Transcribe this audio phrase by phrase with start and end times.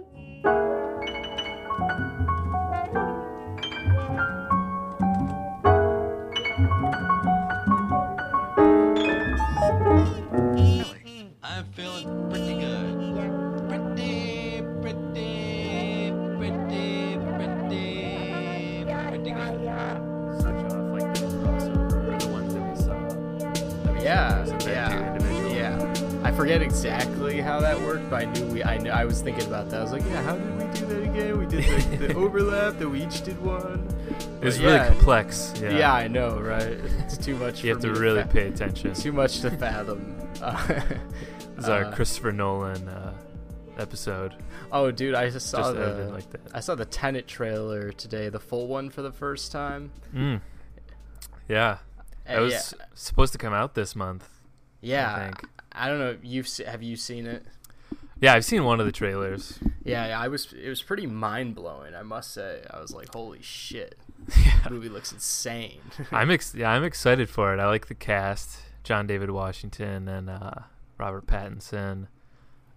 [0.00, 0.23] I'm
[26.36, 28.64] forget exactly how that worked, but I knew we.
[28.64, 28.90] I knew.
[28.90, 29.80] I was thinking about that.
[29.80, 31.38] I was like, yeah, how did we do that again?
[31.38, 32.78] We did like the overlap.
[32.78, 33.86] That we each did one.
[34.40, 35.54] It was But really complex.
[35.60, 35.92] Yeah, Yeah.
[35.94, 36.78] I know, right?
[37.04, 37.62] It's too much.
[37.64, 38.94] you have to really fa- pay attention.
[39.06, 40.16] Too much to fathom.
[40.42, 40.66] Uh,
[41.56, 43.14] This is our uh, Christopher Nolan uh,
[43.78, 44.34] episode.
[44.72, 46.08] Oh, dude, I just saw Just the.
[46.12, 46.40] like that.
[46.52, 49.92] I saw the Tenet trailer today, the full one for the first time.
[50.14, 50.40] Mm.
[51.48, 51.78] Yeah,
[52.28, 54.28] Uh, it was yeah, supposed to come out this month.
[54.80, 55.30] yeah.
[55.74, 56.16] I don't know.
[56.22, 57.44] You've se- have you seen it?
[58.20, 59.58] Yeah, I've seen one of the trailers.
[59.84, 60.52] Yeah, I was.
[60.52, 61.94] It was pretty mind blowing.
[61.94, 62.62] I must say.
[62.70, 63.98] I was like, holy shit,
[64.44, 64.68] yeah.
[64.70, 65.80] movie looks insane.
[66.12, 67.60] I'm ex- yeah, I'm excited for it.
[67.60, 70.52] I like the cast: John David Washington and uh,
[70.96, 72.06] Robert Pattinson.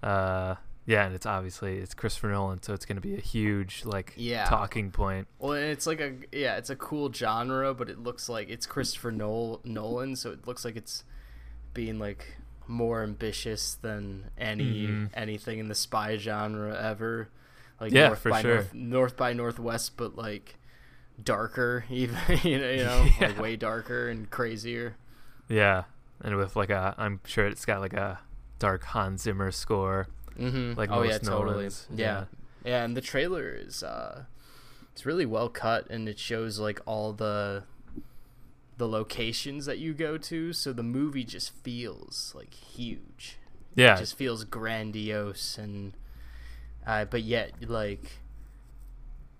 [0.04, 3.84] Uh, yeah, and it's obviously it's Christopher Nolan, so it's going to be a huge
[3.86, 4.45] like Yeah.
[4.45, 5.28] talking point.
[5.39, 8.66] well, and it's like a yeah, it's a cool genre, but it looks like it's
[8.66, 11.04] Christopher Nol- Nolan, so it looks like it's
[11.73, 12.37] being like
[12.68, 15.10] more ambitious than any Mhm.
[15.14, 17.30] anything in the spy genre ever.
[17.80, 18.56] Like Yeah, North for by sure.
[18.56, 20.58] North, North by Northwest, but like
[21.23, 24.95] darker, even you know, you know, like way darker and crazier.
[25.50, 25.84] Yeah,
[26.22, 28.20] and with like a, I'm sure it's got like a
[28.60, 30.08] dark Hans Zimmer score.
[30.38, 30.78] Mm-hmm.
[30.78, 31.54] Like oh yeah, most totally.
[31.56, 32.26] Nolans, Yeah.
[32.66, 34.23] yeah, and the trailer is uh,
[34.92, 37.64] it's really well cut, and it shows like all the
[38.78, 43.38] the locations that you go to, so the movie just feels like huge.
[43.75, 45.94] Yeah, It just feels grandiose, and
[46.86, 48.20] uh, but yet like.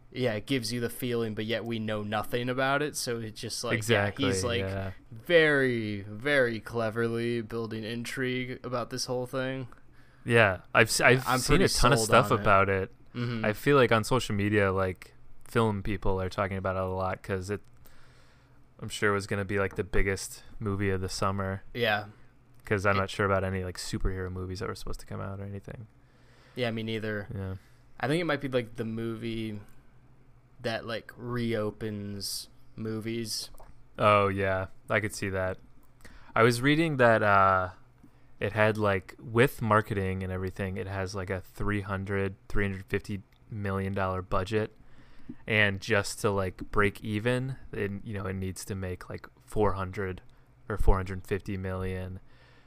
[0.09, 2.95] Yeah, it gives you the feeling, but yet we know nothing about it.
[2.95, 4.25] So it's just like exactly.
[4.25, 4.91] yeah, he's like yeah.
[5.11, 9.67] very, very cleverly building intrigue about this whole thing.
[10.26, 12.42] Yeah, I've I've I'm seen a ton of stuff on it.
[12.42, 12.92] about it.
[13.15, 13.45] Mm-hmm.
[13.45, 17.21] I feel like on social media, like film people are talking about it a lot
[17.21, 17.61] because it.
[18.80, 22.05] I'm sure it was gonna be like the biggest movie of the summer yeah,
[22.60, 25.20] because I'm It- not sure about any like superhero movies that were supposed to come
[25.21, 25.88] out or anything.
[26.55, 27.27] yeah, me neither.
[27.33, 27.55] Yeah.
[27.99, 29.60] I think it might be like the movie
[30.61, 33.49] that like reopens movies.
[33.98, 35.58] Oh yeah, I could see that.
[36.36, 37.70] I was reading that uh
[38.39, 44.21] it had like with marketing and everything, it has like a 300 350 million dollar
[44.21, 44.76] budget
[45.45, 50.21] and just to like break even, it you know, it needs to make like 400
[50.70, 52.20] or 450 million,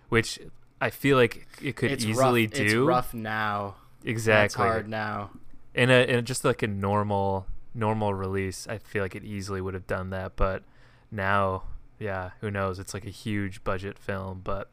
[0.09, 0.39] which
[0.81, 2.53] I feel like it could it's easily rough.
[2.53, 3.75] do It's rough now.
[4.05, 5.31] exactly It's hard now.
[5.75, 9.75] in a in just like a normal normal release, I feel like it easily would
[9.75, 10.37] have done that.
[10.37, 10.65] But
[11.11, 11.65] now,
[11.99, 12.79] yeah, who knows?
[12.79, 14.71] It's like a huge budget film, but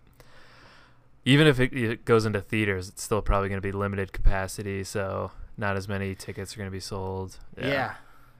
[1.25, 4.83] even if it, it goes into theaters, it's still probably going to be limited capacity,
[4.83, 7.37] so not as many tickets are going to be sold.
[7.57, 7.95] Yeah.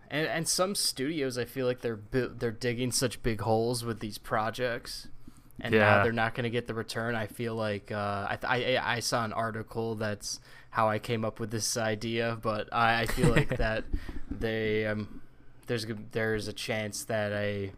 [0.10, 4.00] And and some studios I feel like they're bu- they're digging such big holes with
[4.00, 5.08] these projects.
[5.60, 5.80] And Yeah.
[5.98, 7.16] now they're not going to get the return.
[7.16, 10.40] I feel like uh, I, th- I I saw an article that's
[10.70, 13.84] how I came up with this idea, but I, I feel like that
[14.30, 15.22] they um
[15.66, 17.72] there's there's a chance that a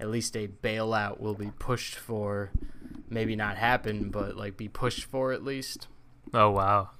[0.00, 2.50] at least a bailout will be pushed for,
[3.08, 5.86] maybe not happen, but like be pushed for at least.
[6.34, 6.90] Oh wow.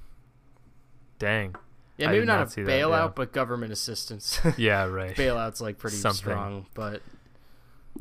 [1.19, 1.55] Dang.
[1.99, 3.13] Yeah, maybe not, not a that, bailout, yeah.
[3.15, 4.39] but government assistance.
[4.59, 5.17] Yeah, right.
[5.17, 6.17] bailout's like pretty Something.
[6.19, 7.03] strong, but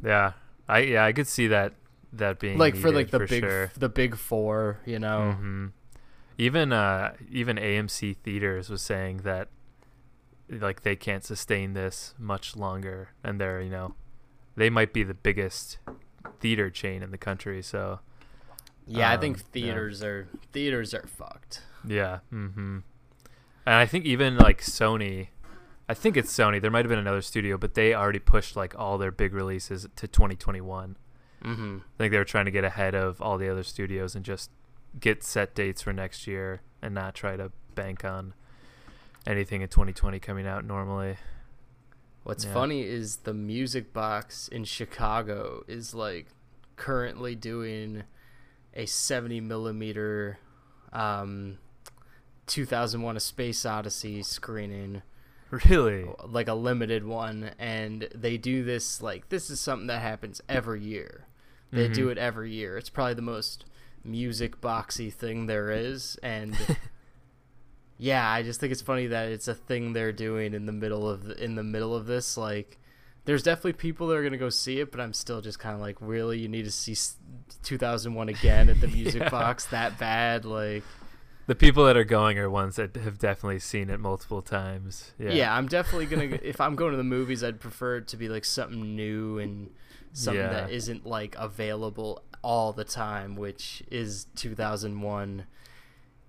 [0.03, 0.33] Yeah.
[0.67, 1.73] I yeah, I could see that
[2.13, 3.72] that being like for like the for big sure.
[3.78, 5.33] the big four, you know.
[5.33, 5.67] hmm
[6.38, 9.47] Even uh, even AMC theaters was saying that
[10.50, 13.94] like they can't sustain this much longer, and they're you know
[14.56, 15.77] they might be the biggest
[16.39, 17.62] theater chain in the country.
[17.62, 18.00] So
[18.88, 19.44] Yeah, I Um, think yeah.
[19.53, 21.62] theaters are theaters are fucked.
[21.85, 22.79] yeah, hmm
[23.66, 25.28] and I think even like Sony,
[25.88, 26.62] I think it's Sony.
[26.62, 29.88] There might have been another studio, but they already pushed like all their big releases
[29.95, 30.98] to 2021.
[31.44, 31.78] Mm-hmm.
[31.78, 34.50] I think they were trying to get ahead of all the other studios and just
[35.00, 38.34] get set dates for next year and not try to bank on
[39.28, 41.18] anything in 2020 coming out normally.
[42.24, 42.54] What's Yeah.
[42.54, 46.28] funny is the Music Box in Chicago is like
[46.78, 48.04] currently doing
[48.74, 50.39] a 70 millimeter
[50.92, 51.57] um
[52.47, 55.01] 2001 A Space Odyssey screening
[55.51, 56.06] Really?
[56.25, 60.81] like a limited one and they do this like this is something that happens every
[60.81, 61.25] year
[61.71, 62.12] they do Mhm.
[62.13, 63.65] it every year it's probably the most
[64.03, 66.56] music boxy thing there is and
[67.97, 71.09] yeah, I just think it's funny that it's a thing they're doing in the middle
[71.09, 72.36] of the, in the middle of this.
[72.36, 72.77] Like,
[73.24, 75.80] there's definitely people that are gonna go see it, but I'm still just kind of
[75.81, 76.95] like, really, you need to see
[77.63, 79.30] 2001 again at the Music Yeah.
[79.30, 80.44] Box that bad?
[80.44, 80.83] Like,
[81.47, 85.12] The people that are going are ones that have definitely seen it multiple times.
[85.19, 85.31] Yeah.
[85.31, 86.39] yeah, I'm definitely gonna.
[86.42, 89.69] if I'm going to the movies, I'd prefer it to be like something new and
[90.13, 90.50] something Yeah.
[90.50, 95.45] that isn't like available all the time, which is 2001.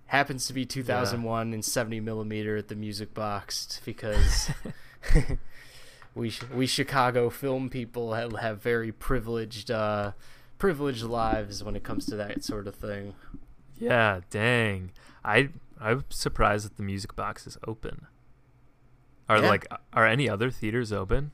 [0.07, 4.51] Happens to be 2001 in 70 millimeter at the Music Box because
[6.15, 10.11] we we Chicago film people have, have very privileged uh,
[10.59, 13.15] privileged lives when it comes to that sort of thing.
[13.79, 14.91] Yeah, dang.
[15.23, 18.07] I I'm surprised that the music box is open.
[19.29, 19.47] Are Yeah.
[19.49, 21.31] like are any other theaters open?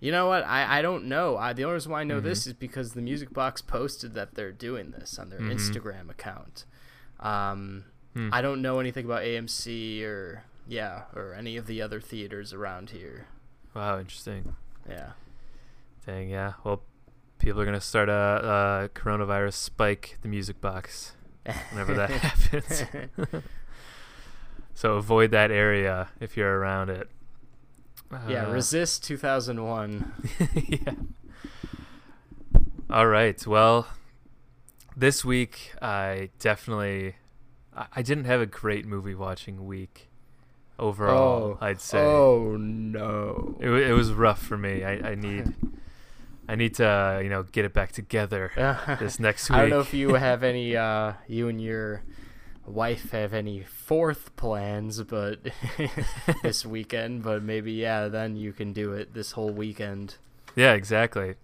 [0.00, 0.44] You know what?
[0.44, 1.36] I, I don't know.
[1.36, 2.24] I, the only reason why I know Mhm.
[2.24, 5.54] this is because the Music Box posted that they're doing this on their Mhm.
[5.54, 6.64] Instagram account.
[7.18, 7.84] Um,
[8.14, 8.30] Hmm.
[8.32, 12.90] I don't know anything about AMC or yeah or any of the other theaters around
[12.90, 13.26] here.
[13.74, 14.54] Wow, interesting.
[14.88, 15.12] Yeah.
[16.06, 16.54] Dang, yeah.
[16.64, 16.82] Well,
[17.38, 21.12] people are gonna start a, a coronavirus spike the music box
[21.70, 22.84] whenever that happens.
[24.74, 27.08] so avoid that area if you're around it.
[28.28, 28.46] yeah.
[28.46, 30.12] Uh, Resist 2001.
[30.68, 30.92] yeah.
[32.90, 33.46] All right.
[33.46, 33.86] Well,
[34.96, 37.16] this week I definitely
[37.94, 40.08] I, didn't have a great movie watching week
[40.78, 41.58] overall.
[41.60, 41.64] Oh.
[41.64, 43.56] I'd say Oh no.
[43.60, 44.84] it, it was rough for me.
[44.84, 45.54] I, I need
[46.48, 48.50] I need to uh, you know get it back together
[49.00, 49.56] this next week.
[49.58, 52.02] I don't know if you have any, uh, you and your
[52.66, 55.40] wife have any fourth plans, but
[56.42, 57.22] this weekend.
[57.22, 60.16] But maybe yeah, then you can do it this whole weekend.
[60.56, 61.34] yeah, exactly.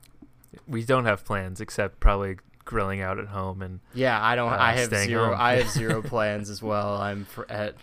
[0.69, 4.53] We don't have plans except probably grilling out at home and Yeah, I don't.
[4.53, 5.27] Uh, I have zero.
[5.31, 5.37] home.
[5.39, 6.97] I have zero plans as well.
[6.97, 7.75] I'm fr- at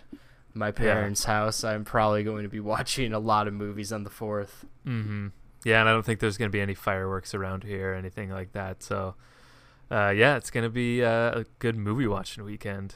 [0.54, 1.62] my parents' house.
[1.64, 4.64] I'm probably going to be watching a lot of movies on the fourth.
[4.84, 5.28] hmm
[5.64, 8.30] Yeah, and I don't think there's going to be any fireworks around here or anything
[8.30, 8.82] like that.
[8.82, 9.14] So,
[9.90, 12.94] uh, yeah, it's going to be uh, a good movie watching weekend.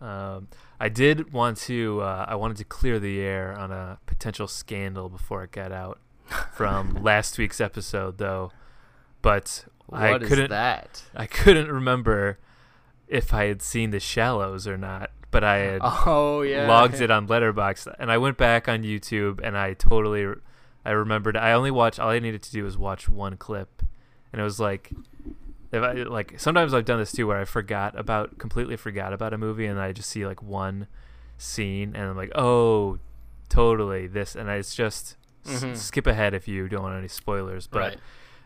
[0.00, 0.48] Um,
[0.80, 2.00] I did want to.
[2.00, 5.98] Uh, I wanted to clear the air on a potential scandal before it got out
[6.52, 8.50] from last week's episode, though.
[9.22, 10.50] But I couldn't.
[10.50, 11.04] that?
[11.14, 12.38] I couldn't remember
[13.08, 15.10] if I had seen The Shallows or not.
[15.30, 16.68] But I had Oh yeah.
[16.68, 20.26] logged it on Letterboxd, and I went back on YouTube, and I totally,
[20.84, 21.36] I remembered.
[21.36, 21.98] I only watched.
[21.98, 23.82] All I needed to do was watch one clip,
[24.32, 24.90] and it was like,
[25.72, 29.32] if I like sometimes I've done this too, where I forgot about completely forgot about
[29.32, 30.86] a movie, and I just see like one
[31.38, 32.98] scene, and I'm like, oh,
[33.48, 35.16] totally this, and I, it's just
[35.46, 35.76] s- Mhm.
[35.76, 37.78] skip ahead if you don't want any spoilers, but.
[37.78, 37.98] Right.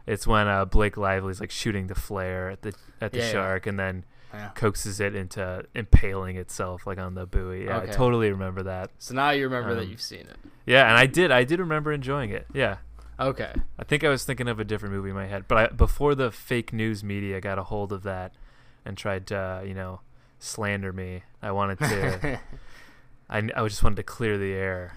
[0.06, 3.30] It's when uh, Blake Lively's like shooting the flare at the at the Yeah, yeah.
[3.32, 4.50] shark, and then Yeah.
[4.54, 7.64] coaxes it into impaling itself like on the buoy.
[7.64, 7.90] Yeah, Okay.
[7.90, 8.90] I totally remember that.
[8.98, 10.36] So now you remember that Um, you've seen it.
[10.66, 11.30] Yeah, and I did.
[11.30, 12.46] I did remember enjoying it.
[12.52, 12.76] Yeah,
[13.18, 13.52] Okay.
[13.78, 16.14] I think I was thinking of a different movie in my head, but I, before
[16.14, 18.34] the fake news media got a hold of that
[18.84, 20.00] and tried to, uh, you know,
[20.38, 22.38] slander me, I wanted to.
[23.30, 24.96] I, I just wanted to clear the air.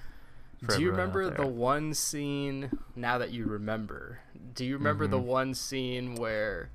[0.68, 2.70] do you remember the one scene?
[2.96, 4.20] Now that you remember,
[4.54, 5.24] do you remember the Mhm.
[5.26, 6.70] one scene where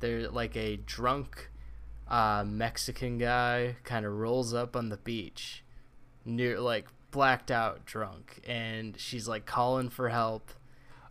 [0.00, 1.50] there's like a drunk
[2.08, 5.62] uh, Mexican guy kind of rolls up on the beach,
[6.24, 10.50] near like blacked out drunk, and she's like calling for help,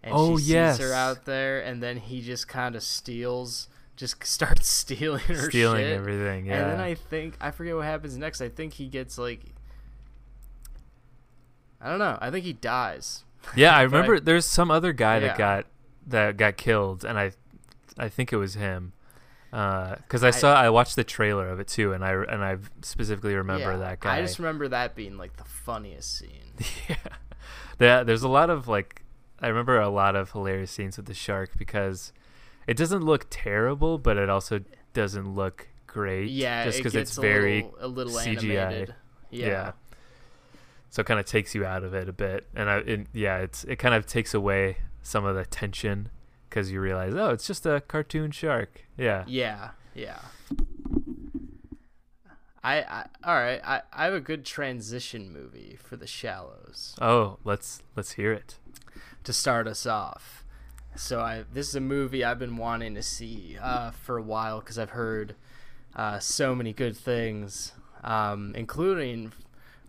[0.04, 0.78] and Oh, she yes.
[0.78, 5.50] sees her out there, and then he just kind of steals, just starts stealing her
[5.50, 5.98] stealing shit.
[5.98, 6.46] everything?
[6.46, 6.62] Yeah.
[6.62, 8.40] And then I think I forget what happens next.
[8.42, 9.42] I think he gets like
[11.82, 12.18] I don't know.
[12.22, 13.24] I think he dies.
[13.56, 14.20] Yeah, I But I- remember.
[14.20, 15.28] there's some other guy Yeah.
[15.28, 15.66] that got
[16.08, 17.32] that got killed, and I,
[17.98, 18.94] I think it was him,
[19.56, 22.44] Uh, because I, I- saw I watched the trailer of it too, and I and
[22.44, 24.18] I specifically remember Yeah, that guy.
[24.18, 26.54] I just remember that being like the funniest scene.
[26.90, 26.96] yeah,
[27.78, 29.04] There- there's a lot of like
[29.42, 32.12] I remember a lot of hilarious scenes with the shark because
[32.68, 34.60] it doesn't look terrible, but it also
[34.94, 36.30] doesn't look great.
[36.32, 38.58] Yeah, just because gets it's a very little, a little CGI.
[38.58, 38.96] animated.
[39.32, 39.48] yeah.
[39.48, 39.72] Yeah.
[40.90, 43.38] So it kind of takes you out of it a bit, and I, it, yeah,
[43.38, 46.10] it's it kind of takes away some of the tension
[46.56, 48.86] because you realize, oh, it's just a cartoon shark.
[48.98, 49.26] Yeah.
[49.28, 49.72] Yeah.
[49.94, 50.20] Yeah.
[52.64, 53.60] I, I all right.
[53.62, 56.96] I, I have a good transition movie for the shallows.
[57.02, 58.56] Oh, let's let's hear it.
[59.26, 60.46] to start us off.
[60.96, 64.62] So I this is a movie I've been wanting to see uh, for a while
[64.62, 65.36] because I've heard
[65.94, 69.34] uh, so many good things, um, including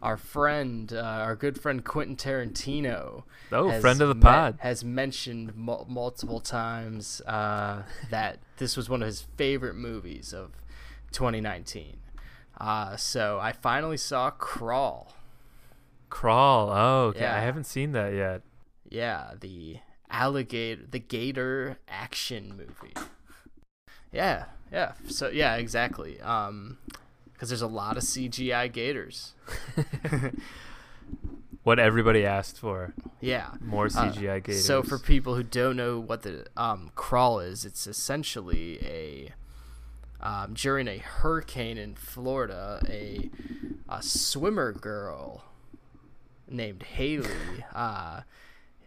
[0.06, 3.24] our friend, uh, our good friend Quentin Tarantino.
[3.50, 4.58] Oh, friend of the me- pod.
[4.60, 10.52] has mentioned mul- multiple times uh, that this was one of his favorite movies of
[11.10, 11.96] 2019.
[12.58, 15.12] Uh, so I finally saw Crawl.
[16.08, 16.70] Crawl.
[16.70, 17.26] Oh, okay.
[17.26, 18.42] I haven't seen that yet.
[18.88, 22.94] Yeah, the alligator, the gator action movie.
[24.12, 24.92] Yeah, yeah.
[25.08, 26.20] So yeah, exactly.
[26.20, 26.78] Um,
[27.36, 29.34] because there's a lot of CGI gators.
[31.62, 32.94] What everybody asked for.
[33.20, 33.50] Yeah.
[33.60, 34.64] More Uh, CGI gators.
[34.64, 39.32] So for people who don't know what the um, crawl is, it's essentially a
[40.20, 43.30] um, during a hurricane in Florida, a
[43.88, 45.42] a swimmer girl
[46.48, 48.20] named Haley uh,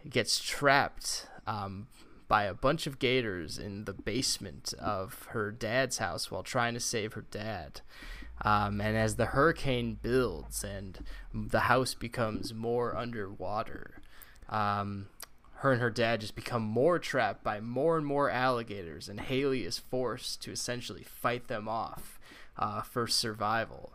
[0.08, 1.86] gets trapped um,
[2.28, 6.80] by a bunch of gators in the basement of her dad's house while trying to
[6.80, 7.82] save her dad.
[8.42, 10.98] Um, and as the hurricane builds and
[11.34, 14.00] the house becomes more underwater,
[14.48, 15.06] um,
[15.56, 19.64] her and her dad just become more trapped by more and more alligators, and Haley
[19.64, 22.18] is forced to essentially fight them off
[22.58, 23.92] uh, for survival.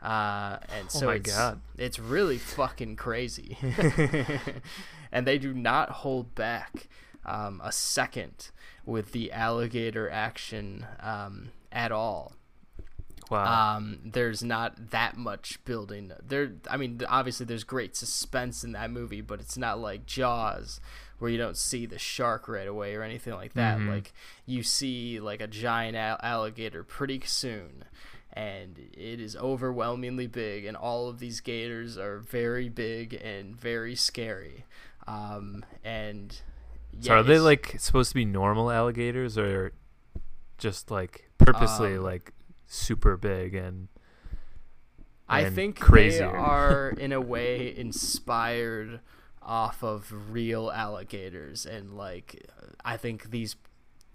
[0.00, 1.60] Uh, and Oh so my it's, God.
[1.76, 3.58] it's really fucking crazy.
[5.12, 6.88] and they do not hold back
[7.26, 8.50] um, a second
[8.86, 12.34] with the alligator action um, at all
[13.30, 13.76] wow.
[13.76, 18.90] um, there's not that much building there i mean obviously there's great suspense in that
[18.90, 20.80] movie but it's not like jaws
[21.18, 23.88] where you don't see the shark right away or anything like that Mhm.
[23.94, 24.12] like
[24.46, 27.84] you see like a giant al- alligator pretty soon
[28.32, 33.94] and it is overwhelmingly big and all of these gators are very big and very
[33.96, 34.64] scary
[35.06, 36.40] um, and
[37.00, 39.72] so are they like supposed to be normal alligators or
[40.58, 42.32] just like purposely Um, like
[42.70, 43.88] super big and
[45.28, 46.18] I think crazier.
[46.20, 49.00] they are in a way inspired
[49.42, 52.46] off of real alligators and like
[52.84, 53.56] I think these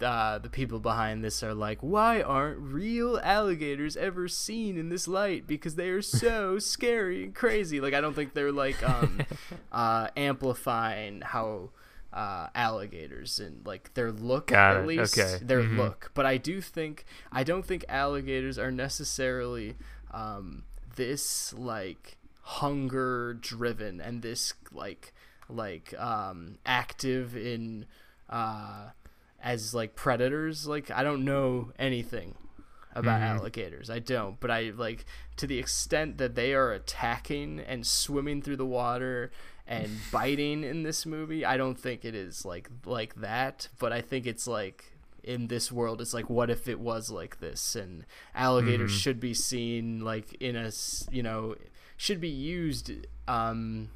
[0.01, 5.05] uh, the people behind this are like why aren't real alligators ever seen in this
[5.07, 9.19] light because they are so scary and crazy like I don't think they're like um
[9.73, 11.71] uh amplifying how
[12.15, 14.87] uh, alligators and like their look Got at it.
[14.87, 15.43] least Okay.
[15.43, 15.77] their Mhm.
[15.77, 19.75] look but I do think I don't think alligators are necessarily
[20.11, 20.63] um,
[20.95, 25.13] this like hunger driven and this like
[25.49, 27.85] like um, active in
[28.29, 28.89] uh,
[29.43, 32.35] as like predators like I don't know anything
[32.93, 33.25] about Mhm.
[33.39, 35.05] alligators I don't but I like
[35.37, 39.31] to the extent that they are attacking and swimming through the water
[39.67, 44.01] and biting in this movie I don't think it is like like that but I
[44.01, 44.93] think it's like
[45.23, 48.05] in this world it's like what if it was like this and
[48.35, 48.99] alligators Mhm.
[49.01, 50.71] should be seen like in a
[51.09, 51.55] you know
[51.97, 52.91] should be used
[53.27, 53.89] um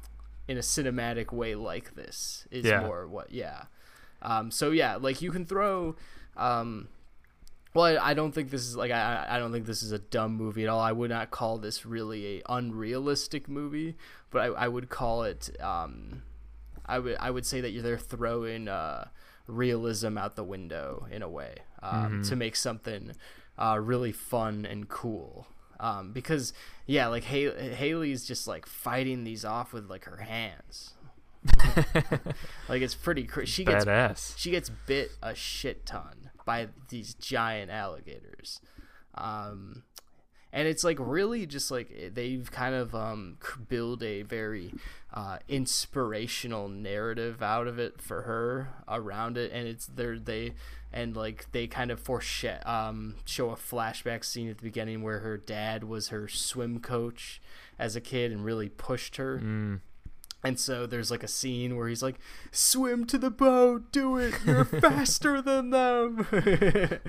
[0.48, 2.80] in a cinematic way like this is Yeah.
[2.80, 3.64] more what yeah
[4.22, 5.94] um so yeah like you can throw
[6.36, 6.88] um
[7.74, 9.98] well, I, I don't think this is like I I don't think this is a
[9.98, 10.80] dumb movie at all.
[10.80, 13.96] I would not call this really a unrealistic movie,
[14.30, 16.22] but I, I would call it um,
[16.86, 19.08] I would I would say that they're throwing uh,
[19.46, 22.28] realism out the window in a way um, Mhm.
[22.28, 23.12] to make something
[23.58, 25.46] uh, really fun and cool.
[25.78, 26.52] Um, because
[26.86, 30.92] yeah, like Hay- Haley's just like fighting these off with like her hands.
[32.68, 34.34] like it's pretty cra- she gets badass.
[34.36, 38.60] she gets bit a shit ton by these giant alligators.
[39.14, 39.84] Um
[40.52, 44.74] and it's like really just like eh, they've kind of um build a very
[45.12, 49.52] uh inspirational narrative out of it for her around it.
[49.52, 50.54] And it's they're they
[50.92, 55.20] and like they kind of foreshadow um show a flashback scene at the beginning where
[55.20, 57.40] her dad was her swim coach
[57.78, 59.38] as a kid and really pushed her.
[59.38, 59.80] Mm.
[60.42, 62.18] And so there's like a scene where he's like,
[62.50, 64.34] "Swim to the boat, do it!
[64.46, 67.00] You're faster than them." and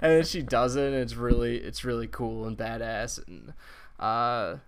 [0.00, 3.26] then she does it, and it's really, it's really cool and badass.
[3.26, 3.54] And
[3.98, 4.58] uh,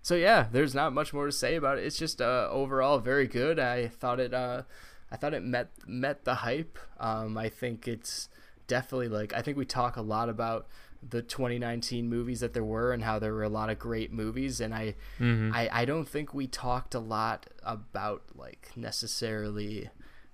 [0.00, 1.84] so yeah, there's not much more to say about it.
[1.84, 3.58] It's just uh, overall very good.
[3.58, 4.62] I thought it, uh,
[5.10, 6.78] I thought it met met the hype.
[6.98, 8.30] Um, I think it's
[8.66, 10.66] definitely like I think we talk a lot about
[11.08, 14.60] the 2019 movies that there were and how there were a lot of great movies
[14.60, 15.52] and I Mhm.
[15.52, 19.90] I, I don't think we talked a lot about like necessarily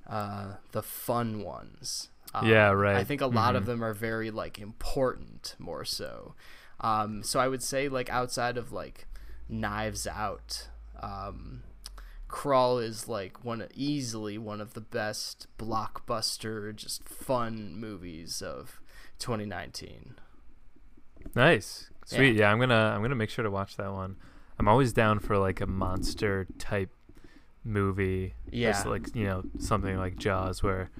[0.06, 2.08] uh, the fun ones.
[2.34, 2.96] Um, Yeah, right.
[2.96, 3.66] I think a lot of Mhm.
[3.66, 6.34] them are very like important more so.
[6.80, 9.06] Um, so I would say like outside of like
[9.48, 10.68] Knives Out,
[11.00, 11.62] um,
[12.28, 18.80] Crawl is like one easily one of the best blockbuster just fun movies of
[19.18, 20.16] 2019.
[21.34, 21.90] Nice.
[22.06, 22.36] Sweet.
[22.36, 22.50] Yeah.
[22.50, 24.16] I'm gonna I'm gonna make sure to watch that one.
[24.58, 26.90] I'm always down for like a monster type
[27.64, 28.34] movie.
[28.50, 28.72] Yeah.
[28.72, 30.90] Just like you know something like Jaws where.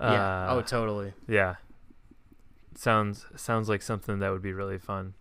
[0.00, 0.46] Uh, yeah.
[0.50, 1.12] Oh, totally.
[1.28, 1.56] yeah.
[2.76, 5.14] Sounds sounds like something that would be really fun.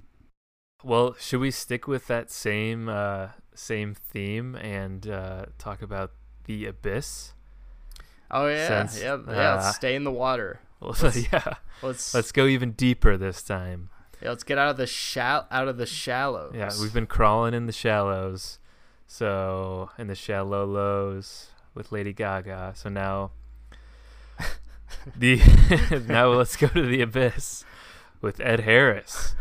[0.84, 6.12] well, should we stick with that same uh, same theme and uh, talk about
[6.46, 7.34] the abyss?
[8.32, 9.34] Oh yeah, Since, yeah, yeah.
[9.56, 10.60] uh, stay in the water.
[10.82, 11.54] Let's- yeah,
[11.84, 13.90] Let's let's go even deeper this time.
[14.24, 16.54] Yeah, let's get out of the shall out of the shallows.
[16.56, 18.58] Yeah, we've been crawling in the shallows,
[19.06, 22.72] so in the shallow lows with Lady Gaga.
[22.76, 23.32] So now,
[25.16, 25.42] the
[26.08, 27.66] now let's go to the abyss
[28.22, 29.36] with Ed Harris.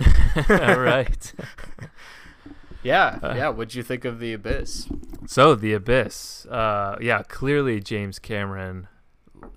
[0.48, 1.32] All right.
[2.82, 3.48] yeah, Uh, yeah.
[3.50, 4.88] What'd you think of the abyss?
[5.26, 6.46] So the abyss.
[6.46, 8.88] Uh, yeah, clearly James Cameron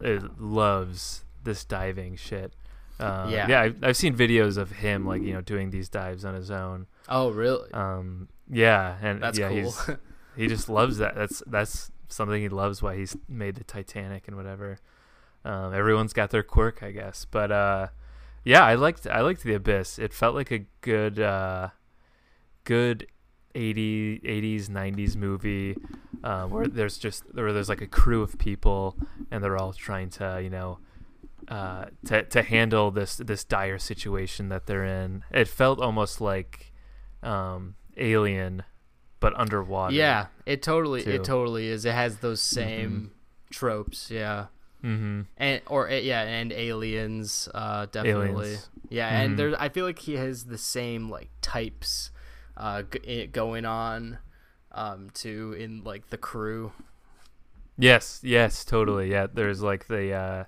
[0.03, 2.53] uh, loves this diving shit.
[2.99, 3.47] Uh, Yeah.
[3.47, 3.61] yeah.
[3.61, 6.87] I've, I've seen videos of him like you know doing these dives on his own.
[7.09, 7.71] Oh really?
[7.73, 9.73] Um, yeah, and That's yeah, cool.
[10.37, 11.15] he just loves that.
[11.15, 12.81] That's that's something he loves.
[12.81, 14.77] Why he's made the Titanic and whatever.
[15.43, 17.25] Um, everyone's got their quirk, I guess.
[17.29, 17.87] But uh,
[18.43, 19.99] yeah, I liked I liked the Abyss.
[19.99, 21.69] It felt like a good uh,
[22.63, 23.07] good
[23.53, 25.77] 80, 80s 90s movie
[26.23, 28.97] uh, where there's just where there's like a crew of people
[29.31, 30.79] and they're all trying to you know
[31.47, 35.23] uh, to to handle this this dire situation that they're in.
[35.31, 36.71] It felt almost like
[37.23, 38.63] um, Alien,
[39.19, 39.93] but underwater.
[39.95, 41.11] yeah, it totally too.
[41.11, 41.85] it totally is.
[41.85, 43.11] It has those same
[43.51, 44.09] tropes.
[44.11, 44.47] Yeah.
[44.83, 45.21] Mm-hmm.
[45.37, 48.29] and or uh, yeah, and aliens, uh, definitely.
[48.45, 48.69] Aliens.
[48.89, 49.25] Yeah, Mhm.
[49.25, 52.11] and there, I feel like he has the same like types,
[52.55, 54.19] uh, g- i- going on,
[54.71, 56.71] um, too in like the crew.
[57.77, 59.11] Yes, yes, totally.
[59.11, 60.43] Yeah, there's like the uh,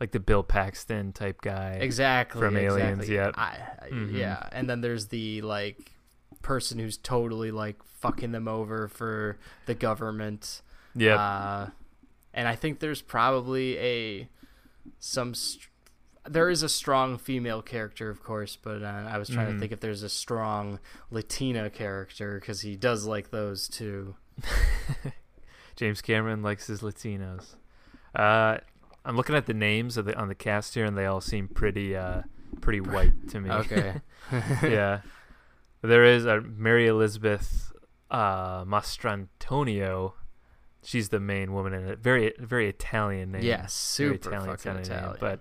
[0.00, 1.78] like the Bill Paxton type guy.
[1.80, 3.42] Exactly From Aliens, exactly.
[3.42, 4.12] I, I- Mhm.
[4.16, 5.92] Yeah, and then there's the like
[6.42, 10.62] person who's totally like fucking them over for the government.
[10.94, 11.16] Yeah.
[11.16, 11.70] Uh,
[12.34, 14.28] and I think there's probably a
[14.98, 15.68] some str-
[16.28, 19.52] there is a strong female character, of course, but uh, I was trying Mhm.
[19.54, 24.16] to think if there's a strong Latina character because he does like those too.
[25.76, 27.56] James Cameron likes his Latinos.
[28.14, 28.58] Uh,
[29.04, 31.48] I'm looking at the names of the on the cast here, and they all seem
[31.48, 32.22] pretty uh,
[32.60, 33.50] pretty white to me.
[33.50, 34.00] Okay.
[34.62, 35.00] yeah.
[35.82, 37.72] There is uh, Mary Elizabeth
[38.10, 40.12] uh, Mastrantonio.
[40.82, 41.98] She's the main woman in it.
[41.98, 43.42] Very very Italian name.
[43.42, 44.82] Yes, Very super fucking name.
[44.82, 45.16] Italian.
[45.20, 45.40] But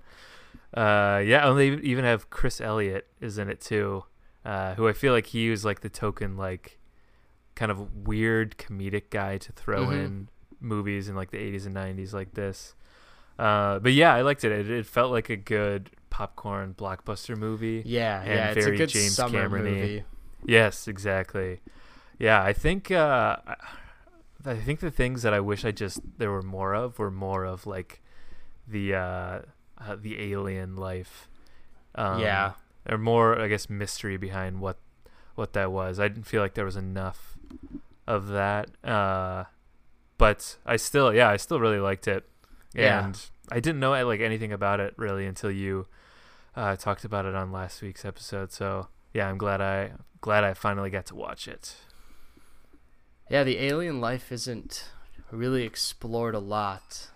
[0.78, 4.06] uh, yeah, and they even have Chris Elliott is in it too,
[4.46, 6.80] uh, who I feel like he was like the token like
[7.56, 10.06] kind of weird comedic guy to throw Mhm.
[10.06, 12.74] in movies in like the 80s and 90s like this.
[13.40, 14.52] Uh, but yeah, I liked it.
[14.52, 14.70] it.
[14.70, 17.82] It felt like a good popcorn blockbuster movie.
[17.86, 19.70] yeah, and yeah, it's a good James summer Cameron-y.
[19.72, 20.04] movie.
[20.46, 21.62] Yes, exactly.
[22.20, 23.56] Yeah, I think uh, I-
[24.46, 27.46] I think the things that I wish I just there were more of were more
[27.46, 28.02] of like
[28.68, 29.40] the uh,
[29.80, 31.30] uh, the alien life.
[31.96, 32.54] Um, Yeah.
[32.90, 34.80] or more I guess mystery behind what
[35.36, 35.98] what that was.
[35.98, 37.38] I didn't feel like there was enough
[38.06, 38.70] of that.
[38.84, 39.46] Uh,
[40.18, 42.26] but I still yeah I still really liked it,
[42.74, 43.06] Yeah.
[43.06, 45.88] and I didn't know like anything about it really until you
[46.56, 48.52] uh, talked about it on last week's episode.
[48.52, 51.76] So yeah, I'm glad I glad I finally got to watch it.
[53.30, 54.90] Yeah, the alien life isn't
[55.32, 57.10] really explored a lot.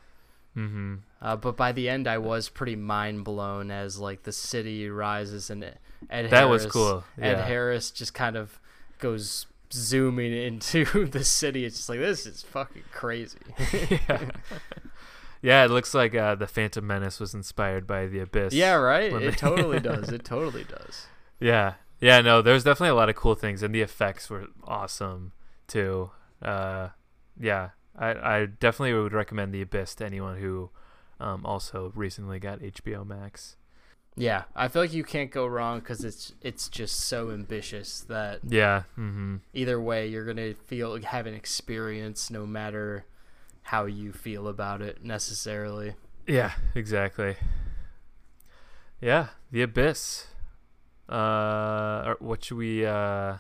[0.55, 0.95] Mm-hmm.
[1.21, 5.49] Uh, but by the end, I was pretty mind blown as like the city rises
[5.49, 5.63] and
[6.09, 7.41] Ed That was Harris- cool, Ed.
[7.43, 8.59] Harris just kind of
[8.99, 11.65] goes zooming into the city.
[11.65, 13.37] It's just like this is fucking crazy.
[13.89, 14.31] yeah.
[15.41, 18.53] yeah, it looks like uh, the Phantom Menace was inspired by the Abyss.
[18.53, 19.11] yeah, right.
[19.13, 20.09] It they- totally does.
[20.09, 21.07] It totally does.
[21.39, 22.21] Yeah, yeah.
[22.21, 25.33] No, there's definitely a lot of cool things, and the effects were awesome
[25.67, 26.11] too.
[26.41, 26.89] Uh,
[27.39, 30.69] yeah, I I definitely would recommend the Abyss to anyone who
[31.19, 33.55] um, also recently got HBO Max.
[34.19, 38.39] Yeah, I feel like you can't go wrong because it's it's just so ambitious that
[38.47, 38.83] Yeah.
[38.97, 39.35] Mm-hmm.
[39.53, 43.05] either way you're gonna feel have an experience no matter
[43.67, 45.95] how you feel about it necessarily.
[46.25, 47.35] Yeah, exactly.
[49.01, 50.27] Yeah, the abyss.
[51.09, 53.37] Uh, or what should we uh,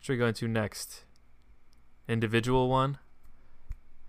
[0.00, 1.04] should we go into next?
[2.08, 2.98] Individual one.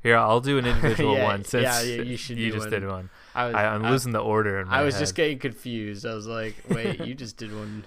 [0.04, 2.70] Here, I'll do an individual Yeah, one since yeah, yeah, you should you just one.
[2.82, 3.10] did one.
[3.36, 5.00] I was I, I'm I- losing the order in my I was head.
[5.02, 6.06] just getting confused.
[6.06, 7.86] I was like, wait, you just did one.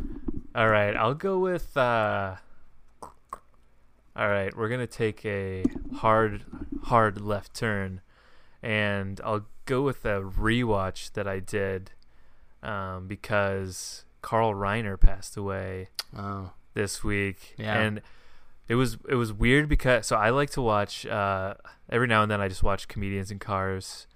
[0.54, 1.76] All right, I'll go with.
[1.76, 2.36] Uh,
[4.16, 5.64] all right, we're gonna take a
[5.96, 6.42] hard,
[6.84, 8.00] hard left turn,
[8.62, 11.90] and I'll go with a rewatch that I did,
[12.62, 16.52] um, because Carl Reiner passed away Oh.
[16.74, 17.78] this week, Yeah.
[17.80, 18.00] and
[18.68, 21.54] it was it was weird because so I like to watch uh,
[21.90, 24.06] every now and then I just watch comedians in cars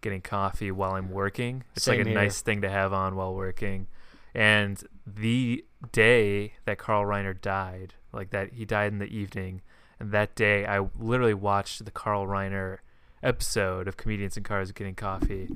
[0.00, 1.64] getting coffee while I'm working.
[1.76, 2.14] It's like a here.
[2.14, 3.88] nice thing to have on while working.
[4.34, 9.60] And the day that Carl Reiner died, like that he died in the evening,
[10.00, 12.78] and that day I literally watched the Carl Reiner
[13.22, 15.48] episode of Comedians in Cars Getting Coffee,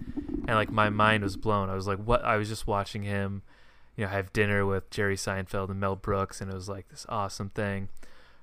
[0.49, 1.69] and like my mind was blown.
[1.71, 2.25] I was like, what?
[2.25, 3.43] I was just watching him,
[3.97, 7.07] you know, have dinner with Jerry Seinfeld and Mel Brooks, and it was like this
[7.09, 7.89] awesome thing.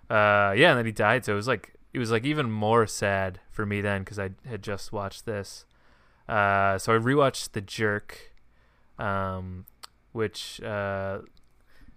[0.10, 2.86] Uh, yeah, and then he died, so it was like it was like even more
[2.88, 5.66] sad for me then because I had just watched this.
[6.28, 8.32] Uh, so I rewatched The Jerk,
[9.00, 9.66] um,
[10.12, 11.20] which uh,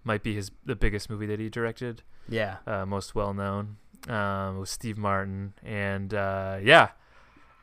[0.03, 2.57] might be his the biggest movie that he directed, Yeah.
[2.67, 3.77] uh, most well known.
[4.07, 6.89] Um, with Steve Martin, and uh, yeah,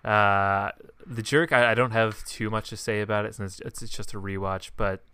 [0.05, 0.71] uh,
[1.07, 1.53] The Jerk.
[1.53, 4.19] I, I don't have too much to say about it since it's, it's just a
[4.19, 5.05] rewatch, but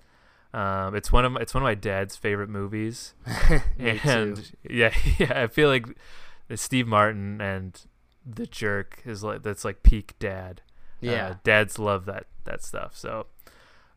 [0.54, 3.14] um, it's one of my, it's one of my dad's favorite movies
[3.78, 4.42] and too.
[4.70, 5.86] yeah, yeah, I feel like
[6.54, 7.80] Steve Martin and
[8.24, 10.62] the jerk is like that's like peak dad.
[11.00, 11.28] Yeah.
[11.28, 12.96] uh, dads love that that stuff.
[12.96, 13.26] So,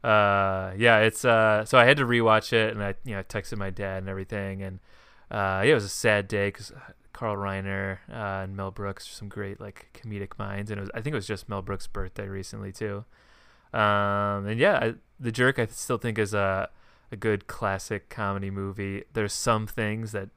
[0.04, 3.58] uh, yeah, it's uh, so I had to rewatch it, and I you know texted
[3.58, 4.80] my dad and everything, and
[5.32, 6.74] uh, yeah, it was a sad day because
[7.20, 11.02] Carl Reiner uh, and Mel Brooks some great like comedic minds, and it was I
[11.02, 13.04] think it was just Mel Brooks' birthday recently too.
[13.74, 16.70] Um, and yeah, I, the jerk I still think is a
[17.12, 19.04] a good classic comedy movie.
[19.12, 20.30] There's some things that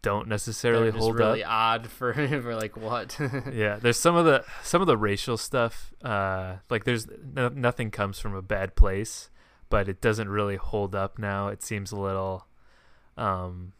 [0.00, 1.50] don't necessarily hold really up.
[1.50, 3.18] odd for for like what?
[3.52, 5.92] Yeah, there's some of the some of the racial stuff.
[6.04, 9.28] Uh, like there's no, nothing comes from a bad place,
[9.70, 11.48] but it doesn't really hold up now.
[11.48, 12.46] It seems a little,
[13.16, 13.72] um,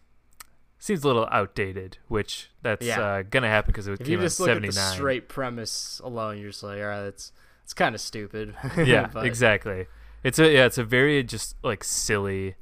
[0.84, 1.98] seems a little outdated.
[2.08, 3.00] Which that's Yeah.
[3.00, 4.94] uh, gonna happen because it if you came out in just look at the '79.
[4.96, 8.54] straight premise alone, you're just like, all right, that's it's kind of stupid.
[8.76, 9.86] yeah, exactly.
[10.22, 12.56] It's a yeah, it's a very just like silly,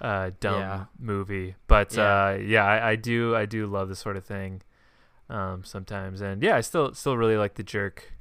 [0.00, 0.84] uh, dumb Yeah.
[0.98, 1.54] movie.
[1.66, 2.02] But Yeah.
[2.26, 4.62] uh, yeah, I, I do I do love this sort of thing,
[5.28, 6.20] um, sometimes.
[6.20, 8.12] And yeah, I still still really like the jerk,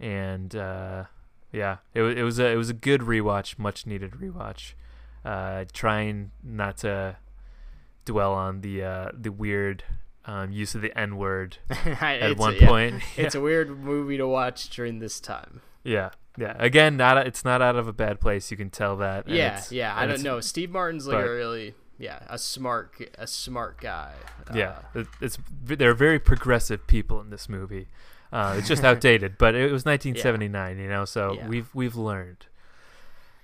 [0.00, 1.04] and uh,
[1.52, 4.74] yeah, it was it was a it was a good rewatch, much needed rewatch.
[5.24, 7.16] Uh, trying not to
[8.04, 9.84] dwell on the uh, the weird
[10.24, 12.66] um, use of the N word at It's a- one yeah.
[12.68, 13.02] point.
[13.16, 15.60] It's a weird movie to watch during this time.
[15.84, 16.54] Yeah, yeah.
[16.58, 18.50] Again, not it's not out of a bad place.
[18.50, 19.26] You can tell that.
[19.26, 19.94] and yeah, yeah.
[19.96, 20.40] I don't know.
[20.40, 24.14] Steve Martin's like but- a really yeah a smart a smart guy.
[24.54, 27.88] Yeah, Uh, it- it's there are very progressive people in this movie.
[28.32, 31.48] Uh, it's just outdated, but it was 1979, you know, so Yeah.
[31.48, 32.46] we've we've learned.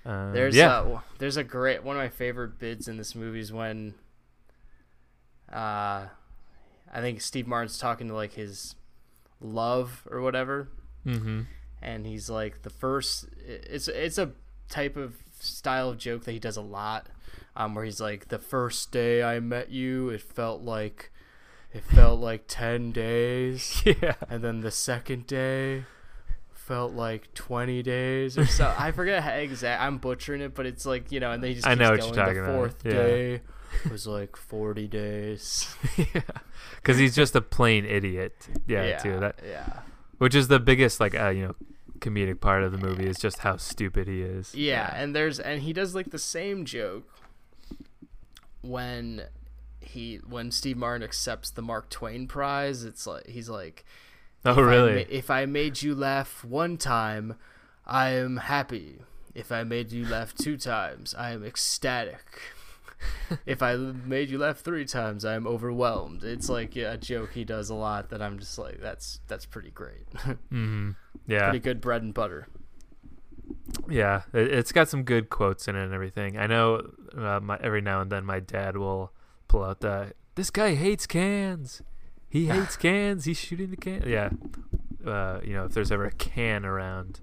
[0.05, 3.39] Um, There's yeah, uh, there's a great one of my favorite bits in this movie
[3.41, 3.93] is when
[5.51, 6.07] uh
[6.91, 8.75] I think Steve Martin's talking to like his
[9.41, 10.69] love or whatever.
[11.03, 11.41] Hmm
[11.81, 14.31] and he's like the first it's it's a
[14.69, 17.07] type of style of joke that he does a lot
[17.55, 21.11] um where he's like the first day I met you it felt like
[21.71, 23.83] it felt like 10 days.
[23.85, 25.85] Yeah, and then the second day
[26.51, 28.73] felt like 20 days or so.
[28.77, 31.65] I forget how exact i'm butchering it but it's like you know and they just
[31.65, 33.37] I know what you're talking the about, fourth yeah.
[33.91, 36.21] was like 40 days yeah,
[36.75, 38.35] because he's just a plain idiot.
[38.67, 39.19] Yeah, too.
[39.19, 39.81] That yeah
[40.17, 41.55] which is the biggest like uh, you know
[41.99, 44.55] comedic part of the movie is just how stupid he is.
[44.55, 47.07] yeah and there's and he does like the same joke
[48.61, 49.23] when
[49.81, 53.85] he when steve martin accepts the mark twain prize it's like he's like
[54.45, 54.95] Oh If really?
[54.95, 57.35] ma- if I made you laugh one time,
[57.85, 58.99] I am happy.
[59.35, 62.23] If I made you laugh two times, I am ecstatic.
[63.45, 66.23] If I made you laugh three times, I am overwhelmed.
[66.23, 69.45] It's like yeah, a joke he does a lot that I'm just like, that's that's
[69.45, 70.07] pretty great.
[70.49, 70.91] hmm
[71.27, 72.47] Yeah, pretty good bread and butter.
[73.87, 76.37] Yeah, it, it's got some good quotes in it and everything.
[76.37, 79.13] I know uh, my, every now and then my dad will
[79.47, 81.81] pull out the "This guy hates cans.
[82.29, 83.25] He hates cans.
[83.25, 84.29] He's shooting the can." Yeah,
[85.05, 87.21] uh, you know, if there's ever a can around,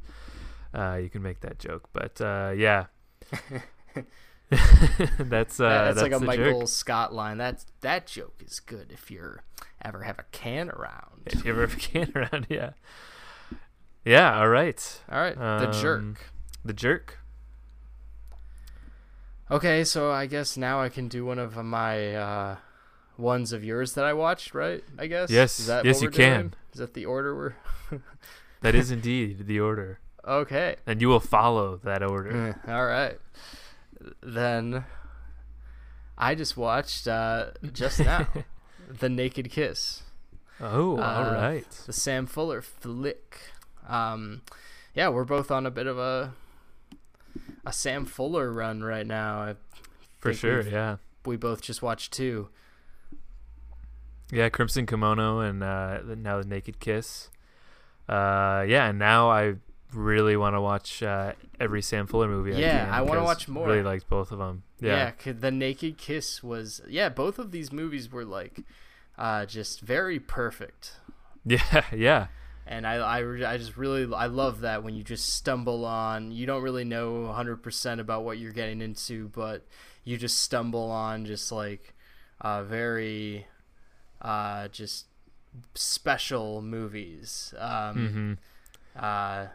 [0.75, 1.89] uh, you can make that joke.
[1.93, 2.87] But uh, yeah,
[5.19, 6.69] that's uh, Yeah, that's, like a Michael jerk.
[6.69, 7.37] Scott line.
[7.39, 9.43] That's that joke is good if you're
[9.83, 11.23] ever have a can around.
[11.27, 12.71] If you ever have a can around, yeah,
[14.05, 14.39] yeah.
[14.39, 16.01] All right, All right, the jerk.
[16.01, 16.17] Um,
[16.65, 17.19] the jerk.
[19.51, 22.57] Okay, so I guess now I can do one of my uh,
[23.17, 24.83] ones of yours that I watched, right?
[24.99, 25.31] I guess.
[25.31, 26.13] Yes, yes, you doing?
[26.13, 26.55] can.
[26.73, 28.01] Is that the order we're?
[28.63, 30.77] That is indeed the order, Okay.
[30.87, 32.61] and you will follow that order.
[32.67, 33.19] All right.
[34.23, 34.85] Then
[36.19, 38.27] I just watched uh, just now
[38.89, 40.03] the Naked Kiss,
[40.61, 41.71] Oh, all Uh, right.
[41.87, 43.39] the Sam Fuller flick.
[43.89, 44.43] Um,
[44.95, 46.33] yeah, we're both on a bit of a
[47.65, 49.41] a Sam Fuller run right now.
[49.41, 49.55] I
[50.19, 50.97] For sure, yeah.
[51.25, 52.49] We both just watched two.
[54.33, 57.31] Yeah, Crimson Kimono and uh, now the Naked Kiss.
[58.09, 59.57] Uh, yeah, and now I
[59.93, 62.53] really want to watch uh, every Sam Fuller movie.
[62.53, 63.67] Yeah, can, I want to watch more.
[63.67, 64.63] Really liked both of them.
[64.81, 65.33] Yeah, Yeah.
[65.33, 67.09] the Naked Kiss was yeah.
[67.09, 68.61] Both of these movies were like,
[69.19, 70.93] uh, just very perfect.
[71.49, 71.85] Yeah.
[71.95, 72.27] Yeah.
[72.67, 76.45] and I, I, I just really I love that when you just stumble on you
[76.45, 79.65] don't really know 100% about what you're getting into but
[80.03, 81.95] you just stumble on just like
[82.41, 83.47] uh, very
[84.21, 85.07] uh, just
[85.75, 88.39] special movies um,
[88.97, 89.47] hmm uh,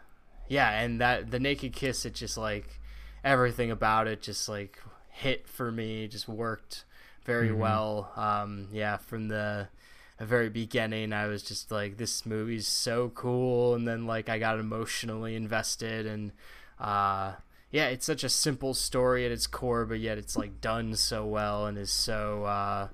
[0.48, 2.80] yeah and that the naked kiss it just like
[3.24, 4.78] everything about it just like
[5.10, 6.84] hit for me just worked
[7.24, 7.58] very Mhm.
[7.58, 8.12] well.
[8.16, 9.68] Um, yeah from the
[10.18, 14.38] the very beginning i was just like this movie's so cool and then like i
[14.38, 16.30] got emotionally invested and
[16.78, 17.32] uh
[17.72, 21.26] yeah it's such a simple story at its core but yet it's like done so
[21.26, 22.88] well and is so uh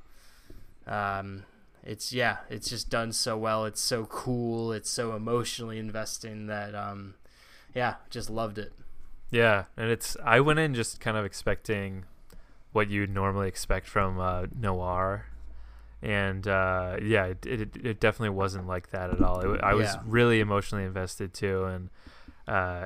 [0.87, 1.45] um
[1.83, 3.65] it's yeah it's just done so well.
[3.65, 4.73] It's so cool.
[4.73, 7.15] It's so emotionally investing that um
[7.79, 8.73] yeah just loved it
[9.31, 12.05] Yeah, and it's I went in just kind of expecting
[12.73, 15.27] what you'd normally expect from uh, noir,
[16.01, 17.61] and uh, yeah, it, it
[17.91, 19.39] it definitely wasn't like that at all.
[19.41, 20.01] It, I was Yeah.
[20.07, 21.91] really emotionally invested too, and
[22.47, 22.85] uh,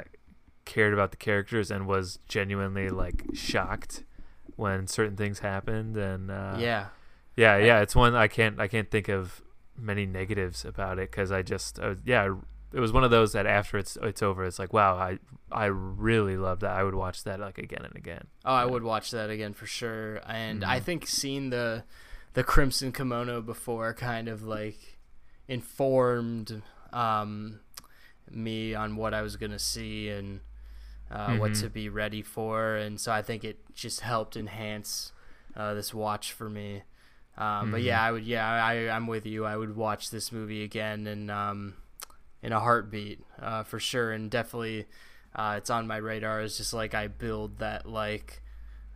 [0.65, 4.03] cared about the characters, and was genuinely like shocked
[4.57, 6.87] when certain things happened, and uh, yeah
[7.37, 9.43] yeah, yeah, it's one I can't I can't think of
[9.79, 12.35] many negatives about it because I just I was, yeah
[12.73, 15.19] it was one of those that after it's it's over it's like wow I
[15.51, 18.27] I really loved that I would watch that like again and again.
[18.45, 20.21] Oh, I would watch that again for sure.
[20.27, 20.83] And I Mhm.
[20.85, 21.85] think seeing the
[22.35, 24.99] the Crimson Kimono before kind of like
[25.49, 27.61] informed um,
[28.31, 30.41] me on what I was gonna see and
[31.11, 31.61] uh, what Mhm.
[31.61, 32.77] to be ready for.
[32.77, 35.13] And so I think it just helped enhance
[35.55, 36.83] uh, this watch for me.
[37.37, 37.85] Um, But Mhm.
[37.85, 38.25] yeah, I would.
[38.25, 39.45] Yeah, I, I'm with you.
[39.45, 41.75] I would watch this movie again and um,
[42.43, 44.13] in a heartbeat uh, for sure.
[44.13, 44.87] And definitely,
[45.35, 46.41] uh, it's on my radar.
[46.43, 48.43] It's just like I build that like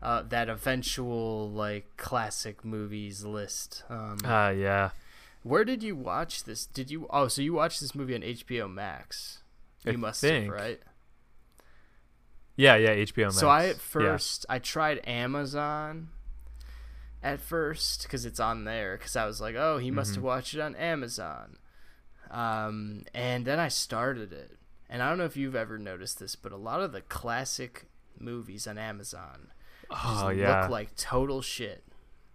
[0.02, 3.82] uh, that eventual like classic movies list.
[3.88, 4.90] Um, Ah yeah,
[5.42, 6.66] where did you watch this?
[6.66, 7.06] Did you?
[7.10, 9.38] Oh, so you watched this movie on HBO Max?
[9.84, 10.46] You I must think.
[10.46, 10.80] have, right?
[12.56, 12.90] yeah, yeah.
[12.94, 13.36] HBO Max.
[13.38, 13.80] So I at Yeah.
[13.80, 16.08] first I tried Amazon
[17.22, 20.26] at first because it's on there because I was like, oh, he must have Mhm.
[20.26, 21.58] watched it on Amazon.
[22.36, 24.52] Um, and then I started it,
[24.90, 27.86] and I don't know if you've ever noticed this, but a lot of the classic
[28.18, 29.48] movies on Amazon
[29.90, 31.82] just Oh yeah, look like total shit.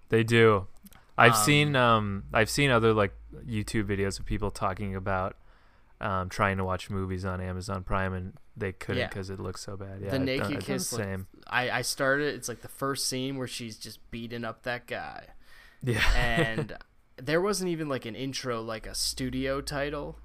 [0.10, 0.68] they do.
[1.18, 3.14] I've Um, seen um I've seen other like
[3.46, 5.36] YouTube videos of people talking about
[6.00, 9.08] um trying to watch movies on Amazon Prime and they couldn't Yeah.
[9.08, 10.02] because it looks so bad.
[10.02, 11.28] Yeah, the naked kiss, the like, same.
[11.48, 12.34] I I started.
[12.36, 15.26] It's like the first scene where she's just beating up that guy.
[15.84, 16.78] Yeah, and
[17.26, 20.18] there wasn't even like an intro like a studio title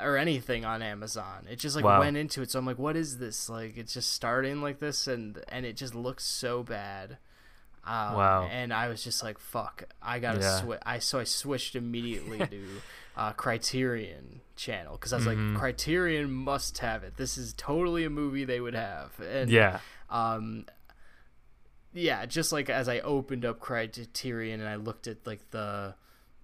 [0.00, 1.46] or anything on Amazon.
[1.50, 1.98] It just like Wow.
[2.00, 2.50] went into it.
[2.50, 3.48] So I'm like, what is this?
[3.48, 7.18] Like it's just starting like this and and it just looks so bad.
[7.84, 8.48] Um, Wow.
[8.52, 10.60] And I was just like, fuck, I gotta Yeah.
[10.60, 10.80] switch.
[10.84, 12.82] I so I switched immediately to
[13.16, 15.52] uh, Criterion channel because I was Mhm.
[15.52, 17.16] like, Criterion must have it.
[17.16, 19.18] This is totally a movie they would have.
[19.20, 20.66] And yeah, um
[21.92, 25.94] yeah just like as i opened up criterion and i looked at like the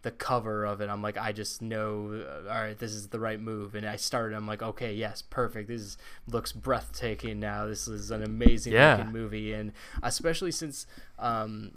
[0.03, 3.19] the cover of it i'm like i just know uh, all right this is the
[3.19, 3.75] right move.
[3.75, 5.69] And i started i'm like okay yes perfect.
[5.69, 7.67] This is, looks breathtaking now.
[7.67, 9.09] This is an amazing Yeah.
[9.11, 9.53] movie.
[9.55, 10.87] And especially since
[11.19, 11.73] um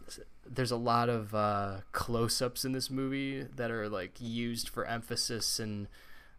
[0.46, 5.58] there's a lot of uh close-ups in this movie that are like used for emphasis
[5.60, 5.88] and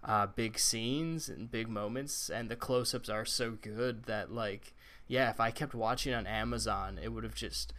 [0.05, 4.73] uh, big scenes and big moments, and the close-ups are so good that like,
[5.09, 7.73] yeah, if I kept watching on Amazon, it would have just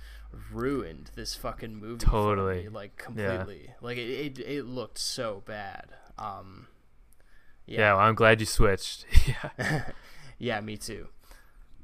[0.52, 2.06] ruined this fucking movie.
[2.06, 2.64] Totally.
[2.64, 3.74] me, like completely.
[3.82, 5.86] Like it, it, it looked so bad.
[6.18, 6.68] Um,
[7.66, 7.94] yeah.
[7.94, 9.06] well, I'm glad you switched.
[9.28, 9.84] yeah,
[10.38, 11.08] yeah, me too.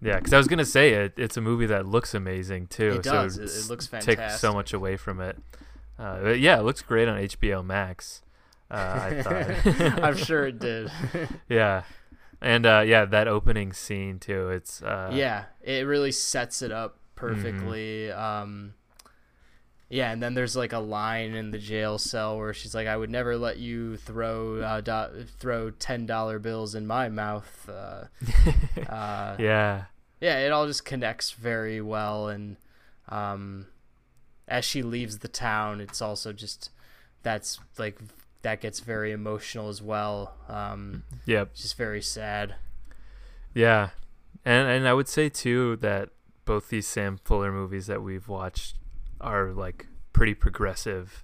[0.01, 0.17] yeah.
[0.17, 1.13] Because I was gonna say it.
[1.17, 2.93] It's a movie that looks amazing too.
[2.97, 3.35] It does.
[3.35, 4.39] So It- it looks Takes fantastic.
[4.39, 5.37] so much away from it.
[5.97, 8.21] Uh, but yeah, it looks great on HBO Max.
[8.69, 9.21] Uh, I
[9.65, 10.03] thought.
[10.03, 10.91] I'm sure it did.
[11.47, 11.83] yeah,
[12.45, 14.49] and uh, yeah, that opening scene too.
[14.49, 17.41] It's uh, yeah, it really sets it up Mm-hmm.
[17.41, 18.11] perfectly.
[18.11, 18.73] Um,
[19.89, 22.97] yeah, and then there's like a line in the jail cell where she's like, "I
[22.97, 28.05] would never let you throw uh, do- throw ten dollar bills in my mouth." Uh,
[28.89, 29.85] uh, yeah,
[30.21, 32.57] yeah, it all just connects very well, and
[33.09, 33.67] um,
[34.47, 36.69] as she leaves the town, it's also just
[37.23, 37.97] that's like
[38.45, 40.35] that gets very emotional as well.
[40.47, 41.55] Um, yep.
[41.55, 42.53] just very sad.
[43.55, 43.89] Yeah,
[44.45, 46.09] and and I would say too that
[46.45, 48.75] both these Sam Fuller movies that we've watched
[49.19, 51.23] are like pretty progressive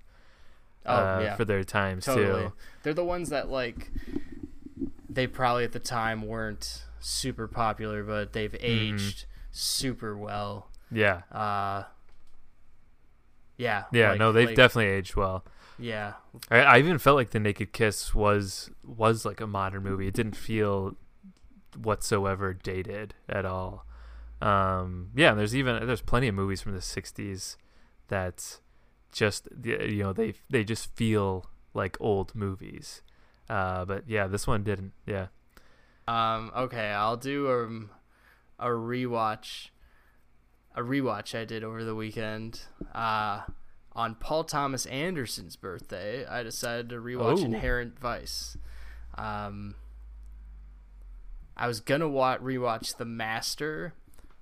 [0.83, 2.45] Oh uh, yeah, for their times totally.
[2.47, 2.53] too.
[2.81, 3.91] They're the ones that like
[5.07, 8.95] they probably at the time weren't super popular, but they've Mm-hmm.
[8.95, 10.69] aged super well.
[10.91, 11.21] Yeah.
[11.31, 11.83] Uh,
[13.57, 13.83] yeah.
[13.91, 15.43] Yeah, like- no, they've like- definitely aged well.
[15.81, 16.13] Yeah,
[16.49, 20.07] I, I even felt like The Naked Kiss was was like a modern movie.
[20.07, 20.95] It didn't feel
[21.75, 23.85] whatsoever dated at all.
[24.41, 27.57] Um, yeah, and there's even there's plenty of movies from the '60s
[28.09, 28.59] that
[29.11, 33.01] just you know they they just feel like old movies.
[33.49, 34.93] Uh, but yeah, this one didn't.
[35.05, 35.27] Yeah.
[36.07, 37.89] Um, okay, I'll do um,
[38.59, 39.69] a rewatch.
[40.75, 42.61] A rewatch I did over the weekend.
[42.95, 43.41] Uh,
[43.93, 47.45] on Paul Thomas Anderson's birthday, I decided to rewatch Oh.
[47.45, 48.57] Inherent Vice.
[49.17, 49.75] Um,
[51.57, 53.93] I was gonna wa- rewatch The Master,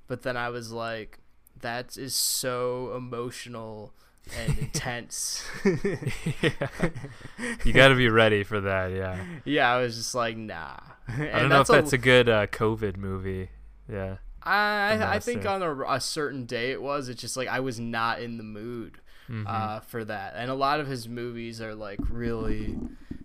[0.08, 1.20] but then I was like,
[1.62, 3.94] that is so emotional
[4.38, 5.44] and intense.
[5.64, 5.72] You
[7.74, 8.92] got to be ready for that.
[8.92, 9.24] Yeah.
[9.46, 10.78] yeah, I was just like, nah.
[11.08, 13.50] I don't know if that's a good uh, COVID movie.
[13.92, 14.18] Yeah.
[14.44, 17.10] I I think on a, a certain day it was.
[17.10, 19.46] It's just like I was not in the mood Mhm.
[19.48, 22.78] uh, for that, and a lot of his movies are like really,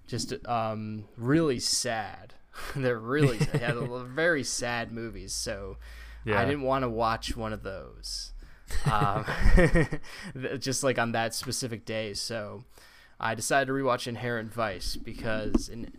[0.07, 2.35] just um really sad.
[2.77, 5.79] They're really they had a- very sad movies, so
[6.25, 6.41] yeah.
[6.41, 8.31] I didn't want to watch one of those.
[8.91, 9.25] Um,
[10.59, 12.65] just like on that specific day, so
[13.21, 15.93] I decided to rewatch Inherent Vice because in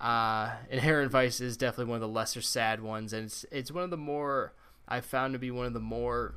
[0.00, 3.82] uh, Inherent Vice is definitely one of the lesser sad ones, and it's it's one
[3.84, 4.52] of the more
[4.88, 6.34] I found to be one of the more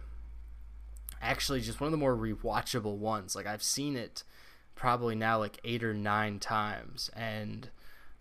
[1.22, 3.36] actually just one of the more rewatchable ones.
[3.36, 4.24] Like I've seen it
[4.76, 7.70] probably now like eight or nine times, and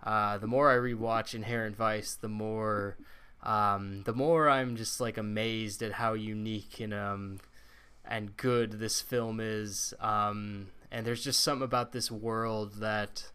[0.04, 2.96] uh, the more I rewatch Inherent Vice, the more
[3.42, 7.40] um, the more I'm just like amazed at how unique and um
[8.04, 9.94] and good this film is.
[10.00, 13.30] Um, and there's just something about this world that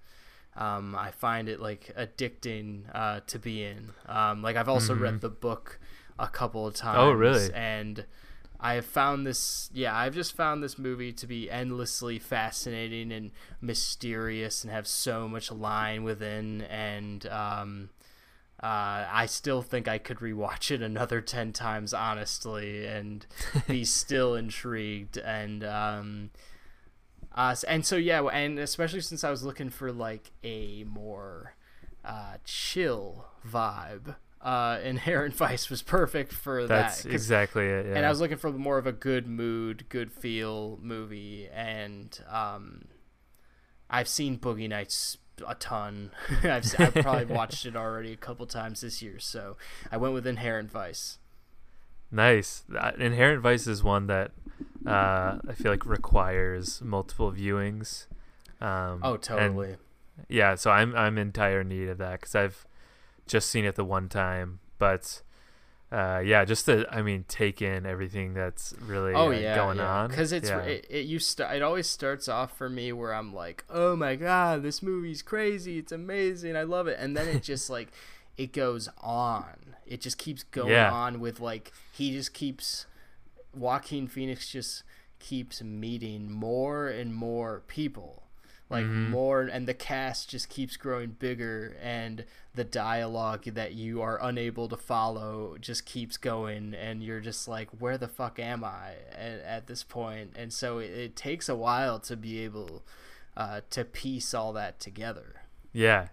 [0.56, 3.92] um, I find it like addicting uh, to be in.
[4.08, 5.80] Um, like I've also read the book
[6.20, 6.98] a couple of times.
[7.00, 7.54] Oh, really?
[7.54, 8.06] And
[8.66, 9.70] I have found this.
[9.76, 13.30] Yeah, I've just found this movie to be endlessly fascinating and
[13.62, 16.64] mysterious, and have so much line within.
[16.64, 17.90] And um,
[18.64, 23.24] uh, I still think I could rewatch it another ten times, honestly, and
[23.68, 25.20] be still intrigued.
[25.20, 26.32] And um,
[27.36, 31.54] uh, and so yeah, and especially since I was looking for like a more
[32.04, 36.68] uh, chill vibe, uh, Inherent Vice was perfect for that.
[36.68, 37.12] That's that.
[37.12, 37.88] exactly it.
[37.88, 37.96] Yeah.
[37.98, 42.86] and I was looking for more of a good mood, good feel movie, and um,
[43.90, 46.12] I've seen Boogie Nights a ton.
[46.44, 49.58] I've, I've probably watched it already a couple times this year, so
[49.92, 51.18] I went with Inherent Vice.
[52.12, 52.64] Nice.
[52.74, 54.32] Uh, Inherent Vice is one that
[54.88, 58.06] uh, I feel like requires multiple viewings.
[58.62, 59.76] Um, Oh, totally.
[60.30, 62.66] yeah, so I'm I'm in dire need of that because I've
[63.28, 65.22] just seen it the one time, but
[65.92, 69.78] uh, yeah, just to I mean take in everything that's really oh uh, yeah, going
[69.78, 69.92] yeah.
[69.92, 70.60] on Because it's yeah.
[70.62, 74.16] it, it you st- it always starts off for me where I'm like, oh my
[74.16, 77.90] god, this movie's crazy, it's amazing, I love it, and then it just like
[78.38, 79.76] it goes on.
[79.86, 80.92] It just keeps going Yeah.
[80.92, 82.86] on with like he just keeps
[83.54, 84.84] Joaquin Phoenix just
[85.20, 88.24] keeps meeting more and more people.
[88.70, 89.12] Like Mhm.
[89.12, 94.68] more and the cast just keeps growing bigger and the dialogue that you are unable
[94.70, 99.42] to follow just keeps going and you're just like where the fuck am I at,
[99.42, 102.84] at this point and so it, it takes a while to be able
[103.38, 105.42] uh, to piece all that together.
[105.74, 106.08] yeah,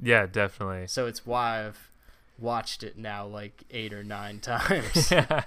[0.00, 0.86] yeah, definitely.
[0.86, 1.90] So it's why I've
[2.38, 5.10] watched it now like eight or nine times.
[5.10, 5.42] yeah,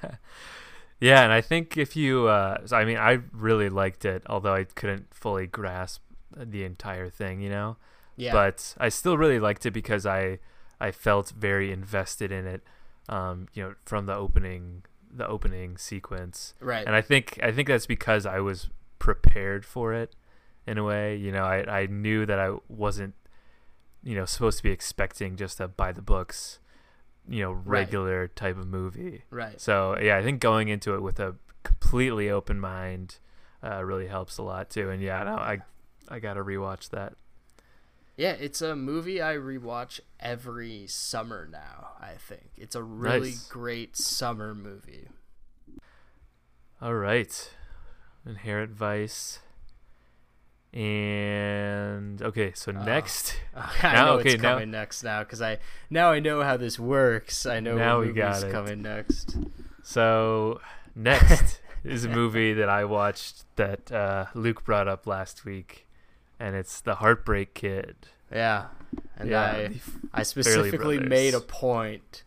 [0.99, 4.65] yeah and I think if you, uh, I mean, I really liked it, although I
[4.65, 6.01] couldn't fully grasp
[6.35, 7.77] the entire thing, you know.
[8.15, 8.33] Yeah.
[8.33, 10.39] But I still really liked it because I,
[10.79, 12.61] I felt very invested in it,
[13.09, 16.85] um, you know, from the opening, the opening sequence, right.
[16.85, 18.69] and I think I think that's because I was
[18.99, 20.15] prepared for it,
[20.65, 21.15] in a way.
[21.15, 23.15] You know, I I knew that I wasn't,
[24.03, 26.59] you know, supposed to be expecting just a by the books,
[27.27, 27.79] you know, Right.
[27.81, 29.23] regular type of movie.
[29.29, 29.59] right.
[29.59, 33.17] So yeah, I think going into it with a completely open mind
[33.63, 34.89] uh, really helps a lot too.
[34.89, 35.59] And yeah, no, I
[36.09, 37.13] I gotta rewatch that.
[38.21, 42.51] Yeah, it's a movie I rewatch every summer now, I think.
[42.55, 43.47] It's a really Nice.
[43.47, 45.07] great summer movie.
[46.79, 47.51] All right,
[48.23, 49.39] Inherent Vice.
[50.71, 55.41] And okay, so Uh, next, I Now- know okay, it's now- coming next now because
[55.41, 55.57] I
[55.89, 57.47] now I know how this works.
[57.47, 58.51] I know Now what we got it.
[58.51, 59.35] coming next.
[59.81, 60.61] so
[60.93, 65.87] next is a movie that I watched that uh, Luke brought up last week,
[66.41, 67.95] and it's The Heartbreak Kid.
[68.31, 68.67] Yeah,
[69.17, 69.81] and Yeah, I
[70.13, 72.23] I specifically made a point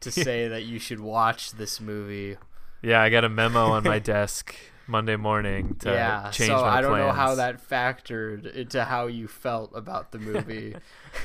[0.00, 2.36] to say that you should watch this movie.
[2.82, 4.54] Yeah, I got a memo on my desk
[4.86, 9.06] Monday morning to yeah, change so my I don't know how that factored into how
[9.06, 10.74] you felt about the movie.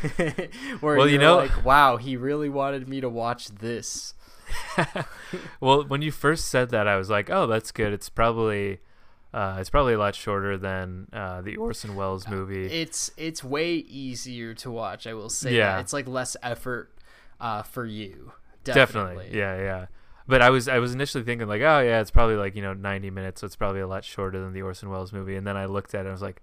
[0.82, 4.14] Where Well, you know- like, wow, he really wanted me to watch this.
[5.60, 7.92] well, when you first said that, I was like, "Oh, that's good.
[7.94, 8.80] It's probably,
[9.38, 13.76] uh, it's probably a lot shorter than uh, the Orson Welles movie." It's it's way
[13.76, 15.06] easier to watch.
[15.08, 15.76] I will say Yeah.
[15.76, 16.92] that it's like less effort
[17.40, 18.32] uh, for you.
[18.64, 19.26] Definitely.
[19.26, 19.40] Definitely.
[19.40, 19.86] Yeah, yeah.
[20.28, 22.74] But I was I was initially thinking like, oh yeah, it's probably like you know
[22.74, 25.36] 90 minutes, so it's probably a lot shorter than the Orson Welles movie.
[25.36, 26.42] And then I looked at it, and I was like,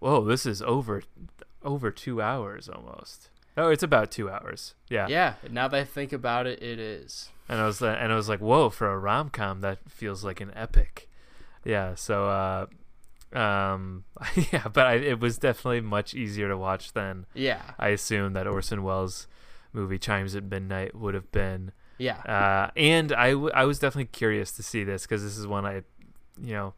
[0.00, 1.02] whoa, this is over
[1.62, 3.28] over two hours almost.
[3.56, 4.74] Oh, it's about two hours.
[4.88, 5.06] Yeah.
[5.08, 5.34] Yeah.
[5.50, 7.28] Now that I think about it, it is.
[7.48, 10.24] And I was uh, and I was like, whoa, for a rom com, that feels
[10.24, 11.08] like an epic.
[11.64, 11.94] Yeah.
[11.94, 12.66] So, uh,
[13.38, 14.04] um,
[14.52, 17.62] yeah, but I, it was definitely much easier to watch than Yeah.
[17.78, 19.26] I assumed that Orson Welles
[19.72, 21.72] movie Chimes at Midnight would have been.
[21.98, 22.18] Yeah.
[22.18, 25.64] Uh, and I, w- I was definitely curious to see this because this is one
[25.64, 25.82] I,
[26.42, 26.74] you know,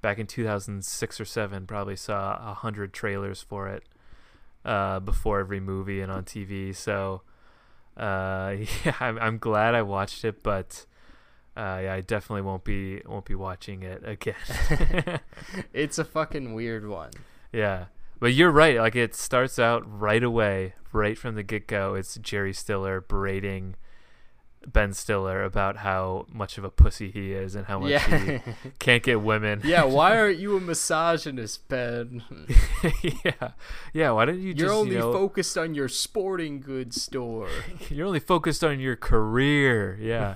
[0.00, 3.82] back in 2006 or 7 probably saw a hundred trailers for it
[4.64, 6.74] uh, before every movie and on TV.
[6.74, 7.22] So
[7.96, 10.86] uh, yeah, I'm, I'm glad I watched it, but
[11.58, 14.34] uh, yeah, I definitely won't be won't be watching it again.
[15.72, 17.10] it's a fucking weird one.
[17.52, 17.86] yeah,
[18.20, 18.78] but you're right.
[18.78, 21.94] Like it starts out right away, right from the get go.
[21.94, 23.74] It's Jerry Stiller berating
[24.66, 28.18] Ben Stiller about how much of a pussy he is and how much Yeah.
[28.18, 28.40] he
[28.78, 29.62] can't get women.
[29.64, 29.84] yeah.
[29.84, 32.22] Why aren't you a misogynist, Ben?
[33.24, 33.52] yeah,
[33.92, 34.10] yeah.
[34.10, 37.48] Why don't you You're just only you know, focused on your sporting goods store.
[37.88, 39.96] you're only focused on your career.
[40.00, 40.34] Yeah.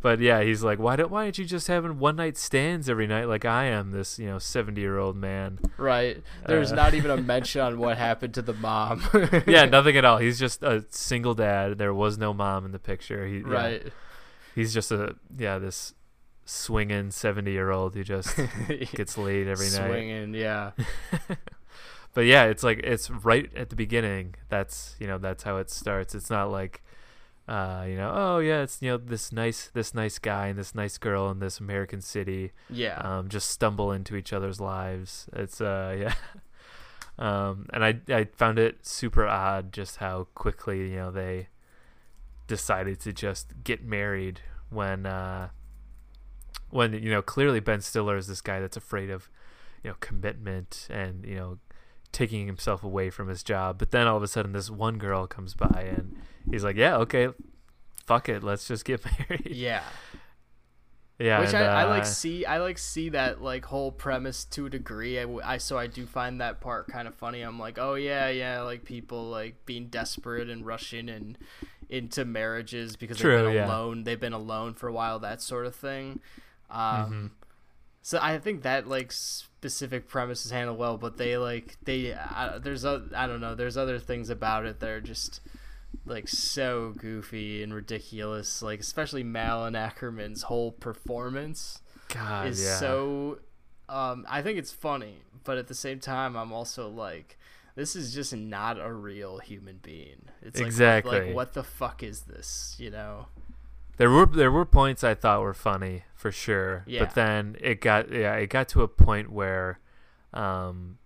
[0.00, 3.08] But yeah, he's like, why don't why aren't you just having one night stands every
[3.08, 5.58] night like I am, this you know seventy year old man?
[5.76, 6.22] Right.
[6.46, 6.76] There's Uh.
[6.76, 9.02] not even a mention on what happened to the mom.
[9.46, 10.18] Yeah, nothing at all.
[10.18, 11.78] He's just a single dad.
[11.78, 13.26] There was no mom in the picture.
[13.26, 13.92] He, yeah, Right.
[14.54, 15.94] he's just a yeah this
[16.44, 18.36] swinging seventy year old who just
[18.94, 19.88] gets laid every night.
[19.88, 20.70] Swinging, yeah.
[22.14, 24.34] But yeah, it's like it's right at the beginning.
[24.48, 26.14] That's you know that's how it starts.
[26.14, 26.82] It's not like
[27.48, 30.74] uh, you know oh yeah it's you know this nice this nice guy and this
[30.74, 32.98] nice girl in this American city Yeah.
[32.98, 35.26] um, just stumble into each other's lives.
[35.32, 36.14] It's uh yeah.
[37.18, 41.48] Um, and I I found it super odd just how quickly you know they
[42.46, 44.40] decided to just get married
[44.70, 45.48] when uh
[46.70, 49.28] when you know clearly Ben Stiller is this guy that's afraid of
[49.82, 51.58] you know commitment and you know
[52.12, 55.26] taking himself away from his job but then all of a sudden this one girl
[55.26, 56.16] comes by and
[56.50, 57.28] he's like yeah okay
[58.06, 59.82] fuck it let's just get married yeah.
[61.18, 64.44] yeah Which and, I, I like uh, see I like see that like whole premise
[64.46, 65.18] to a degree.
[65.18, 67.42] I so I do find that part kind of funny.
[67.42, 71.36] I'm like, oh yeah, yeah, like people like being desperate and rushing and
[71.88, 73.66] into marriages because True, they've been yeah.
[73.66, 74.04] alone.
[74.04, 76.20] They've been alone for a while, that sort of thing.
[76.70, 77.30] Um, mhm.
[78.02, 82.58] So I think that like specific premise is handled well, but they like they uh,
[82.58, 85.40] there's a I don't know there's other things about it that are just
[86.06, 88.62] like so goofy and ridiculous.
[88.62, 92.76] Like especially Malin Akerman's whole performance God, is yeah.
[92.76, 93.38] so.
[93.88, 97.38] Um, I think it's funny, but at the same time, I'm also like,
[97.74, 100.28] this is just not a real human being.
[100.42, 101.20] It's like, Exactly.
[101.28, 102.76] like what the fuck is this?
[102.78, 103.28] You know?
[103.96, 107.00] There were there were points I thought were funny for sure, Yeah.
[107.00, 109.80] but then it got yeah it got to a point where,
[110.34, 110.98] um,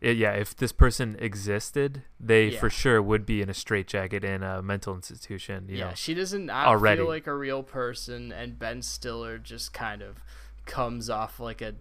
[0.00, 2.60] it, yeah if this person existed, they Yeah.
[2.60, 5.66] for sure would be in a straitjacket in a mental institution.
[5.68, 7.00] You yeah, know, she doesn't already.
[7.00, 10.18] feel like a real person, and Ben Stiller just kind of
[10.66, 11.74] comes off like a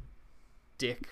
[0.78, 1.08] dick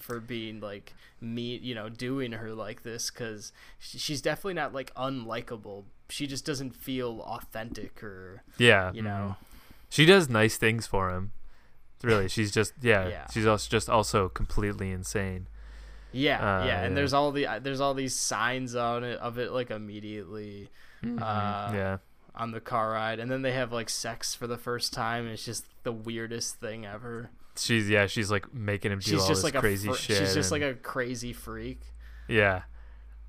[0.00, 4.94] for being like me, you know, doing her like this because she's definitely not like
[4.94, 5.84] unlikable.
[6.08, 9.36] She just doesn't feel authentic or yeah, you know.
[9.36, 9.44] Mm-hmm.
[9.90, 11.32] she does nice things for him.
[12.02, 13.26] Really, she's just yeah, Yeah.
[13.32, 15.46] she's also just also completely insane.
[16.14, 16.94] Yeah, Uh, yeah, and yeah.
[16.94, 20.70] there's all the there's all these signs on it of it like immediately
[21.04, 21.96] uh, yeah,
[22.34, 25.24] on the car ride, and then they have like sex for the first time.
[25.24, 27.30] And it's just the weirdest thing ever.
[27.56, 29.98] she's yeah she's like making him do She's all just this like crazy a fr-
[29.98, 30.16] shit.
[30.18, 31.80] she's just and- like a crazy freak.
[32.28, 32.62] Yeah,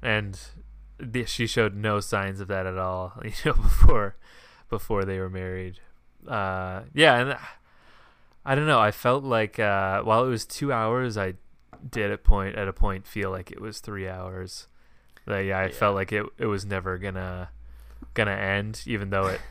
[0.01, 0.39] and
[0.97, 3.13] the, she showed no signs of that at all.
[3.23, 4.15] You know, before
[4.69, 5.79] before they were married.
[6.27, 7.37] Uh, yeah, and
[8.45, 8.79] I don't know.
[8.79, 11.33] I felt like uh, while it was two hours, I
[11.89, 14.67] did at point at a point feel like it was three hours.
[15.25, 15.71] Like, yeah, I Yeah.
[15.73, 17.49] felt like it it was never gonna
[18.13, 19.41] gonna end, even though it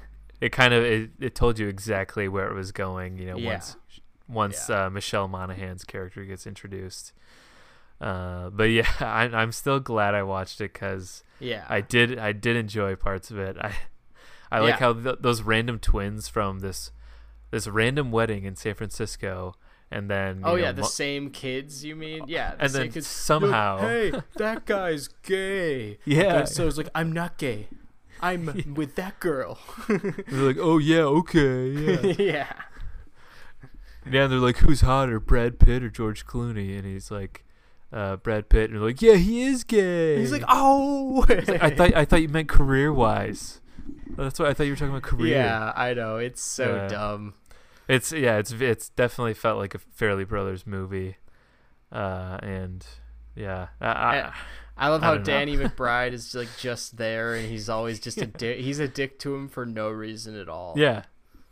[0.40, 3.18] it kind of it, it told you exactly where it was going.
[3.18, 3.50] You know, Yeah.
[3.52, 3.76] once
[4.28, 4.86] once Yeah.
[4.86, 7.12] uh, Michelle Monaghan's character gets introduced.
[8.00, 11.64] Uh, but yeah, I, I'm still glad I watched it because Yeah.
[11.68, 13.56] I did I did enjoy parts of it.
[13.60, 13.74] I
[14.52, 16.92] I like how th- those random twins from this
[17.50, 19.54] this random wedding in San Francisco,
[19.94, 21.84] and then Oh yeah, know, the mo- same kids.
[21.84, 22.24] You mean?
[22.26, 22.54] Yeah.
[22.56, 23.06] The And same then kids.
[23.06, 25.98] somehow- hey, that guy's gay.
[26.04, 26.44] Yeah.
[26.44, 27.68] So it's like I'm not gay.
[28.20, 29.58] I'm with that girl.
[29.88, 32.14] they're like, oh yeah, okay, yeah, yeah.
[32.18, 32.52] yeah.
[34.04, 36.76] And they're like, who's hotter, Brad Pitt or George Clooney?
[36.76, 37.44] And he's like,
[37.92, 40.18] uh, Brad Pitt, and they're like, yeah, he is gay.
[40.18, 41.22] He's like, oh.
[41.22, 43.60] He's like, I thought I thought you meant career wise.
[44.16, 45.36] That's what I thought you were talking about career.
[45.38, 46.16] Yeah, I know.
[46.18, 46.88] It's so Yeah.
[46.88, 47.34] dumb.
[47.88, 51.16] It's yeah, it's it's definitely felt like a Farrelly Brothers movie,
[51.92, 52.84] uh, and
[53.34, 54.30] yeah, I, I, Eh,
[54.78, 55.16] I love how.
[55.18, 58.58] Danny McBride is like just there, and he's always just a dick.
[58.60, 60.74] He's a dick to him for no reason at all.
[60.76, 61.02] yeah,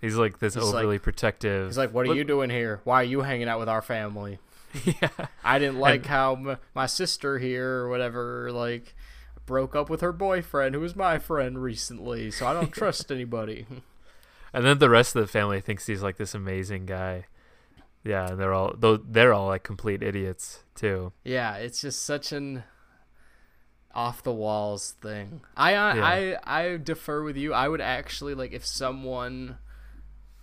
[0.00, 1.66] he's like this He's like- overly protective.
[1.68, 2.80] He's like, "What are Look- you doing here?
[2.84, 4.38] Why are you hanging out with our family?
[4.84, 5.10] yeah,
[5.44, 8.94] I didn't like And- how m- my sister here or whatever like
[9.44, 12.30] broke up with her boyfriend, who was my friend recently.
[12.30, 13.66] So I don't trust anybody."
[14.52, 17.26] And then the rest of the family thinks he's like this amazing guy.
[18.04, 21.12] Yeah, and they're all though they're all like complete idiots too.
[21.24, 22.64] Yeah, it's just such an
[23.94, 25.42] off the walls thing.
[25.56, 26.04] I uh, Yeah.
[26.04, 27.52] I I defer with you.
[27.54, 29.58] I would actually like if someone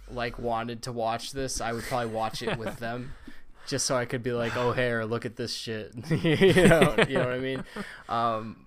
[0.10, 3.14] like wanted to watch this, I would probably watch it with them.
[3.68, 5.94] Just so I could be like, oh, hair, look at this shit.
[6.10, 7.64] you know, you know what I mean?
[8.10, 8.66] Um,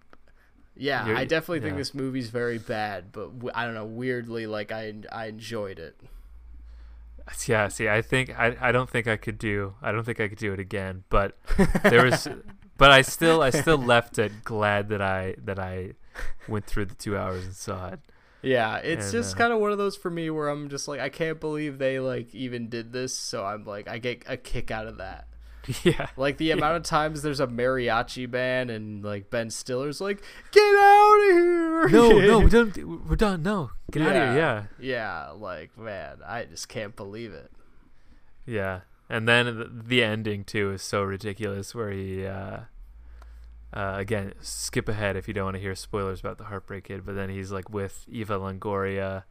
[0.77, 3.85] yeah, You're- I definitely think this movie's very bad, but w- I don't know.
[3.85, 5.99] Weirdly, like I I enjoyed it.
[7.47, 10.29] Yeah, see, I think I I don't think I could do I don't think I
[10.29, 11.05] could do it again.
[11.09, 11.37] But
[11.85, 12.29] there was,
[12.77, 15.93] but I still I still left it glad that I that I
[16.49, 18.01] went through the two hours and saw it.
[18.43, 20.89] Yeah, it's And, just uh, kind of one of those for me where I'm just
[20.89, 23.15] like, I can't believe they like even did this.
[23.15, 25.29] So I'm like, I get a kick out of that.
[25.85, 30.23] yeah, Like the amount of times there's a mariachi band and like Ben Stiller's like,
[30.51, 31.89] get out of here.
[31.89, 33.09] no, no, we don't.
[33.09, 33.43] We're done.
[33.43, 34.37] No, get out of here.
[34.37, 37.51] Yeah, Yeah, like man, I just can't believe it.
[38.47, 38.81] yeah.
[39.09, 42.61] And then the, the ending too is so ridiculous, where he, uh,
[43.75, 47.05] uh, again, skip ahead if you don't want to hear spoilers about the Heartbreak Kid.
[47.05, 49.25] But then he's like with Eva Longoria,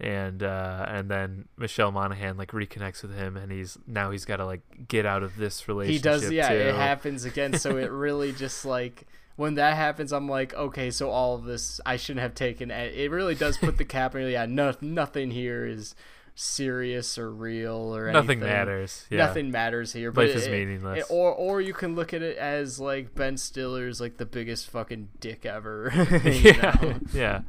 [0.00, 4.36] and uh, and then Michelle Monaghan like reconnects with him, and he's now he's got
[4.36, 5.98] to like get out of this relationship.
[6.02, 6.54] He does, yeah, too.
[6.56, 7.58] it happens again.
[7.58, 11.80] So it really just like when that happens, I'm like, okay, so all of this
[11.86, 12.70] I shouldn't have taken.
[12.70, 14.26] It It really does put the cap in.
[14.28, 15.94] Yeah, no, nothing here is
[16.34, 18.48] serious or real or Nothing anything.
[18.48, 19.04] matters.
[19.10, 19.26] Yeah.
[19.26, 20.10] Nothing matters here.
[20.10, 21.00] But Life is meaningless.
[21.00, 24.70] it- or or you can look at it as like Ben Stiller's like the biggest
[24.70, 25.90] fucking dick ever.
[26.24, 26.94] yeah, know?
[27.12, 27.40] yeah.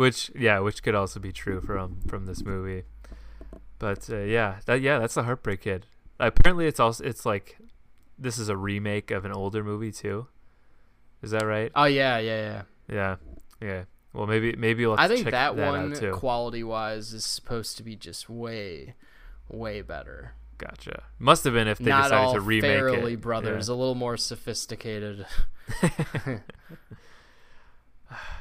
[0.00, 2.84] Which yeah, which could also be true from from this movie.
[3.78, 5.84] But uh, yeah, that yeah, that's the Heartbreak Kid.
[6.18, 7.58] Apparently, it's also it's like
[8.18, 10.26] this is a remake of an older movie too.
[11.20, 11.70] Is that right?
[11.74, 12.62] Oh yeah, yeah, yeah.
[12.90, 13.16] Yeah,
[13.60, 13.82] yeah.
[14.14, 17.76] Well, maybe maybe we'll I to think check that, that one quality wise is supposed
[17.76, 18.94] to be just way,
[19.50, 20.32] way better.
[20.56, 21.02] gotcha.
[21.18, 23.20] Must have been if they Not decided all to remake Farrelly it.
[23.20, 25.26] brothers, a little more sophisticated.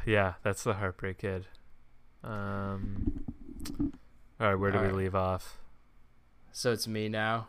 [0.09, 0.15] Yeah.
[0.15, 1.47] yeah, that's the Heartbreak Kid.
[2.23, 3.23] Um.
[4.39, 4.97] All right, where do All we right.
[4.97, 5.57] leave off?
[6.51, 7.47] So it's me now.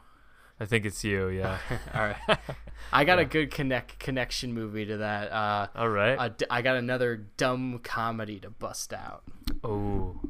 [0.58, 1.28] I think it's you.
[1.28, 1.58] Yeah.
[1.94, 2.38] All right,
[2.92, 5.32] I got a good connect connection movie to that.
[5.32, 6.32] Uh, All right.
[6.50, 9.22] I got another dumb comedy to bust out.
[9.64, 10.20] oh,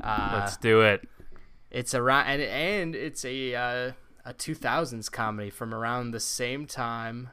[0.00, 1.06] Uh, let's do it.
[1.70, 3.92] It's around and and it's a uh,
[4.24, 7.30] a 2000s comedy from around the same time,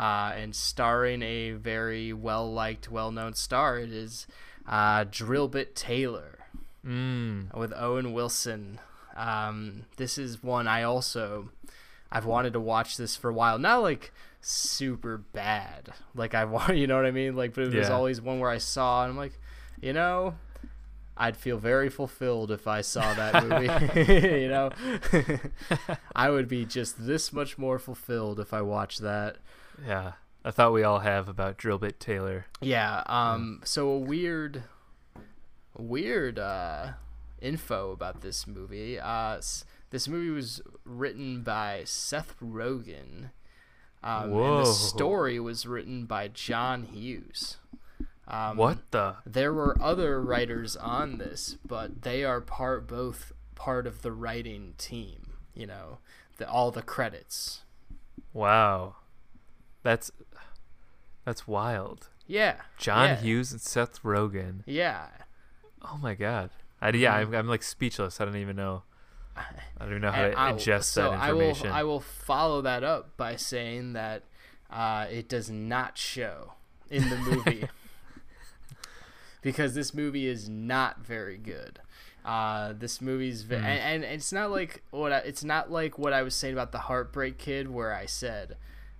[0.00, 3.78] uh, and starring a very well liked, well known star.
[3.78, 4.26] It is
[4.66, 6.38] uh, Drillbit Taylor
[6.86, 7.54] Mm.
[7.54, 8.80] with Owen Wilson.
[9.14, 11.50] Um, this is one I also
[12.10, 13.58] I've wanted to watch this for a while.
[13.58, 17.36] Not like super bad, like I want, you know what I mean?
[17.36, 17.94] Like, but it was Yeah.
[17.94, 19.38] always one where I saw and I'm like,
[19.82, 20.36] you know,
[21.18, 24.00] I'd feel very fulfilled if I saw that movie.
[24.40, 24.70] you know,
[26.16, 29.36] I would be just this much more fulfilled if I watched that.
[29.86, 30.12] Yeah,
[30.44, 32.46] I thought we all have about Drillbit Taylor.
[32.60, 33.02] Yeah.
[33.06, 33.60] Um.
[33.64, 34.64] So a weird,
[35.76, 36.92] weird uh,
[37.40, 38.98] info about this movie.
[38.98, 39.40] Uh,
[39.90, 43.30] this movie was written by Seth Rogen.
[44.02, 47.58] Um, and the story was written by John Hughes.
[48.26, 49.16] Um, what the?
[49.26, 54.74] There were other writers on this, but they are part both part of the writing
[54.78, 55.34] team.
[55.54, 55.98] You know,
[56.38, 57.62] the, all the credits.
[58.32, 58.94] Wow,
[59.82, 60.10] that's
[61.24, 62.08] that's wild.
[62.26, 62.56] Yeah.
[62.78, 64.62] John yeah, Hughes and Seth Rogen.
[64.66, 65.06] Yeah.
[65.82, 66.50] Oh my god.
[66.80, 67.14] I, yeah.
[67.14, 68.20] I'm, I'm like speechless.
[68.20, 68.82] I don't even know.
[69.36, 69.42] I
[69.80, 71.68] don't even know how and to I- ingest so that I will information.
[71.72, 74.24] I will follow that up by saying that
[74.70, 76.52] uh, it does not show
[76.90, 77.64] in the movie
[79.42, 81.80] because this movie is not very good.
[82.24, 83.64] Uh, this movie's ve- Hmm.
[83.64, 86.70] and, and it's not like what I, it's not like what I was saying about
[86.72, 88.56] the Heartbreak Kid, where I said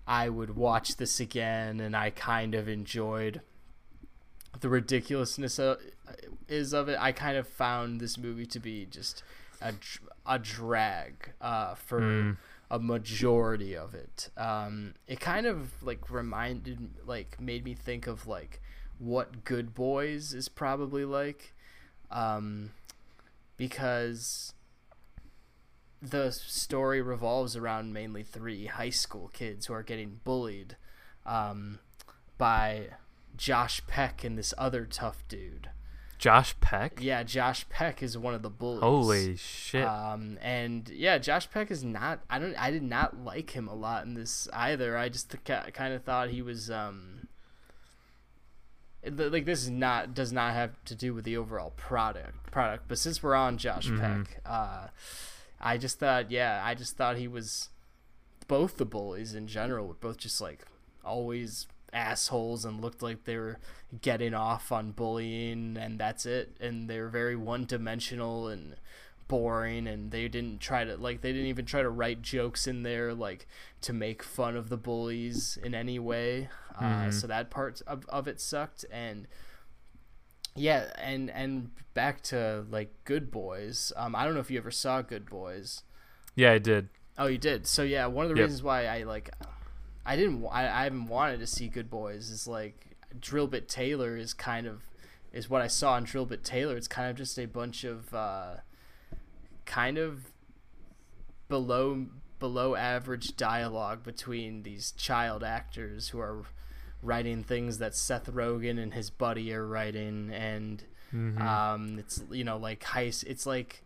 [0.07, 3.41] I would watch this again and I kind of enjoyed
[4.61, 5.79] the ridiculousness of,
[6.49, 6.99] is of it.
[7.01, 9.23] I kind of found this movie to be just
[9.63, 9.75] a,
[10.27, 12.37] a drag uh, for Mm.
[12.71, 14.31] a majority of it.
[14.37, 18.61] Um, it kind of like reminded, like made me think of like
[18.99, 21.53] what Good Boys is probably like,
[22.11, 22.71] um,
[23.57, 24.55] because
[26.03, 30.77] the story revolves around mainly three high school kids who are getting bullied
[31.27, 31.79] um,
[32.39, 32.89] by
[33.37, 35.69] Josh Peck and this other tough dude.
[36.19, 36.99] Josh Peck.
[37.01, 38.83] Yeah, Josh Peck is one of the bullies.
[38.83, 39.87] Holy shit!
[39.87, 42.21] Um, and yeah, Josh Peck is not.
[42.29, 42.55] I don't.
[42.57, 44.99] I did not like him a lot in this either.
[44.99, 46.71] I just kind of thought he was.
[46.71, 47.27] Um,
[49.03, 52.85] like this is not does not have to do with the overall product product.
[52.87, 53.99] But since we're on Josh Mhm.
[54.27, 54.89] Peck, uh,
[55.61, 57.69] I just thought, yeah, I just thought he was
[58.49, 60.65] both the bullies in general were both just like
[61.05, 63.59] always assholes and looked like they were
[64.01, 66.57] getting off on bullying and that's it.
[66.61, 68.77] And they were very one-dimensional and
[69.29, 72.83] boring and they didn't try to like they didn't even try to write jokes in
[72.83, 73.47] there like
[73.81, 76.49] to make fun of the bullies in any way.
[76.77, 77.13] Uh, Mhm.
[77.13, 78.85] so that part of, of it sucked.
[78.91, 79.29] And
[80.57, 84.71] yeah and and back to like good boys um i don't know if you ever
[84.71, 85.83] saw good boys
[86.37, 86.89] yeah, I did.
[87.19, 87.67] Oh, you did.
[87.67, 88.45] So yeah, one of the Yep.
[88.45, 89.31] reasons why I like,
[90.07, 94.33] I didn't, I, I haven't wanted to see Good Boys is like Drillbit Taylor is
[94.33, 94.83] kind of,
[95.33, 96.77] is what I saw in Drillbit Taylor.
[96.77, 98.55] It's kind of just a bunch of, uh,
[99.67, 100.31] kind of
[101.49, 102.07] below
[102.39, 106.45] below average dialogue between these child actors who are
[107.03, 111.41] writing things that Seth Rogen and his buddy are writing, and Mhm.
[111.41, 113.25] um, it's you know like heist.
[113.27, 113.83] It's like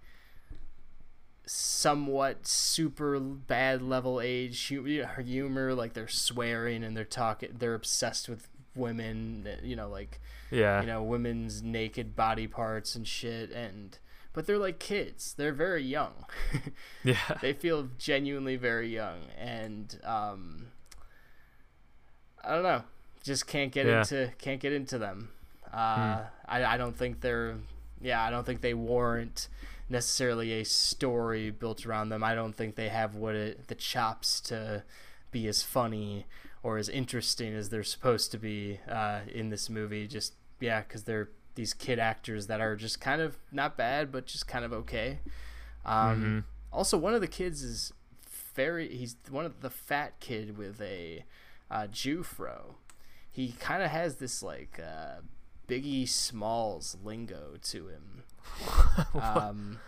[1.47, 5.75] somewhat super bad level age humor.
[5.75, 7.51] Like they're swearing and they're talking.
[7.59, 9.47] They're obsessed with women.
[9.63, 10.81] You know, like yeah.
[10.81, 13.51] you know women's naked body parts and shit.
[13.51, 13.99] And
[14.33, 15.35] but they're like kids.
[15.35, 16.27] They're very young.
[17.05, 17.39] yeah.
[17.41, 20.67] they feel genuinely very young and um
[22.43, 22.83] i don't know
[23.25, 24.01] just can't get Yeah.
[24.01, 25.31] into can't get into them
[25.73, 27.57] uh I, I don't think they're
[28.01, 29.49] yeah i don't think they warrant
[29.89, 34.41] necessarily a story built around them i don't think they have what it the chops
[34.43, 34.85] to
[35.33, 36.27] be as funny
[36.63, 41.03] or as interesting as they're supposed to be uh in this movie just yeah because
[41.05, 44.73] they're these kid actors that are just kind of not bad but just kind of
[44.73, 45.19] okay
[45.85, 46.45] um Mhm.
[46.73, 47.93] also, one of the kids is
[48.55, 48.89] very.
[48.97, 51.25] He's one of the fat kid with a
[51.71, 52.77] uh, Jew fro.
[53.35, 55.23] He kind of has this like uh,
[55.69, 58.23] Biggie Smalls lingo to him.
[59.21, 59.81] um,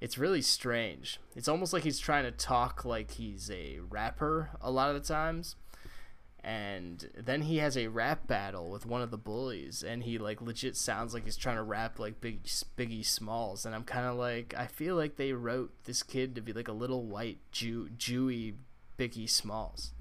[0.00, 1.18] it's really strange.
[1.34, 5.06] It's almost like he's trying to talk like he's a rapper a lot of the
[5.06, 5.56] times.
[6.44, 10.40] And then he has a rap battle with one of the bullies, and he like
[10.40, 13.64] legit sounds like he's trying to rap like Big Biggie Smalls.
[13.64, 16.68] And I'm kind of like, I feel like they wrote this kid to be like
[16.68, 18.54] a little white Jew, Jewy
[18.96, 19.92] Biggie Smalls.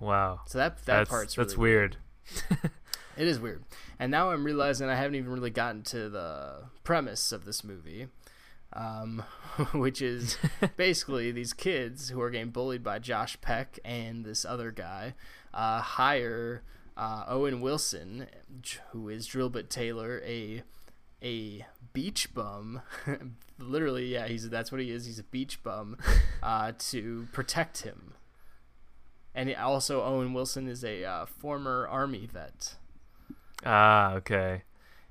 [0.00, 0.40] Wow.
[0.46, 1.96] So that that that's part's that's really weird.
[3.16, 3.64] it is weird.
[3.98, 8.08] And now I'm realizing I haven't even really gotten to the premise of this movie,
[8.72, 9.24] um,
[9.72, 10.38] which is
[10.76, 15.14] basically these kids who are getting bullied by Josh Peck and this other guy
[15.52, 16.62] uh, hire
[16.96, 18.26] uh, Owen Wilson,
[18.90, 20.62] who is Drillbit Taylor, a
[21.22, 22.82] a beach bum.
[23.58, 25.06] Literally, yeah, he's that's what he is.
[25.06, 25.96] He's a beach bum
[26.42, 28.14] uh, to protect him.
[29.38, 32.74] And also, Owen Wilson is a uh, former army vet.
[33.64, 34.62] Ah, okay.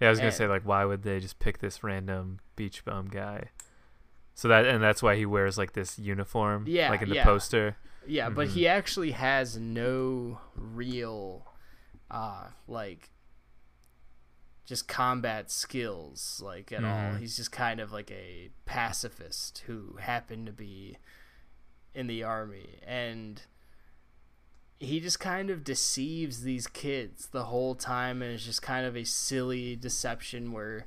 [0.02, 2.84] Yeah, I was gonna And- say like, why would they just pick this random beach
[2.84, 3.50] bum guy?
[4.36, 7.24] So that and that's why he wears like this uniform, Yeah, like in the yeah.
[7.24, 7.78] poster.
[8.06, 8.52] Yeah, but Mhm.
[8.52, 11.46] he actually has no real,
[12.12, 13.10] uh, like,
[14.66, 17.14] just combat skills, like, at all.
[17.14, 17.20] Mhm.
[17.20, 20.98] He's just kind of like a pacifist who happened to be
[21.94, 22.80] in the army.
[22.86, 23.42] And
[24.80, 28.96] he just kind of deceives these kids the whole time, and it's just kind of
[28.96, 30.86] a silly deception where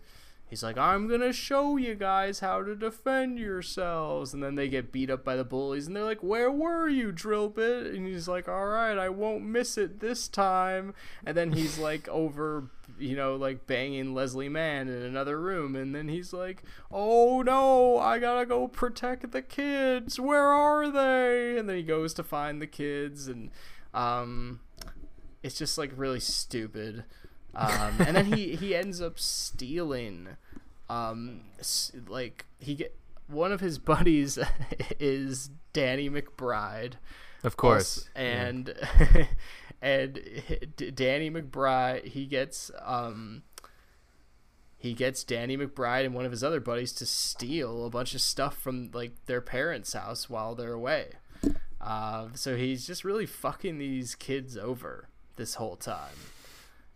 [0.49, 4.32] he's like, I'm gonna show you guys how to defend yourselves.
[4.32, 7.12] And then they get beat up by the bullies, and they're like, Where were you,
[7.12, 7.95] Drillbit?
[7.95, 10.95] And he's like, All right, I won't miss it this time.
[11.26, 12.70] And then he's like over
[13.01, 17.99] you know, like banging Leslie Mann in another room, and then he's like, "Oh no,
[17.99, 20.20] I gotta go protect the kids.
[20.20, 23.51] Where are they?" And then he goes to find the kids, and
[23.95, 24.61] um,
[25.43, 27.05] it's just like really stupid.
[27.55, 30.28] Um, and then he he ends up stealing,
[30.88, 31.43] um,
[32.09, 34.38] like he get one of his buddies
[35.01, 36.95] is Danny McBride.
[37.43, 38.09] Of course.
[38.14, 38.74] And
[39.82, 40.20] and
[40.76, 43.43] D- Danny McBride he gets um
[44.76, 48.20] he gets Danny McBride and one of his other buddies to steal a bunch of
[48.20, 51.12] stuff from like their parents' house while they're away.
[51.80, 56.16] Uh, so he's just really fucking these kids over this whole time.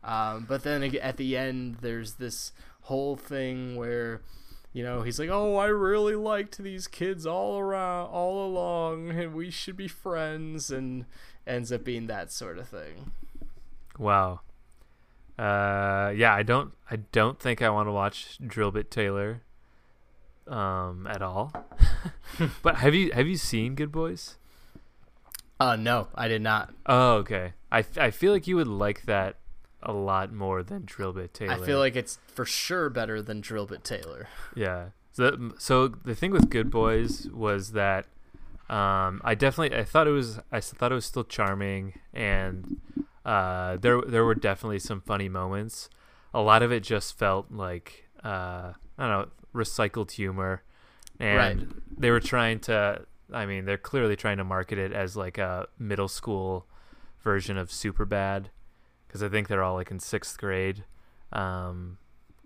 [0.03, 4.21] Um, but then at the end, there's this whole thing where,
[4.75, 9.35] you know, he's like, "Oh, I really liked these kids all around, all along, and
[9.35, 11.07] we should be friends," and
[11.47, 13.13] ends up being that sort of thing.
[13.99, 14.41] Wow.
[15.39, 16.75] Uh, yeah, I don't.
[16.91, 19.43] I don't think I want to watch Drillbit Taylor.
[20.47, 21.55] Um, at all.
[22.63, 24.37] but have you have you seen Good Boys?
[25.61, 26.73] Uh, no, I did not.
[26.87, 27.53] Oh, okay.
[27.71, 29.37] I, f- I feel like you would like that
[29.83, 31.53] a lot more than Drillbit Taylor.
[31.53, 34.29] I feel like it's for sure better than Drillbit Taylor.
[34.55, 34.87] Yeah.
[35.13, 38.07] So, so the thing with Good Boys was that
[38.69, 42.81] um, I definitely I thought it was I thought it was still charming and
[43.25, 45.89] uh, there there were definitely some funny moments.
[46.33, 50.63] A lot of it just felt like uh, I don't know recycled humor,
[51.21, 51.69] and Right.
[52.01, 53.05] they were trying to.
[53.33, 56.67] I mean, they're clearly trying to market it as like a middle school
[57.23, 58.47] version of Superbad
[59.07, 60.85] because I think they're all like in sixth grade.
[61.33, 61.99] Um,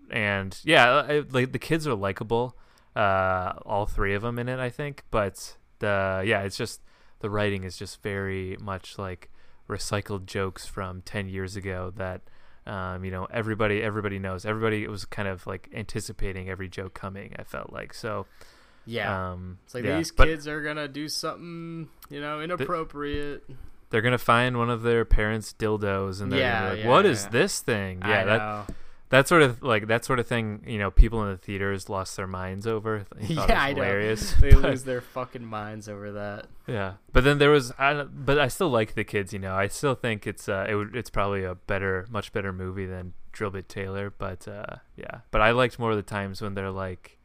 [0.09, 2.57] and yeah, I, like the kids are likable,
[2.95, 5.03] uh, all three of them in it, I think.
[5.11, 6.81] But the yeah, it's just
[7.19, 9.29] the writing is just very much like
[9.67, 12.21] recycled jokes from ten years ago that.
[12.67, 14.45] Um, you know, everybody, everybody knows.
[14.45, 17.33] Everybody was kind of like anticipating every joke coming.
[17.39, 18.27] I felt like so.
[18.89, 19.97] Yeah, Um, it's like yeah.
[19.97, 23.43] these But- kids are gonna do something, you know, inappropriate.
[23.91, 26.89] they're gonna find one of their parents' dildos and they're Yeah, gonna be like, yeah,
[26.89, 28.65] "What is this thing?" Yeah, I that know.
[29.09, 30.63] that sort of like that sort of thing.
[30.67, 33.05] You know, people in the theaters lost their minds over.
[33.19, 33.81] Yeah, I know.
[33.83, 34.33] hilarious.
[34.41, 36.47] They but- lose their fucking minds over that.
[36.67, 39.33] Yeah, but then there was, I, but I still like the kids.
[39.33, 42.53] You know, I still think it's uh, it would, it's probably a better, much better
[42.53, 44.11] movie than Drillbit Taylor.
[44.15, 47.17] But uh, yeah, but I liked more of the times when they're like,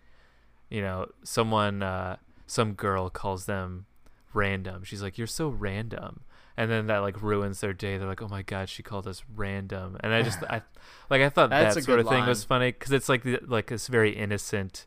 [0.74, 2.16] you know, someone, uh,
[2.46, 3.86] some girl calls them
[4.32, 4.82] random.
[4.82, 6.20] She's like, "You're so random,"
[6.56, 7.96] and then that like ruins their day.
[7.96, 10.62] They're like, "Oh my god, she called us random," and I just, I,
[11.10, 13.86] like, I thought that sort of thing was funny because it's like the, like this
[13.86, 14.86] very innocent,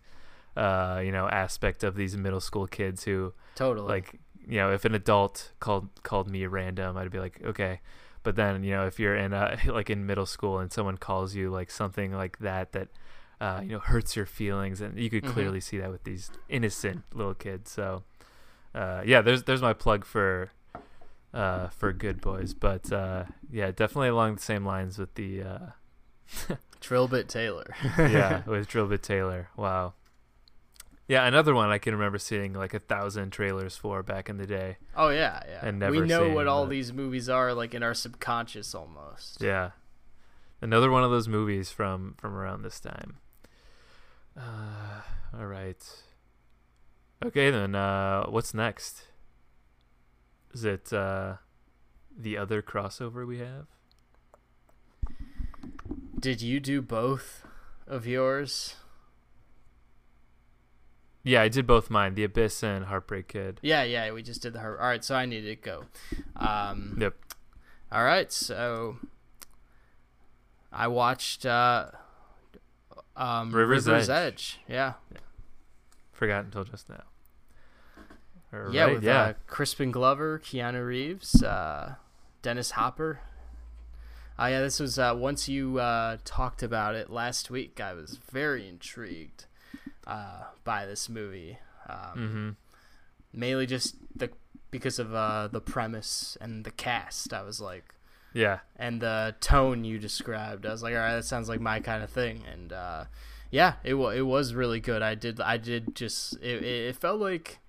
[0.57, 3.87] uh, you know, aspect of these middle school kids who Totally.
[3.87, 7.81] like you know if an adult called called me random i'd be like okay
[8.23, 11.35] but then you know if you're in a like in middle school and someone calls
[11.35, 12.87] you like something like that that
[13.39, 15.33] uh, you know hurts your feelings and you could Mhm.
[15.33, 18.03] clearly see that with these innocent little kids so
[18.73, 20.51] uh, yeah there's there's my plug for
[21.33, 25.59] uh, for good boys but uh, yeah definitely along the same lines with the uh,
[26.81, 27.75] Drillbit Taylor.
[27.97, 29.93] yeah with drillbit taylor wow
[31.07, 34.45] yeah another one i can remember seeing like a thousand trailers for back in the
[34.47, 35.59] day Oh yeah, yeah.
[35.63, 39.41] And never we know what all these movies are, like in our subconscious almost.
[39.43, 39.71] Yeah.
[40.59, 43.17] Another one of those movies from from around this time.
[44.41, 45.01] Uh,
[45.39, 45.83] all right.
[47.25, 47.73] Okay then.
[47.75, 49.03] Uh, what's next?
[50.53, 51.35] Is it uh,
[52.15, 53.65] the other crossover we have?
[56.19, 57.45] Did you do both
[57.87, 58.75] of yours?
[61.23, 62.15] Yeah, I did both mine.
[62.15, 63.59] The Abyss and Heartbreak Kid.
[63.61, 64.11] Yeah, yeah.
[64.11, 64.59] We just did the.
[64.59, 64.79] heart.
[64.79, 65.83] All right, so I need to go.
[66.35, 67.15] Um, Yep.
[67.91, 68.97] All right, so
[70.71, 71.87] I watched uh,
[73.17, 74.59] um, River's River's, Edge.
[74.67, 74.73] Edge.
[74.73, 74.93] Yeah,
[76.13, 77.03] Forgot until just now.
[78.53, 79.21] All yeah, right, with yeah.
[79.21, 81.95] Uh, Crispin Glover, Keanu Reeves, uh,
[82.41, 83.19] Dennis Hopper.
[84.39, 87.81] Uh, yeah, this was uh, once you uh, talked about it last week.
[87.81, 89.45] I was very intrigued
[90.05, 91.59] uh, by this movie.
[91.89, 92.49] Um, mm-hmm.
[93.33, 94.29] mainly just the
[94.71, 97.33] because of uh, the premise and the cast.
[97.33, 97.93] I was like,
[98.33, 98.59] Yeah.
[98.75, 100.65] and the tone you described.
[100.65, 102.43] I was like, all right, that sounds like my kind of thing.
[102.51, 103.05] And uh,
[103.51, 105.01] yeah, it wa it was really good.
[105.01, 107.59] I did I did just it, it felt like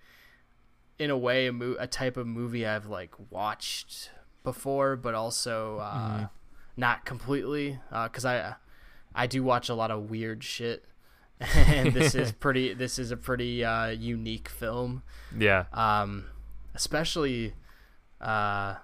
[0.99, 4.11] in a way a, mo- a type of movie I've like watched
[4.45, 6.31] before, but also uh, Mhm.
[6.77, 8.55] not completely because I
[9.15, 10.85] I do watch a lot of weird shit.
[11.55, 12.75] and this is pretty.
[12.75, 15.05] This is a pretty uh, unique film
[15.37, 15.67] Yeah.
[15.73, 16.25] um,
[16.75, 17.55] especially
[18.21, 18.75] uh,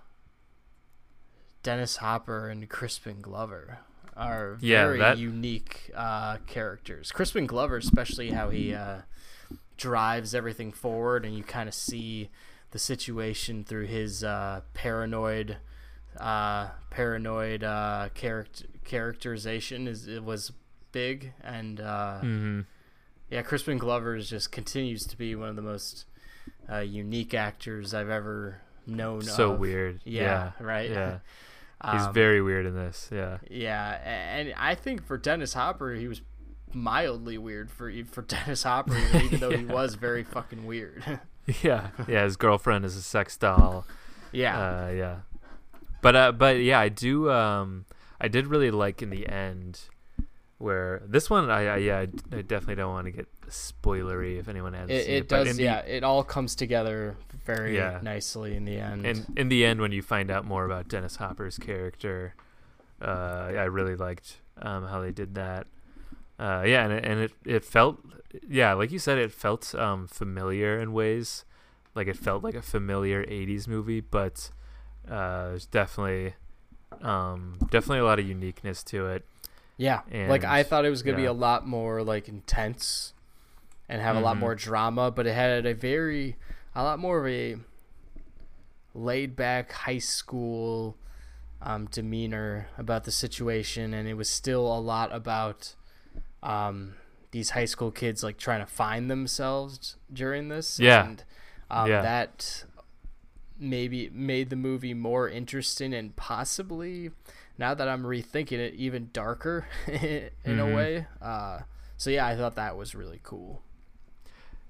[1.65, 3.79] Dennis Hopper and Crispin Glover.
[4.17, 7.11] are Yeah, very that- unique uh, characters.
[7.11, 8.99] Crispin Glover, especially how he uh,
[9.77, 12.31] drives everything forward, and you kind of see
[12.71, 15.57] the situation through his uh, paranoid,
[16.21, 19.89] uh, paranoid uh, character characterization.
[19.89, 20.53] Is it was
[20.93, 22.61] big, and uh, hmm
[23.31, 26.05] yeah, Crispin Glover is just continues to be one of the most
[26.71, 29.23] uh, unique actors I've ever known.
[29.23, 29.59] So of.
[29.59, 30.01] weird.
[30.05, 30.91] Yeah, right.
[30.91, 31.19] Yeah.
[31.93, 33.11] He's Um, very weird in this.
[33.13, 33.39] Yeah.
[33.51, 36.23] Yeah, and I think for Dennis Hopper, he was
[36.73, 41.21] mildly weird for for Dennis Hopper, even though he was very fucking weird.
[41.63, 41.89] Yeah.
[42.09, 42.25] Yeah.
[42.25, 43.85] His girlfriend is a sex doll.
[44.33, 45.17] yeah, Uh, yeah.
[46.01, 47.31] But uh, but yeah, I do.
[47.31, 47.85] Um,
[48.19, 49.81] I did really like in the end
[50.65, 51.51] where this one.
[51.51, 52.03] I, I yeah, I,
[52.37, 55.29] I definitely don't want to get spoilery if anyone hasn't it, seen it it.
[55.29, 55.49] does.
[55.49, 58.01] in the- yeah, it all comes together very Yeah.
[58.03, 59.05] nicely in the end.
[59.07, 62.35] And in the end, when you find out more about Dennis Hopper's character,
[63.01, 65.67] uh, I really liked um, how they did that.
[66.39, 68.01] Uh, yeah, and it, and it it felt
[68.49, 71.45] yeah, like you said, it felt um, familiar in ways.
[71.95, 74.51] Like it felt like a familiar '80s movie, but
[75.09, 76.35] uh, there's definitely
[77.03, 79.25] um, definitely a lot of uniqueness to it.
[79.77, 83.13] Yeah, like I thought it was gonna be a lot more like intense
[83.89, 84.41] and have a lot Mhm.
[84.41, 86.37] more drama, but it had a very
[86.75, 87.57] a lot more of a
[88.95, 90.97] laid back high school
[91.63, 95.75] um, demeanor about the situation, and it was still a lot about
[96.43, 96.95] um,
[97.31, 100.79] these high school kids like trying to find themselves during this.
[100.79, 101.07] Yeah.
[101.07, 101.25] and
[101.71, 102.03] um, Yeah.
[102.03, 102.65] that
[103.59, 107.11] maybe made the movie more interesting and possibly
[107.59, 110.75] now that I'm rethinking it even darker in a Mhm.
[110.75, 111.07] way.
[111.23, 111.61] Uh,
[111.97, 113.63] so yeah, I thought that was really cool.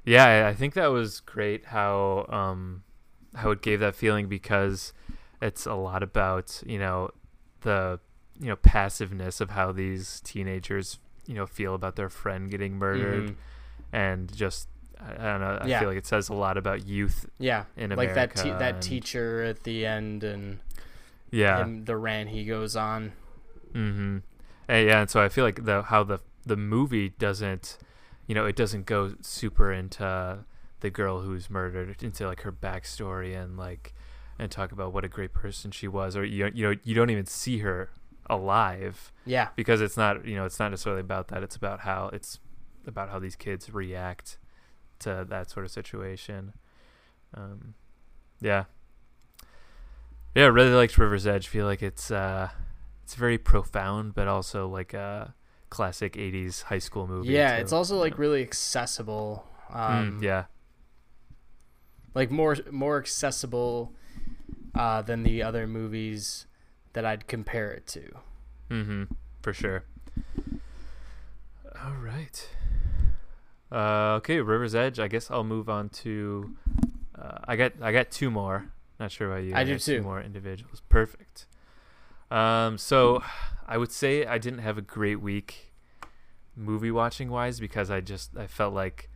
[0.04, 2.82] Yeah, I- think that was great how um
[3.34, 4.92] how it gave that feeling because
[5.42, 7.10] it's a lot about, you know,
[7.62, 7.98] the
[8.38, 13.30] you know, passiveness of how these teenagers, you know, feel about their friend getting murdered
[13.30, 13.34] Mhm.
[13.92, 14.68] and just
[15.00, 15.80] I don't know, I Yeah.
[15.80, 18.82] feel like it says a lot about youth Yeah, in like that te- that and-
[18.82, 20.60] teacher at the end and
[21.34, 21.62] Yeah.
[21.62, 23.12] him, the rant he goes on.
[23.72, 24.18] Mm-hmm.
[24.68, 27.78] And yeah, and so I feel like the how the the movie doesn't,
[28.26, 30.44] you know, it doesn't go super into
[30.80, 33.94] the girl who's murdered into like her backstory and like
[34.38, 37.10] and talk about what a great person she was, or you you know you don't
[37.10, 37.90] even see her
[38.30, 41.42] alive Yeah, because it's not you know it's not necessarily about that.
[41.42, 42.38] It's about how it's
[42.86, 44.38] about how these kids react
[45.00, 46.52] to that sort of situation.
[47.34, 47.74] Um,
[48.40, 48.64] yeah,
[50.34, 51.48] yeah, I really liked River's Edge.
[51.48, 52.48] Feel like it's uh,
[53.02, 55.34] it's very profound, but also like a
[55.70, 57.28] classic '80s high school movie.
[57.28, 57.56] yeah.
[57.56, 57.62] too.
[57.62, 59.46] It's also like really accessible.
[59.72, 60.44] Um, Mm, yeah,
[62.14, 63.92] like more more accessible
[64.74, 66.46] uh, than the other movies
[66.92, 68.12] that I'd compare it to.
[68.70, 69.04] mm-hmm,
[69.42, 69.84] for sure.
[71.84, 72.48] All right.
[73.72, 75.00] Uh, okay, River's Edge.
[75.00, 76.56] I guess I'll move on to.
[77.18, 78.70] Uh, I got I got two more.
[79.00, 79.54] Not sure about you.
[79.54, 80.02] I do got too.
[80.02, 80.82] more individuals.
[80.88, 81.46] Perfect.
[82.30, 83.22] Um, so
[83.66, 85.72] I would say I didn't have a great week,
[86.56, 89.10] movie watching wise, because I just I felt like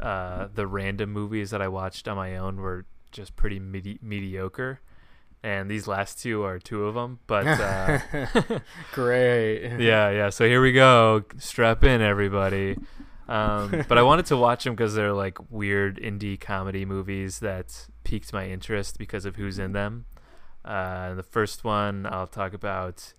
[0.00, 4.80] uh, the random movies that I watched on my own were just pretty medi- mediocre,
[5.42, 7.18] and these last two are two of them.
[7.26, 7.98] But uh,
[8.92, 9.78] Great.
[9.80, 10.30] yeah, yeah.
[10.30, 11.24] So here we go.
[11.38, 12.76] Strap in, everybody.
[13.28, 17.86] Um, but I wanted to watch them because they're like weird indie comedy movies that
[18.12, 20.04] piqued my interest because of who's in them.
[20.66, 23.14] Uh, the first one I'll talk about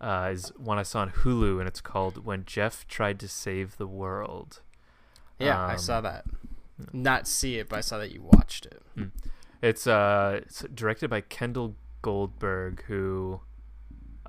[0.00, 3.76] uh, is one I saw on Hulu, and it's called "When Jeff Tried to Save
[3.76, 4.60] the World."
[5.40, 6.24] Yeah, I Um, saw that.
[6.92, 8.82] Not see it, but I saw that you watched it.
[9.62, 13.40] It's uh, it's directed by Kendall Goldberg, who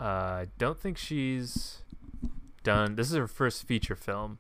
[0.02, 1.84] uh, I don't think she's
[2.64, 2.96] done.
[2.96, 4.40] This is her first feature film,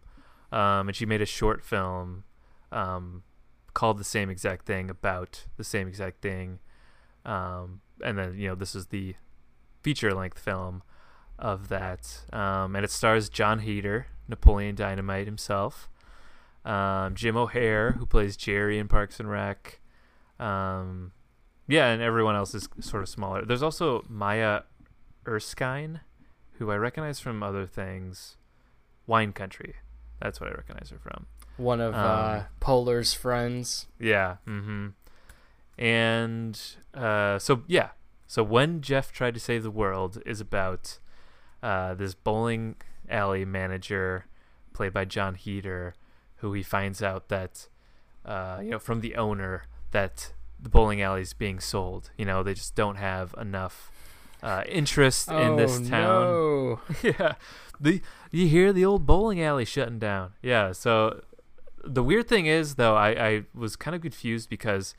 [0.51, 2.23] um, and she made a short film
[2.71, 3.21] um,
[3.77, 6.57] called the same exact thing about the same exact thing,
[7.25, 9.13] um, and then you know this is the
[9.83, 10.81] feature length film
[11.37, 15.89] of that, um, and it stars Jon Heder, Napoleon Dynamite himself,
[16.65, 19.79] um, Jim O'Heir, who plays Jerry in Parks and Rec.
[20.39, 21.11] Um,
[21.67, 23.45] yeah, and everyone else is sort of smaller.
[23.45, 24.61] There's also Maya
[25.27, 25.99] Erskine,
[26.53, 28.37] who I recognize from other things.
[29.05, 29.75] Wine Country.
[30.19, 31.27] That's what I recognize her from.
[31.57, 31.97] One of uh,
[32.39, 33.87] Um, Poehler's friends.
[33.99, 34.37] Yeah.
[34.47, 34.87] Mm-hmm.
[35.77, 36.59] And
[36.93, 37.89] uh, so yeah,
[38.25, 40.97] so when Jeff tried to save the world is about
[41.61, 42.75] uh, this bowling
[43.09, 44.25] alley manager,
[44.73, 45.93] played by Jon Heder,
[46.37, 47.67] who he finds out that
[48.25, 52.09] uh, you know from the owner that the bowling alley is being sold.
[52.17, 53.91] You know they just don't have enough
[54.41, 56.21] uh, interest in this Oh, town.
[56.23, 56.79] no.
[57.03, 57.33] yeah.
[57.79, 58.01] The
[58.31, 60.31] you hear the old bowling alley shutting down.
[60.41, 60.71] Yeah.
[60.71, 61.21] So
[61.87, 64.95] the weird thing is though, I, I was kind of confused because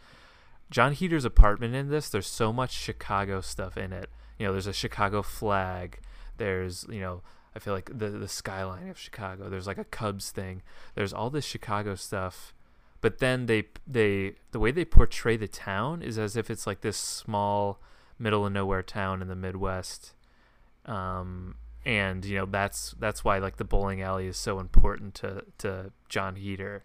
[0.70, 4.10] Jon Heder's apartment in this, there's so much Chicago stuff in it.
[4.38, 6.00] You know, there's a Chicago flag.
[6.36, 7.22] There's, you know,
[7.56, 9.48] I feel like the the skyline of Chicago.
[9.48, 10.62] There's like a Cubs thing.
[10.94, 12.54] There's all this Chicago stuff.
[13.00, 16.82] But then they they the way they portray the town is as if it's like
[16.82, 17.80] this small
[18.18, 20.14] middle of nowhere town in the Midwest.
[20.86, 21.56] Um
[21.88, 25.90] and you know that's that's why like the bowling alley is so important to to
[26.10, 26.84] Jon Heder.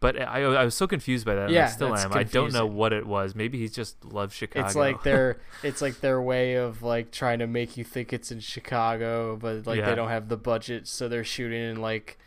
[0.00, 1.46] But I I was so confused by that.
[1.46, 2.12] and I Yeah, still am.
[2.12, 3.34] I don't know what it was.
[3.34, 4.66] Maybe he just loves Chicago.
[4.66, 8.30] It's like their it's like their way of like trying to make you think it's
[8.30, 9.88] in Chicago, but like Yeah.
[9.88, 12.18] they don't have the budget, so they're shooting in like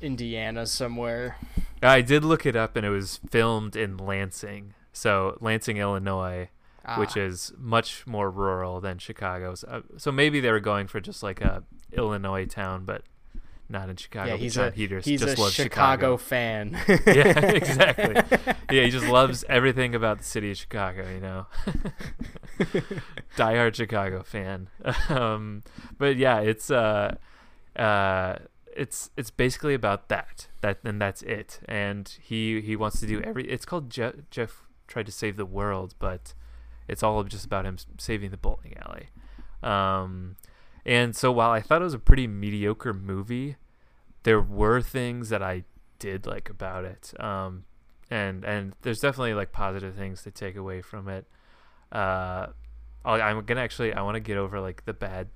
[0.00, 1.36] Indiana somewhere.
[1.82, 6.48] I did look it up, and it was filmed in Lansing, so Lansing, Illinois,
[6.96, 7.20] which Ah.
[7.20, 9.64] is much more rural than Chicago's.
[9.64, 11.62] Uh, so maybe they were going for just like a
[11.92, 13.02] Illinois town, but
[13.68, 14.32] not in Chicago.
[14.32, 16.76] yeah, he's Jon a Heder he's just a loves Chicago, fan.
[17.06, 18.14] yeah, exactly.
[18.70, 21.46] Yeah, he just loves everything about the city of Chicago, you know.
[23.36, 24.68] Diehard Chicago fan.
[25.08, 25.62] Um,
[25.98, 27.16] but yeah, it's uh
[27.76, 28.36] uh
[28.76, 30.48] it's it's basically about that.
[30.60, 31.60] That and that's it.
[31.66, 35.46] And he he wants to do every it's called Jeff Jeff tried to save the
[35.46, 36.34] world, but
[36.90, 39.08] it's all just about him saving the bowling alley.
[39.62, 40.36] Um
[40.84, 43.56] and so while I thought it was a pretty mediocre movie,
[44.22, 45.64] there were things that I
[45.98, 47.12] did like about it.
[47.20, 47.64] Um,
[48.10, 51.26] and and there's definitely like positive things to take away from it.
[51.92, 52.48] Uh,
[53.04, 55.28] I'll, I'm gonna actually I want to get over like the bad,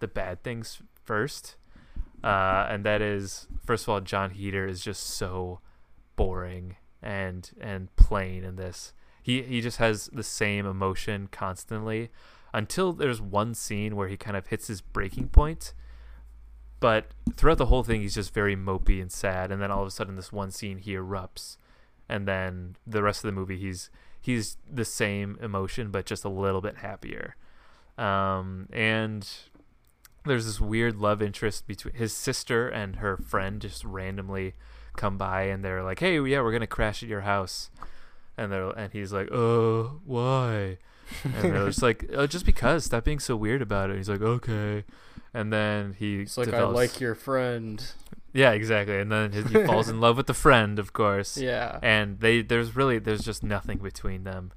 [0.00, 1.56] the bad things first.
[2.24, 5.60] Uh, and that is first of all, Jon Heder is just so
[6.16, 8.92] boring and and plain in this.
[9.28, 12.08] He he just has the same emotion constantly
[12.54, 15.74] until there's one scene where he kind of hits his breaking point.
[16.80, 19.52] But throughout the whole thing he's just very mopey and sad.
[19.52, 21.58] And then all of a sudden this one scene he erupts.
[22.08, 26.30] And then the rest of the movie he's he's the same emotion but just a
[26.30, 27.36] little bit happier.
[27.98, 29.28] Um, and
[30.24, 34.54] there's this weird love interest between his sister and her friend just randomly
[34.96, 37.70] come by and they're like hey yeah we're gonna crash at your house
[38.38, 40.78] and they're and he's like oh why?
[41.24, 42.84] And they're just like oh, just because.
[42.84, 43.96] Stop being so weird about it.
[43.96, 44.84] He's like okay.
[45.34, 47.82] And then he It's like develops- I like your friend.
[48.32, 48.98] yeah exactly.
[48.98, 51.36] And then his, he falls in love with the friend of course.
[51.36, 51.78] Yeah.
[51.82, 54.52] and they there's really there's just nothing between them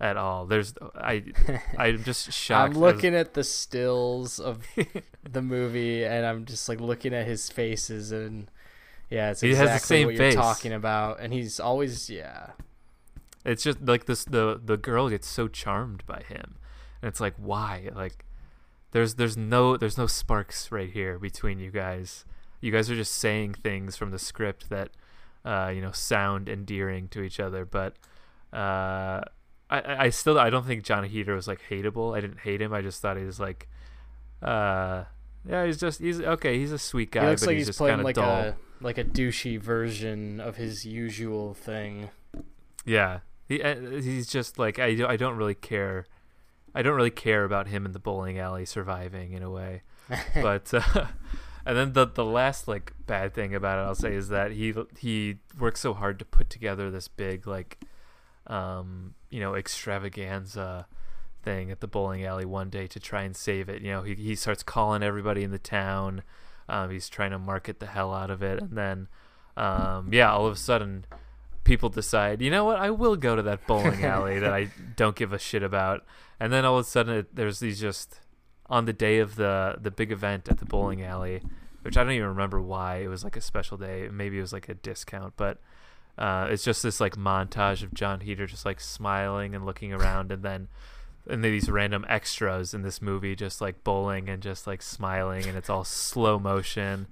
[0.00, 0.46] at all.
[0.46, 1.24] There's i
[1.78, 2.74] i'm just shocked.
[2.74, 4.62] I'm looking at the stills of
[5.24, 8.50] the movie, and I'm just like looking at his faces, and
[9.10, 12.50] yeah, it's He exactly has the same what you're talking about, and he's always yeah.
[13.46, 16.56] It's just like this the the girl gets so charmed by him
[17.00, 18.24] and it's like why like
[18.92, 22.24] there's there's no there's no sparks right here between you guys
[22.60, 24.90] you guys are just saying things from the script that
[25.44, 27.94] uh you know sound endearing to each other but
[28.52, 29.20] uh
[29.68, 32.16] I, I still I don't think Jon Heder was like hateable.
[32.16, 32.72] I didn't hate him.
[32.72, 33.68] I just thought he was like,
[34.40, 35.02] uh,
[35.44, 36.56] yeah, he's just he's okay.
[36.56, 38.14] He's a sweet guy, he looks but like he's, he's, just playing kind of like
[38.14, 38.30] dull.
[38.30, 42.10] a like a douchey version of his usual thing.
[42.84, 46.06] Yeah, he uh, he's just like I I don't really care.
[46.74, 49.82] I don't really care about him in the bowling alley surviving in a way.
[50.34, 51.06] but uh,
[51.66, 54.74] and then the the last like bad thing about it I'll say is that he
[54.98, 57.78] he works so hard to put together this big like
[58.46, 60.86] um you know extravaganza
[61.46, 63.80] thing at the bowling alley one day to try and save it.
[63.80, 66.22] You know, he he starts calling everybody in the town.
[66.68, 69.08] Um, he's trying to market the hell out of it, and then
[69.56, 71.06] um, yeah, all of a sudden
[71.66, 75.16] people decide, you know what, I will go to that bowling alley that I don't
[75.16, 76.04] give a shit about,
[76.40, 78.20] and then all of a sudden it, there's these just
[78.68, 81.42] on the day of the the big event at the bowling alley,
[81.82, 84.08] which I don't even remember why it was like a special day.
[84.10, 85.58] Maybe it was like a discount, but
[86.16, 90.32] uh, it's just this like montage of Jon Heder just like smiling and looking around,
[90.32, 90.68] and then
[91.28, 95.44] and then these random extras in this movie just like bowling and just like smiling,
[95.46, 97.08] and it's all slow motion,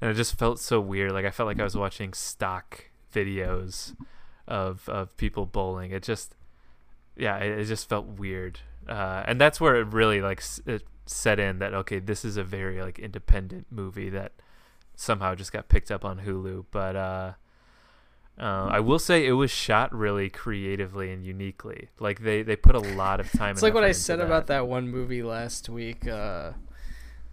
[0.00, 1.12] and it just felt so weird.
[1.12, 3.94] Like I felt like I was watching stock videos
[4.46, 5.92] of of people bowling.
[5.92, 6.34] It just
[7.16, 11.38] yeah, it, it just felt weird, uh, and that's where it really like it set
[11.38, 14.32] in that okay, this is a very like independent movie that
[14.94, 16.66] somehow just got picked up on Hulu.
[16.70, 17.32] But uh,
[18.38, 21.88] uh, I will say it was shot really creatively and uniquely.
[21.98, 23.52] Like they they put a lot of time.
[23.52, 26.06] It's like what I said about that one movie last week.
[26.06, 26.52] Uh,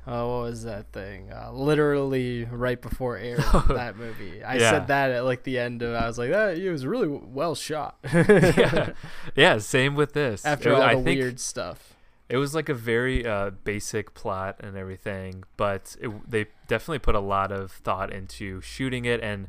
[0.07, 1.31] oh, what was that thing?
[1.31, 4.71] Uh, literally right before airing that movie, I Yeah.
[4.71, 5.95] said that at like the end of.
[5.95, 7.97] I was like, that it was really well shot.
[8.13, 8.89] yeah,
[9.35, 9.57] yeah.
[9.59, 10.45] Same with this.
[10.45, 11.93] After all the weird stuff.
[12.29, 17.15] it was like a very uh, basic plot and everything, but it, they definitely put
[17.15, 19.21] a lot of thought into shooting it.
[19.21, 19.47] And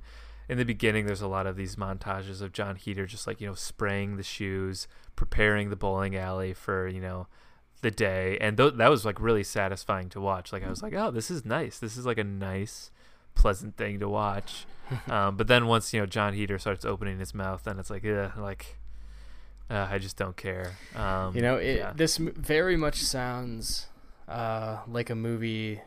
[0.49, 3.47] in the beginning, there's a lot of these montages of Jon Heder just like you
[3.47, 4.87] know spraying the shoes,
[5.17, 7.27] preparing the bowling alley for you know
[7.85, 10.53] the day, and th- that was like really satisfying to watch.
[10.53, 11.79] Like I was like, oh, this is nice.
[11.79, 12.91] This is like a nice,
[13.37, 14.67] pleasant thing to watch.
[15.09, 18.03] um, but then once you know Jon Heder starts opening his mouth, then it's like,
[18.03, 18.77] yeah, like
[19.71, 20.73] uh, I just don't care.
[20.97, 21.93] Um, You know, it, yeah.
[21.95, 23.87] this m- very much sounds
[24.29, 25.81] uh, like a movie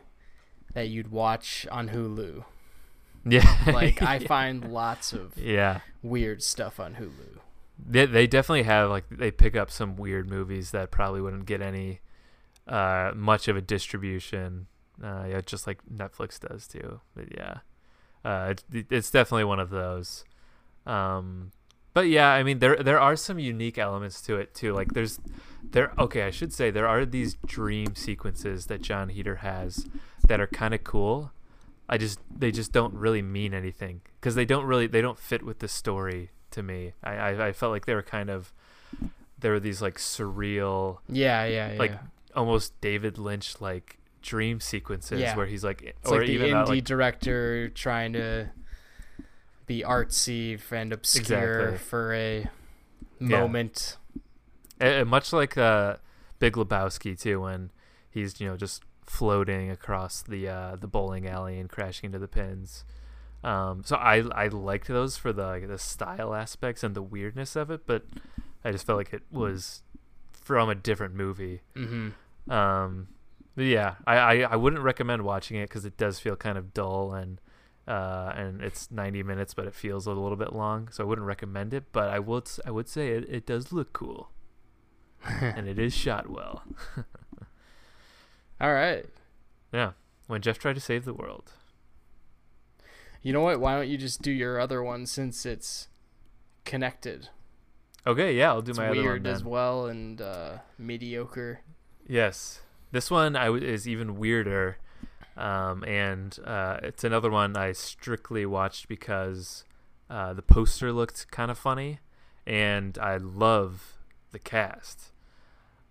[0.74, 2.44] that you'd watch on Hulu.
[3.24, 4.26] yeah, Like I yeah.
[4.28, 5.80] find lots of yeah.
[6.02, 7.37] weird stuff on Hulu.
[7.78, 11.62] They they definitely have like they pick up some weird movies that probably wouldn't get
[11.62, 12.00] any
[12.66, 14.66] uh much of a distribution.
[15.02, 17.00] Uh yeah, just like Netflix does too.
[17.14, 17.58] But yeah.
[18.24, 20.24] Uh it, it's definitely one of those.
[20.86, 21.52] Um
[21.94, 24.72] but yeah, I mean there there are some unique elements to it too.
[24.72, 25.18] Like there's
[25.62, 29.86] there okay, I should say there are these dream sequences that Jon Heder has
[30.26, 31.32] that are kind of cool.
[31.88, 35.42] I just they just don't really mean anything because they don't really they don't fit
[35.42, 36.92] with the story to me.
[37.02, 38.52] I, I I felt like they were kind of
[39.38, 41.78] there were these like surreal, Yeah, yeah, yeah.
[41.78, 41.92] like
[42.34, 45.36] almost David Lynch like dream sequences Yeah.
[45.36, 48.50] where he's like it's or like the indie that, like director trying to
[49.66, 51.78] be artsy and obscure Exactly.
[51.78, 52.40] for a
[53.20, 53.40] Yeah.
[53.40, 53.96] moment.
[54.80, 55.96] Uh, much like uh,
[56.38, 57.70] Big Lebowski too, when
[58.10, 62.28] he's you know just floating across the uh, the bowling alley and crashing into the
[62.28, 62.84] pins.
[63.48, 67.56] Um, so I I liked those for the like, the style aspects and the weirdness
[67.56, 68.04] of it, but
[68.62, 69.82] I just felt like it was
[70.30, 71.62] from a different movie.
[71.74, 72.52] Mm-hmm.
[72.52, 73.08] Um,
[73.56, 77.14] yeah, I, I, I wouldn't recommend watching it because it does feel kind of dull
[77.14, 77.40] and
[77.86, 80.90] uh, and it's 90 minutes, but it feels a little bit long.
[80.90, 81.84] So I wouldn't recommend it.
[81.90, 84.30] But I would I would say it, it does look cool
[85.24, 86.64] and it is shot well.
[88.60, 89.06] All right.
[89.72, 89.92] Yeah,
[90.26, 91.52] when Jeff tried to save the world.
[93.22, 93.60] You know what?
[93.60, 95.88] Why don't you just do your other one since it's
[96.64, 97.28] connected?
[98.06, 101.60] Okay, yeah, I'll do It's my other one weird as well and uh, mediocre.
[102.06, 104.78] Yes, this one I w- is even weirder,
[105.36, 109.64] um, and uh, it's another one I strictly watched because
[110.08, 111.98] uh, the poster looked kind of funny,
[112.46, 113.94] and I love
[114.30, 115.12] the cast.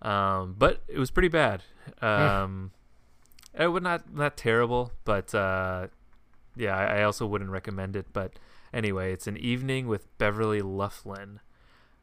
[0.01, 1.63] Um, but it was pretty bad.
[2.01, 2.71] Um,
[3.53, 5.87] it would not not terrible, but uh,
[6.57, 8.07] yeah, I, I also wouldn't recommend it.
[8.13, 8.33] But
[8.73, 11.39] anyway, it's an evening with Beverly Luff Linn,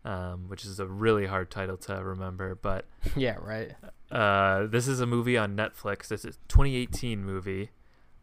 [0.04, 2.86] um, which is a really hard title to remember, but.
[3.16, 3.72] yeah, right.
[4.10, 6.10] Uh, this is a movie on Netflix.
[6.12, 7.70] It's a 2018 movie.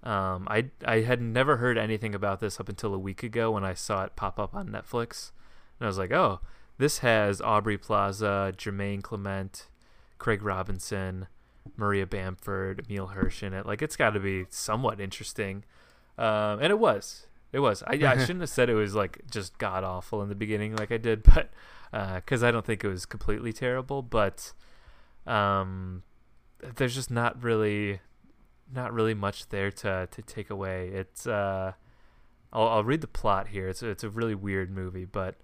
[0.04, 3.64] Um, I I had never heard anything about this up until a week ago when
[3.64, 5.32] I saw it pop up on Netflix,
[5.80, 6.40] and I was like, oh,
[6.80, 9.68] this has Aubrey Plaza, Jemaine Clement,
[10.18, 11.28] Craig Robinson,
[11.78, 13.66] Maria Bamford, Emile Hirsch in it.
[13.66, 15.64] Like, it's got to be somewhat interesting,
[16.18, 17.28] um, and it was.
[17.52, 17.84] It was.
[17.84, 20.92] I, I shouldn't have said it was like just god awful in the beginning, like
[20.92, 21.52] I did, but
[21.92, 24.54] because I don't think it was completely terrible, but
[25.28, 26.04] um
[26.76, 28.00] there's just not really
[28.74, 31.74] not really much there to to take away it's uh
[32.54, 35.36] I'll, I'll read the plot here it's it's a really weird movie but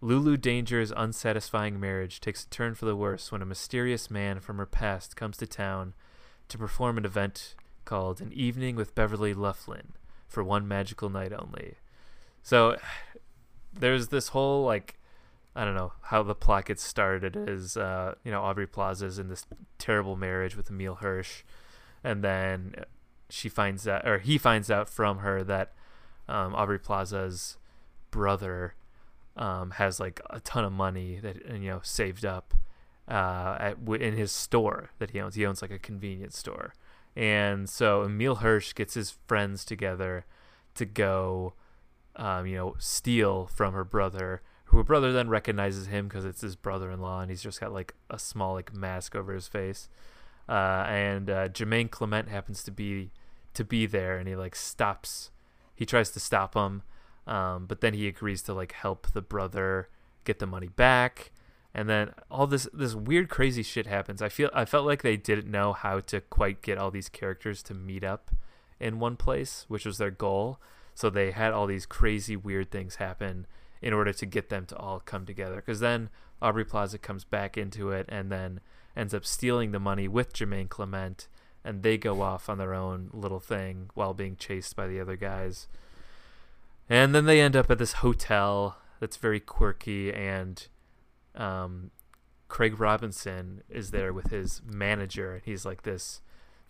[0.00, 4.58] Lulu Danger's unsatisfying marriage takes a turn for the worse when a mysterious man from
[4.58, 5.94] her past comes to town
[6.48, 7.56] to perform an event
[7.88, 9.94] called An Evening with Beverly Luff Linn
[10.26, 11.76] for one magical night only.
[12.42, 12.76] So
[13.72, 14.98] there's this whole like
[15.56, 19.28] I don't know how the plot gets started is uh, you know Aubrey Plaza's in
[19.28, 19.46] this
[19.78, 21.44] terrible marriage with Emile Hirsch,
[22.04, 22.74] and then
[23.30, 25.72] she finds out or he finds out from her that
[26.28, 27.56] um, Aubrey Plaza's
[28.10, 28.74] brother
[29.34, 32.52] um, has like a ton of money that you know saved up
[33.08, 35.36] uh, at in his store that he owns.
[35.36, 36.74] He owns like a convenience store,
[37.18, 40.24] and so Emile Hirsch gets his friends together
[40.76, 41.54] to go,
[42.14, 44.40] um, you know, steal from her brother.
[44.66, 48.20] Her brother then recognizes him because it's his brother-in-law, and he's just got like a
[48.20, 49.88] small like mask over his face.
[50.48, 53.10] Uh, and uh, Jemaine Clement happens to be
[53.52, 55.32] to be there, and he like stops.
[55.74, 56.82] He tries to stop him,
[57.26, 59.88] um, but then he agrees to like help the brother
[60.22, 61.32] get the money back.
[61.74, 64.22] And then all this this weird crazy shit happens.
[64.22, 67.62] I feel I felt like they didn't know how to quite get all these characters
[67.64, 68.30] to meet up
[68.80, 70.58] in one place, which was their goal.
[70.94, 73.46] So they had all these crazy weird things happen
[73.80, 75.56] in order to get them to all come together.
[75.56, 76.10] Because then
[76.42, 78.60] Aubrey Plaza comes back into it and then
[78.96, 81.28] ends up stealing the money with Jemaine Clement,
[81.64, 85.16] and they go off on their own little thing while being chased by the other
[85.16, 85.68] guys.
[86.88, 90.66] And then they end up at this hotel that's very quirky and
[91.34, 91.90] um,
[92.48, 96.20] Craig Robinson is there with his manager, and he's like this,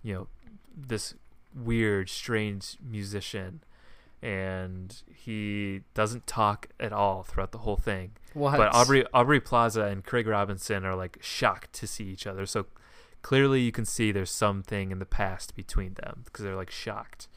[0.03, 0.29] you know,
[0.77, 1.15] this
[1.55, 3.63] weird, strange musician,
[4.21, 8.13] and he doesn't talk at all throughout the whole thing.
[8.35, 8.57] What?
[8.57, 12.45] But Aubrey Aubrey Plaza and Craig Robinson are like shocked to see each other.
[12.45, 12.67] So
[13.23, 17.29] clearly, you can see there's something in the past between them because they're like shocked.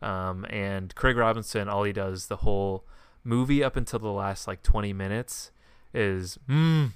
[0.00, 2.84] Um, and Craig Robinson, all he does the whole
[3.22, 5.50] movie up until the last like 20 minutes
[5.94, 6.90] is mm,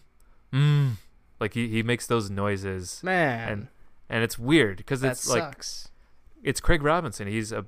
[0.53, 0.91] mm.
[1.41, 3.69] Like he, he makes those noises, man, and
[4.09, 5.65] and it's weird because it's like
[6.43, 7.29] it's Craig Robinson.
[7.29, 7.65] He's a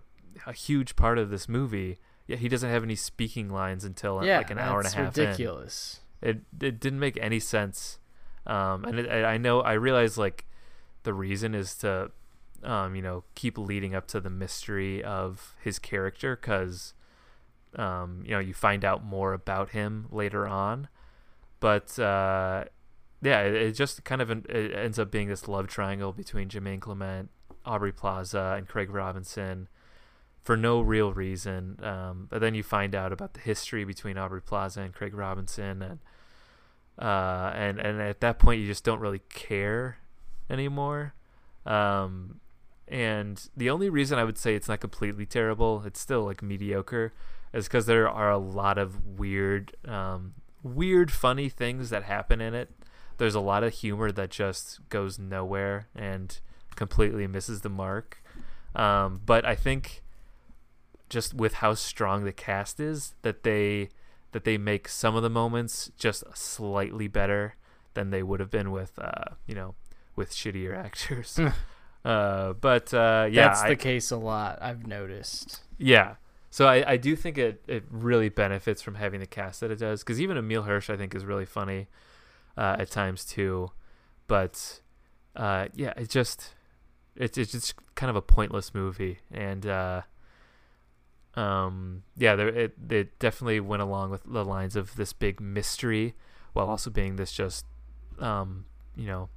[0.47, 1.99] a huge part of this movie.
[2.27, 5.19] Yet he doesn't have any speaking lines until yeah, like an hour and a half
[5.19, 5.25] in.
[5.25, 6.01] ridiculous.
[6.23, 7.99] It it didn't make any sense,
[8.47, 10.47] um, and it, I know I realize like
[11.03, 12.11] the reason is to,
[12.63, 16.95] um, you know, keep leading up to the mystery of his character because,
[17.77, 20.89] um, you know, you find out more about him later on,
[21.61, 22.65] but uh,
[23.23, 26.81] yeah, it, it just kind of it ends up being this love triangle between Jemaine
[26.81, 27.31] Clement,
[27.65, 29.69] Aubrey Plaza, and Craig Robinson
[30.43, 31.79] for no real reason.
[31.83, 35.83] Um, but then you find out about the history between Aubrey Plaza and Craig Robinson,
[35.83, 35.99] and
[36.99, 39.99] uh, and and at that point you just don't really care
[40.49, 41.15] anymore.
[41.67, 42.41] Um,
[42.89, 47.13] and the only reason I would say it's not completely terrible, it's still like mediocre,
[47.53, 52.55] is because there are a lot of weird, um, weird, funny things that happen in
[52.55, 52.71] it.
[53.19, 56.39] There's a lot of humor that just goes nowhere and
[56.77, 58.23] completely misses the mark.
[58.75, 60.03] Um, but I think
[61.09, 63.91] just with how strong the cast is that they
[64.33, 67.57] that they make some of the moments just slightly better
[67.95, 69.75] than they would have been with uh, you know
[70.17, 71.39] with shittier actors.
[72.05, 74.59] uh, but uh, yeah, That's the I- case a lot.
[74.63, 75.61] I've noticed.
[75.79, 76.15] yeah.
[76.51, 79.79] So I, I do think it, it really benefits from having the cast that it
[79.79, 81.87] does because even Emile Hirsch I think is really funny
[82.57, 83.71] uh, at times too,
[84.27, 84.81] but
[85.37, 86.55] uh, yeah, it just
[87.17, 89.21] it's it's just kind of a pointless movie.
[89.33, 90.03] And uh,
[91.37, 96.15] um yeah there it it definitely went along with the lines of this big mystery
[96.55, 97.65] while also being this just
[98.19, 98.65] um
[98.97, 99.29] you know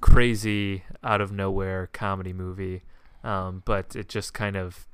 [0.00, 2.82] crazy out of nowhere comedy movie.
[3.22, 4.87] Um but it just kind of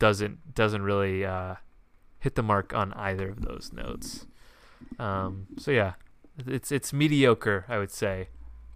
[0.00, 1.54] doesn't doesn't really uh
[2.18, 4.26] hit the mark on either of those notes
[4.98, 5.92] um so yeah
[6.46, 8.28] it's it's mediocre i would say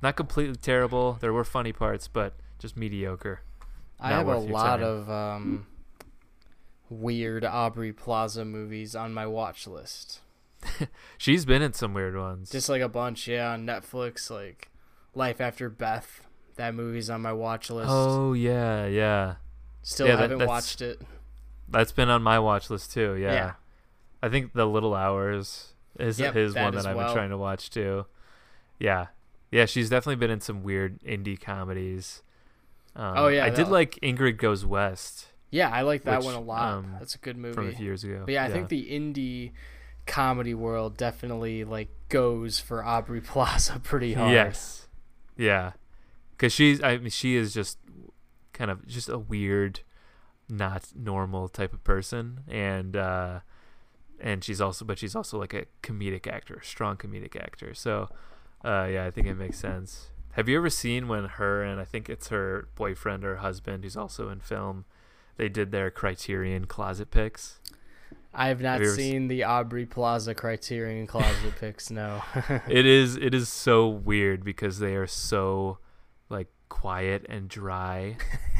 [0.03, 3.41] not completely terrible there were funny parts but just mediocre
[4.01, 4.83] I have a lot time.
[4.83, 5.67] of um,
[6.91, 10.21] weird Aubrey Plaza movies on my watch list.
[11.19, 14.69] she's been in some weird ones Just like a bunch, yeah, on Netflix, like
[15.15, 16.27] Life After Beth.
[16.57, 17.89] That movie's on my watch list.
[17.91, 19.37] oh yeah yeah
[19.83, 21.01] Still yeah, haven't that's- watched it.
[21.75, 23.53] That's been on my watch list too yeah, Yeah.
[24.23, 27.07] i think the little hours is Yep, his that one that i've well.
[27.09, 28.07] been trying to watch too
[28.79, 29.09] yeah
[29.51, 32.23] yeah she's definitely been in some weird indie comedies
[32.97, 36.35] um, Oh, yeah, i did like ingrid goes west Yeah, I like that Which, one
[36.35, 36.73] a lot.
[36.73, 37.77] um, That's a good from a movie.
[37.77, 39.53] few years ago But yeah, I think the indie
[40.07, 44.33] comedy world definitely like goes for Aubrey Plaza pretty hard.
[44.33, 44.89] Yes.
[45.37, 45.73] Yeah.
[46.39, 47.79] Cuz she's I mean she is just
[48.53, 49.81] kind of just a weird
[50.49, 53.41] not normal type of person and uh
[54.21, 57.75] and she's also but she's also like a comedic actor, a strong comedic actor.
[57.75, 58.09] So
[58.65, 60.09] uh yeah, I think it makes sense.
[60.33, 63.97] Have you ever seen when her and I think it's her boyfriend or husband who's
[63.97, 64.85] also in film
[65.37, 67.59] they did their Criterion closet picks
[68.37, 71.89] I have not Have you ever s- seen the Aubrey Plaza Criterion Closet picks.
[71.91, 72.21] No.
[72.69, 75.79] it is it is so weird because they are so
[76.29, 78.16] like quiet and dry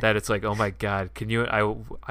[0.00, 1.62] that it's like oh my god can you i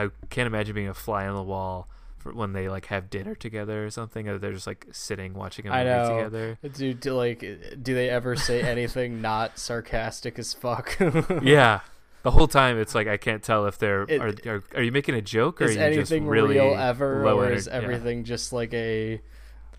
[0.02, 1.88] i can't imagine being a fly on the wall
[2.18, 5.68] for when they like have dinner together or something or they're just like sitting watching
[5.68, 6.18] a movie know.
[6.18, 7.40] together do, do like
[7.82, 10.98] do they ever say anything not sarcastic as fuck?
[11.42, 11.80] yeah
[12.24, 14.92] the whole time it's like i can't tell if they're It- are, are, are you
[14.92, 17.74] making a joke or is are you just anything really real ever, or is yeah.
[17.74, 19.20] everything just like a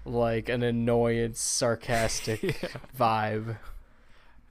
[0.05, 2.69] like an annoyance, sarcastic Yeah.
[2.99, 3.57] vibe?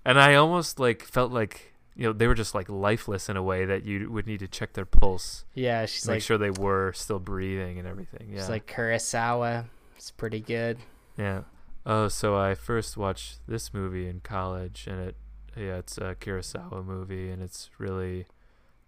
[0.06, 3.44] and i almost like felt like you know they were just like lifeless in a
[3.44, 6.50] way that you would need to check their pulse Yeah, she's make like sure they
[6.52, 8.30] were still breathing and everything.
[8.32, 8.40] Yeah.
[8.40, 9.66] she's like Kurosawa.
[9.98, 10.78] It's pretty good.
[11.18, 11.42] yeah.
[11.86, 15.16] Oh, so I first watched this movie in college, and it,
[15.58, 18.28] yeah, it's a Kurosawa movie, and it's really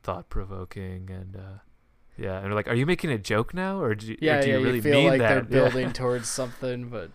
[0.03, 1.57] thought provoking, and uh,
[2.17, 4.41] yeah, and they're like, "Are you making a joke now, or do you, or Yeah,
[4.41, 4.57] do yeah.
[4.57, 5.69] you really you feel mean like that?" they're Yeah.
[5.69, 7.09] building towards something, but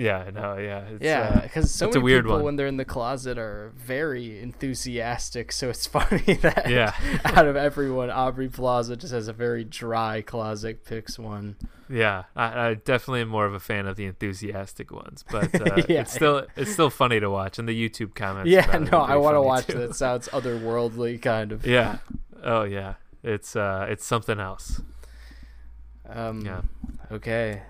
[0.00, 2.44] Yeah, no, yeah, it's, Yeah, uh, because so it's many a weird people one.
[2.44, 5.52] when they're in the closet are very enthusiastic.
[5.52, 6.94] So it's funny that Yeah.
[7.26, 10.86] out of everyone, Aubrey Plaza just has a very dry closet.
[10.86, 11.56] Picks one.
[11.90, 15.82] Yeah, I, I definitely am more of a fan of the enthusiastic ones, but uh,
[15.88, 16.00] Yeah.
[16.02, 18.48] it's still it's still funny to watch, and the YouTube comments.
[18.50, 19.78] yeah, no, I want to watch too.
[19.78, 19.96] that.
[19.96, 21.66] Sounds otherworldly, kind of.
[21.66, 21.98] Yeah.
[22.42, 22.94] Oh yeah.
[23.22, 24.80] It's uh it's something else.
[26.08, 26.62] Um, Yeah.
[27.12, 27.62] Okay.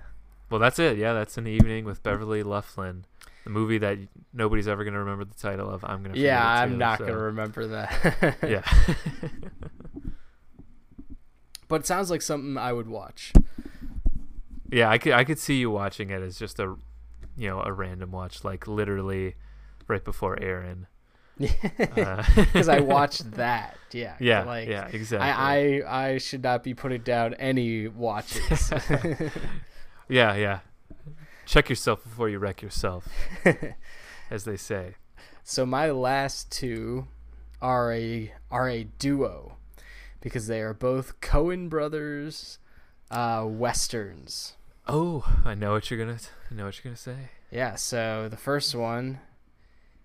[0.50, 0.98] Well, that's it.
[0.98, 3.04] Yeah, that's an evening with Beverly Luff Linn,
[3.44, 3.98] the movie that
[4.32, 5.84] nobody's ever gonna remember the title of.
[5.84, 6.08] I'm gonna.
[6.14, 8.36] forget Yeah, I'm too, not so- gonna remember that.
[8.48, 8.62] Yeah.
[11.68, 13.32] but it sounds like something I would watch.
[14.72, 16.74] yeah, I could I could see you watching it as just a,
[17.36, 19.36] you know, a random watch, like literally,
[19.88, 20.86] right before Aaron.
[21.96, 23.74] Uh, Because I watched that.
[23.92, 24.14] Yeah.
[24.20, 24.44] Yeah.
[24.44, 24.88] Like, yeah.
[24.92, 25.26] Exactly.
[25.26, 28.70] I, I I should not be putting down any watches.
[30.10, 30.60] Yeah, yeah.
[31.46, 33.08] Check yourself before you wreck yourself,
[34.30, 34.94] as they say.
[35.42, 37.06] so my last two
[37.62, 39.56] are a are a duo
[40.20, 42.58] because they are both Coen brothers
[43.10, 44.54] uh, westerns.
[44.86, 46.18] Oh, I know what you're gonna.
[46.50, 47.30] I know what you're gonna say.
[47.50, 47.74] Yeah.
[47.76, 49.20] So the first one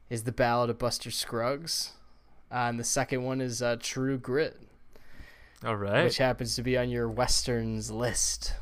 [0.10, 1.92] is the Ballad of Buster Scruggs,
[2.52, 4.60] uh, and the second one is uh, True Grit,
[5.64, 6.04] All right.
[6.04, 8.54] which happens to be on your westerns list.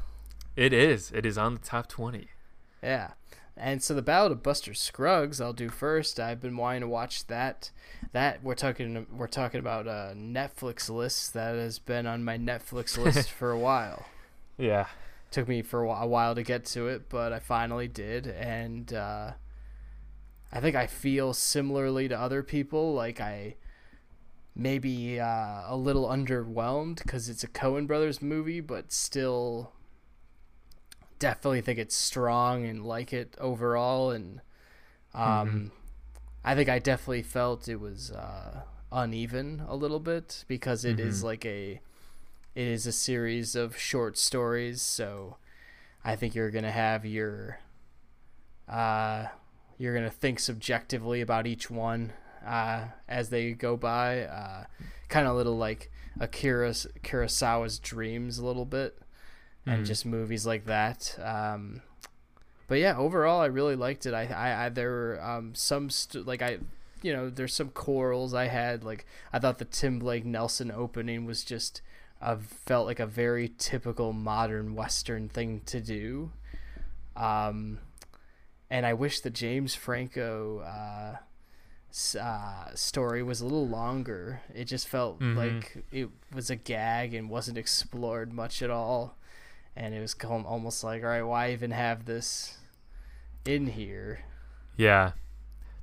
[0.56, 1.12] It is.
[1.12, 2.30] It is on the top twenty.
[2.82, 3.12] Yeah.
[3.56, 6.20] And so the Ballad of Buster Scruggs, I'll do first.
[6.20, 7.70] I've been wanting to watch that.
[8.12, 12.98] That we're talking we're talking about a Netflix list that has been on my Netflix
[13.04, 14.06] list for a while.
[14.58, 14.88] Yeah.
[15.32, 19.32] Took me for a while to get to it, but I finally did, and uh,
[20.52, 22.94] I think I feel similarly to other people.
[22.94, 23.56] Like I
[24.56, 29.74] maybe uh, a little underwhelmed because it's a Coen Brothers movie, but still
[31.24, 34.12] definitely think it's strong and like it overall.
[34.12, 34.42] And
[35.14, 35.72] um,
[36.44, 41.22] I think I definitely felt it was uh, uneven a little bit because it is
[41.22, 41.24] Mhm.
[41.24, 41.82] like a
[42.56, 44.82] it is a series of short stories.
[44.82, 45.38] So
[46.04, 47.60] I think you're gonna have your
[48.68, 49.28] uh,
[49.78, 52.14] you're gonna think subjectively about each one
[52.46, 54.22] uh, as they go by.
[54.24, 54.66] Uh,
[55.10, 56.72] kind of a little like Akira
[57.04, 58.98] Kurosawa's dreams a little bit,
[59.66, 59.88] and Mhm.
[59.88, 61.18] just movies like that.
[61.22, 61.82] Um,
[62.68, 64.14] but yeah, overall, I really liked it.
[64.14, 66.58] I, I, I there were um, some st- like I,
[67.02, 68.84] you know, there's some corals I had.
[68.84, 71.82] Like I thought the Tim Blake Nelson opening was just
[72.22, 76.32] uh, felt like a very typical modern Western thing to do.
[77.16, 77.80] Um,
[78.70, 81.18] and I wish the James Franco uh,
[82.20, 84.42] uh, story was a little longer.
[84.56, 85.36] It just felt Mhm.
[85.36, 89.16] like it was a gag and wasn't explored much at all.
[89.76, 92.58] And it was almost like, all right, why even have this
[93.46, 94.20] in here?
[94.78, 95.14] Yeah.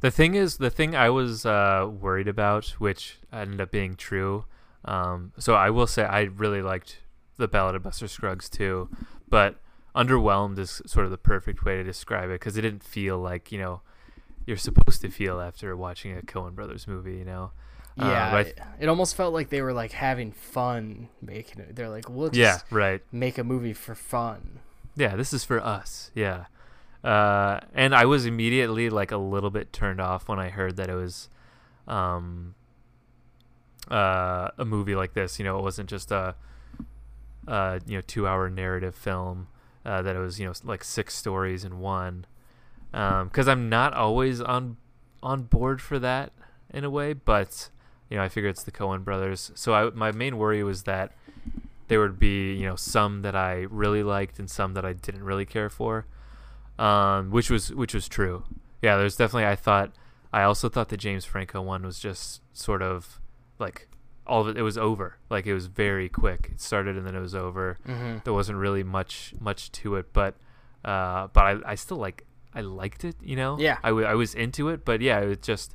[0.00, 4.44] The thing is, the thing I was uh, worried about, which ended up being true.
[4.84, 6.98] Um, so I will say I really liked
[7.36, 8.88] the Ballad of Buster Scruggs too,
[9.28, 9.56] but
[9.94, 13.50] underwhelmed is sort of the perfect way to describe it because it didn't feel like
[13.50, 13.80] you know
[14.46, 17.16] you're supposed to feel after watching a Coen Brothers movie.
[17.16, 17.52] You know.
[17.98, 21.76] Uh, Yeah, but I it, almost felt like they were like having fun making it.
[21.76, 22.58] They're like, we'll just yeah.
[22.70, 23.02] Right.
[23.12, 24.60] make a movie for fun.
[24.96, 26.10] Yeah, this is for us.
[26.14, 26.44] Yeah.
[27.02, 30.90] Uh, and I was immediately like a little bit turned off when I heard that
[30.90, 31.28] it was
[31.88, 32.54] um,
[33.90, 35.38] uh, a movie like this.
[35.38, 36.34] You know, it wasn't just a,
[37.48, 39.48] uh, you know, two hour narrative film,
[39.84, 42.26] uh, that it was, you know, like six stories in one.
[42.92, 44.76] Um, cause I'm not always on,
[45.22, 46.32] on board for that
[46.72, 47.70] in a way, but,
[48.10, 49.52] you know, I figure it's the Coen brothers.
[49.54, 51.12] So I, my main worry was that
[51.88, 55.24] there would be you know some that I really liked and some that I didn't
[55.24, 56.06] really care for,
[56.78, 58.44] um, which was which was true.
[58.82, 59.92] Yeah, there's definitely I thought
[60.32, 63.20] I also thought the James Franco one was just sort of
[63.58, 63.88] like
[64.26, 64.56] all of it.
[64.56, 65.16] It was over.
[65.28, 66.50] Like it was very quick.
[66.52, 67.78] It started and then it was over.
[67.86, 68.18] Mm-hmm.
[68.24, 70.36] There wasn't really much much to it, but
[70.84, 72.24] uh, but I I still like
[72.54, 73.16] I liked it.
[73.22, 73.58] You know.
[73.58, 73.78] Yeah.
[73.82, 75.74] I, w- I was into it, but yeah, it just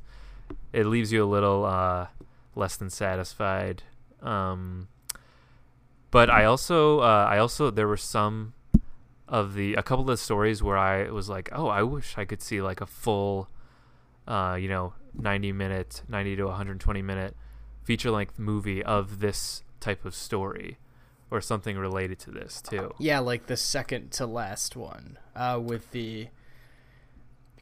[0.72, 2.06] it leaves you a little uh,
[2.56, 3.84] less than satisfied.
[4.22, 4.88] Um,
[6.10, 8.54] but I also uh, I also there were some
[9.28, 12.24] of the a couple of the stories where I was like, oh, I wish I
[12.24, 13.48] could see like a full,
[14.26, 17.36] uh, you know, ninety minute, ninety to one hundred twenty minute
[17.84, 20.78] feature length movie of this type of story,
[21.30, 22.94] or something related to this too.
[22.98, 26.28] Yeah, like the second to last one, uh, with the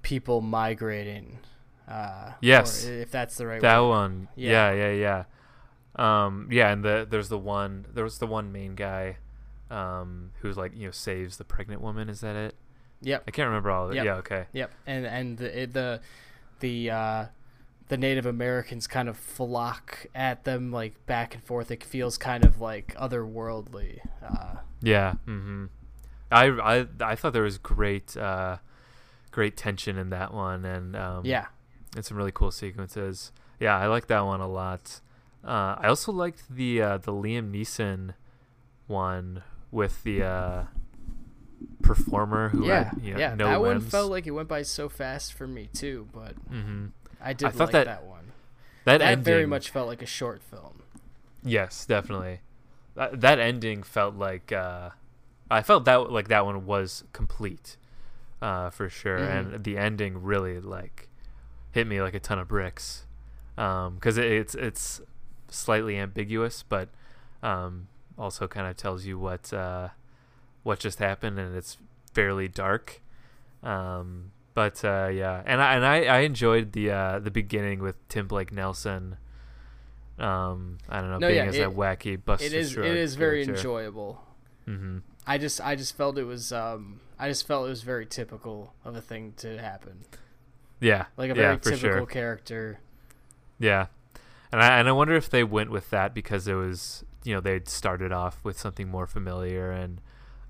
[0.03, 1.41] people migrating.
[1.89, 2.85] Uh, Yes.
[2.85, 3.89] if that's the right that word.
[3.89, 4.73] one Yeah.
[4.73, 5.25] yeah yeah yeah
[5.97, 9.19] um yeah and the there's the one there was the one main guy
[9.71, 12.55] um who's like you know saves the pregnant woman is that it
[13.03, 13.25] Yep.
[13.29, 13.97] I can't remember all of it.
[13.97, 14.05] Yep.
[14.07, 14.45] Yeah, okay.
[14.55, 14.71] Yep.
[14.87, 16.01] And and the the
[16.61, 17.25] the uh,
[17.89, 21.71] the Native Americans kind of flock at them like back and forth.
[21.71, 23.99] It feels kind of like otherworldly.
[24.27, 25.15] Uh, Yeah.
[25.27, 25.67] Mm-hmm.
[26.33, 28.57] I, I I thought there was great uh,
[29.33, 31.47] great tension in that one, and um, yeah.
[31.95, 33.33] And some really cool sequences.
[33.61, 35.01] Yeah, I like that one a lot.
[35.45, 38.15] Uh, I also liked the uh, the Liam Neeson
[38.87, 40.65] one with the uh,
[41.83, 42.85] performer who Yeah.
[42.85, 43.35] had you know, yeah.
[43.35, 46.87] no that one felt like it went by so fast for me too, but hmm
[47.21, 48.33] I did I thought like that- that, one.
[48.85, 50.83] That, That very much felt like a short film.
[51.43, 52.41] Yes, definitely.
[52.97, 54.91] That, that ending felt like uh,
[55.51, 57.79] I felt that like that one was complete,
[58.43, 59.19] uh, for sure.
[59.21, 59.55] Mhm.
[59.55, 61.09] And the ending really like
[61.75, 63.05] hit me like a ton of bricks,
[63.57, 65.01] because it, it's it's
[65.49, 66.89] slightly ambiguous, but
[67.43, 69.89] um, also kind of tells you what uh,
[70.63, 71.77] what just happened, and it's
[72.13, 73.01] fairly dark.
[73.63, 77.97] Um, but uh, yeah, and I and I, I enjoyed the uh, the beginning with
[78.09, 79.17] Tim Blake Nelson.
[80.19, 82.75] Um, I don't know, No, being yeah, as it- that wacky Buster It is it
[82.75, 83.57] Scruggs is very character.
[83.61, 84.25] enjoyable.
[84.69, 84.99] Mm-hmm.
[85.27, 88.73] I just I just felt it was um I just felt it was very typical
[88.85, 90.05] of a thing to happen.
[90.81, 92.07] Yeah, Like a yeah, very for typical sure.
[92.07, 92.81] character.
[93.59, 93.87] Yeah,
[94.53, 97.41] and I and I wonder if they went with that because it was you know
[97.41, 100.01] they'd started off with something more familiar and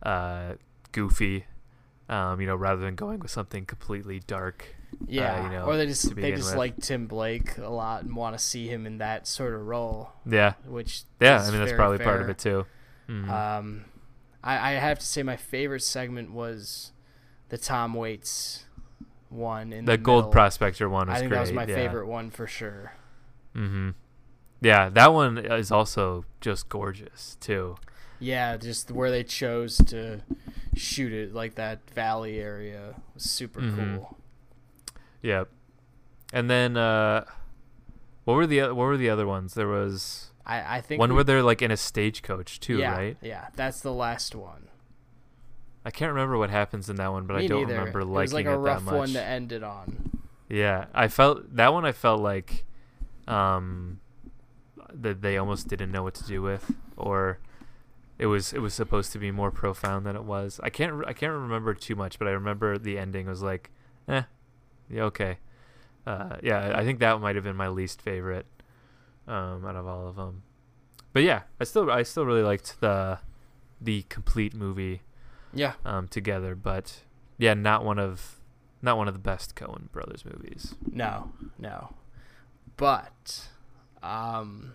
[0.03, 0.55] uh,
[0.93, 1.45] goofy,
[2.09, 4.75] um, you know, rather than going with something completely dark.
[5.07, 6.57] Yeah, you know, or they just they just with.
[6.57, 10.11] like Tim Blake a lot and want to see him in that sort of role,
[10.25, 11.43] Yeah, which yeah.
[11.43, 12.65] I mean that's probably part of it too.
[13.09, 13.29] Mhm.
[13.29, 13.85] Um,
[14.43, 16.93] I, I have to say my favorite segment was
[17.49, 18.64] the Tom Waits
[19.35, 20.33] one in the the Gold middle.
[20.33, 21.37] Prospector one was I think great.
[21.39, 21.75] that was my yeah.
[21.75, 22.93] favorite one for sure.
[23.55, 23.91] Mm-hmm.
[24.61, 27.77] Yeah, that one is also just gorgeous too.
[28.21, 30.21] Yeah, just where they chose to
[30.75, 33.97] shoot it, like that valley area, was super Mhm.
[33.97, 34.17] cool.
[35.23, 35.49] Yep.
[36.33, 37.25] And then uh,
[38.25, 39.55] what were the what were the other ones?
[39.55, 42.93] There was I, I think one we- where they're like in a stagecoach too, yeah,
[42.97, 43.17] right?
[43.21, 44.69] Yeah, that's the last one.
[45.85, 47.79] I can't remember what happens in that one, but Me I don't neither.
[47.79, 48.95] remember it liking was like a it rough that much.
[48.95, 50.11] one to end it on.
[50.49, 51.85] Yeah, I felt that one.
[51.85, 52.65] I felt like
[53.29, 54.01] um,
[54.93, 57.39] that they almost didn't know what to do with, or
[58.19, 60.61] it was it was supposed to be more profound than it was.
[60.63, 63.71] I can't re- I can't remember too much, but I remember the ending was like,
[64.09, 64.23] eh,
[64.89, 65.39] yeah, okay,
[66.07, 66.73] uh, yeah.
[66.77, 68.47] I think that might have been my least favorite
[69.27, 70.43] um, out of all of them.
[71.13, 73.19] But yeah, I still I still really liked the
[73.81, 75.03] the complete movie
[75.55, 77.01] Yeah, um, together, but
[77.39, 78.41] yeah, not one of
[78.83, 80.75] not one of the best Coen brothers movies.
[80.91, 81.95] no, no,
[82.77, 83.49] but
[84.03, 84.75] um,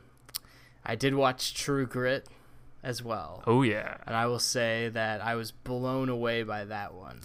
[0.85, 2.27] I did watch True Grit
[2.81, 6.93] as well, Oh yeah, and I will say that I was blown away by that
[6.93, 7.21] one.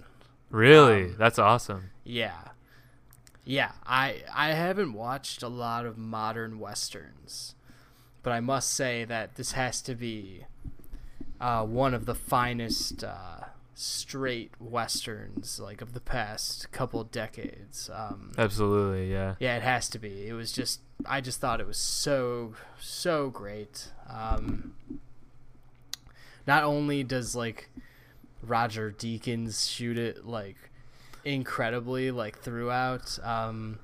[0.50, 1.04] really?
[1.04, 1.90] Um, That's awesome.
[2.04, 2.48] Yeah.
[3.46, 7.54] Yeah, I I haven't watched a lot of modern westerns,
[8.22, 10.46] but I must say that this has to be
[11.44, 13.40] uh, one of the finest uh,
[13.74, 17.90] straight westerns like of the past couple decades.
[17.92, 19.34] Um, Absolutely, yeah.
[19.38, 20.26] yeah, it has to be.
[20.26, 23.90] It was just I just thought it was so so great.
[24.08, 24.72] Um,
[26.46, 27.68] not only does like
[28.42, 30.56] Roger Deakins shoot it like
[31.26, 33.80] incredibly like throughout, um,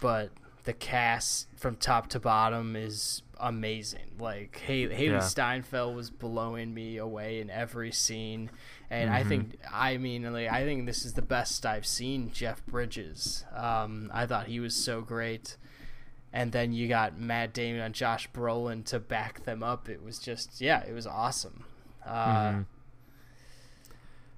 [0.00, 0.32] but
[0.64, 4.12] the cast from top to bottom is amazing.
[4.18, 5.18] Like Hailee, Hailee Yeah.
[5.20, 8.50] Steinfeld was blowing me away in every scene,
[8.90, 9.28] and I Mhm.
[9.28, 13.44] think I mean like I think this is the best I've seen Jeff Bridges.
[13.52, 15.56] Um, I thought he was so great,
[16.32, 19.88] and then you got Matt Damon and Josh Brolin to back them up.
[19.88, 21.64] It was just yeah, it was awesome.
[22.04, 22.66] Uh, Mhm.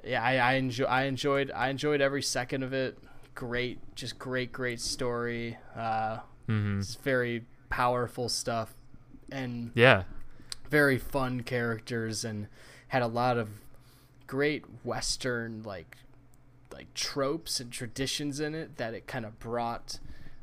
[0.05, 2.99] yeah, I, I enjoy I enjoyed I enjoyed every second of it.
[3.35, 5.59] Great, just great, great story.
[5.75, 6.79] Uh, Mhm.
[6.79, 8.76] it's very powerful stuff,
[9.31, 10.05] and Yeah.
[10.71, 12.49] very fun characters, and
[12.89, 13.61] had a lot of
[14.27, 15.99] great Western like
[16.73, 19.99] like tropes and traditions in it that it kind of brought.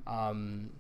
[0.08, 0.72] Um,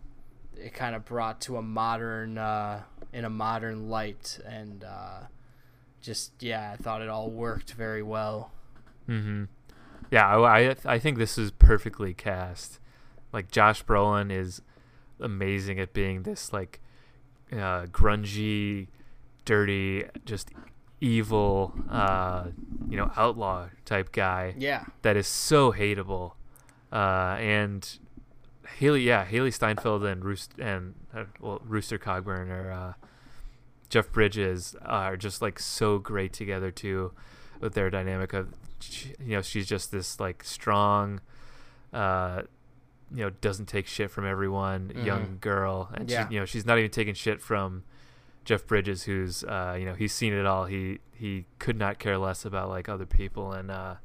[0.56, 5.22] it kind of brought to a modern uh, in a modern light, and uh,
[6.02, 8.52] just yeah, I thought it all worked very well.
[9.08, 9.48] Mhm.
[10.12, 12.80] Yeah, I, I I think this is perfectly cast.
[13.32, 14.62] Like Josh Brolin is
[15.20, 16.80] amazing at being this like
[17.54, 18.88] uh, grungy,
[19.46, 20.52] dirty, just
[21.00, 22.48] evil, uh,
[22.90, 24.56] you know, outlaw type guy.
[24.58, 26.34] Yeah, that is so hateable.
[26.92, 28.00] Uh, and
[28.80, 32.94] Hailee, yeah, Hailee Steinfeld and Roost and uh, well, Rooster Cogburn or uh,
[33.90, 37.12] Jeff Bridges are just like so great together too.
[37.64, 38.54] with their dynamic of,
[39.20, 41.22] you know she's just this like strong
[41.94, 42.42] uh
[43.14, 45.40] you know doesn't take shit from everyone young Mhm.
[45.42, 46.28] girl and Yeah.
[46.28, 47.84] she you know she's not even taking shit from
[48.44, 52.18] Jeff Bridges who's uh you know he's seen it all he he could not care
[52.18, 53.96] less about like other people and uh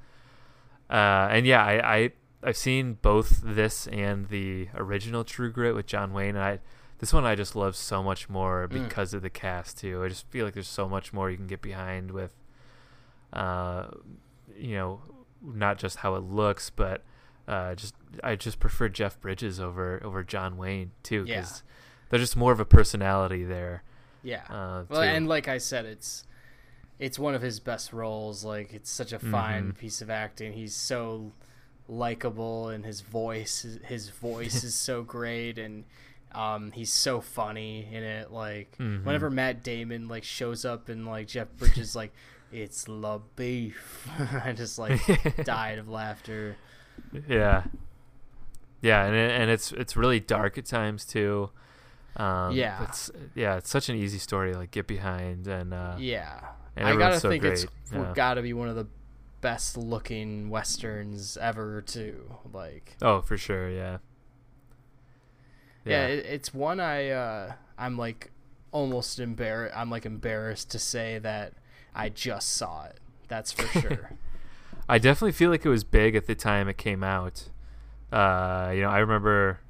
[0.90, 2.10] uh and yeah I I
[2.42, 6.60] I've seen both this and the original True Grit with John Wayne and I
[6.98, 8.84] this one I just love so much more Mm.
[8.84, 10.02] because of the cast too.
[10.04, 12.34] I just feel like there's so much more you can get behind with
[13.32, 13.86] uh
[14.56, 15.00] you know
[15.42, 17.04] not just how it looks but
[17.48, 21.40] uh just I just prefer Jeff Bridges over over John Wayne too Yeah.
[21.40, 21.62] cuz
[22.10, 23.82] there's just more of a personality there.
[24.22, 24.42] Yeah.
[24.50, 25.08] Uh Well, too.
[25.08, 26.24] and like I said, it's
[26.98, 28.44] it's one of his best roles.
[28.44, 29.78] Like it's such a fine Mhm.
[29.78, 30.52] piece of acting.
[30.52, 31.32] He's so
[31.88, 35.84] likable, and his voice his voice is so great, and
[36.32, 38.30] um, he's so funny in it.
[38.30, 39.04] Like Mhm.
[39.04, 42.12] whenever Matt Damon like shows up and like Jeff Bridges like
[42.52, 44.06] it's la beef,
[44.44, 45.00] I just like
[45.44, 46.56] died of laughter.
[47.28, 47.64] Yeah.
[48.80, 51.50] Yeah, and it, and it's it's really dark at times too.
[52.16, 52.82] Um, Yeah.
[52.84, 56.40] it's yeah, it's such an easy story to like get behind, and uh, yeah,
[56.76, 58.00] and I gotta so think it's great.
[58.00, 58.12] Yeah.
[58.14, 58.86] got to be one of the
[59.40, 62.34] best looking westerns ever too.
[62.52, 63.98] Like oh, for sure, yeah.
[65.84, 68.30] yeah, it, it's one I uh, I'm like
[68.70, 69.76] almost embarrassed.
[69.76, 71.54] I'm like embarrassed to say that
[71.94, 72.98] I just saw it.
[73.28, 74.10] That's for sure.
[74.88, 77.50] I definitely feel like it was big at the time it came out.
[78.12, 79.60] Uh, you know, I remember.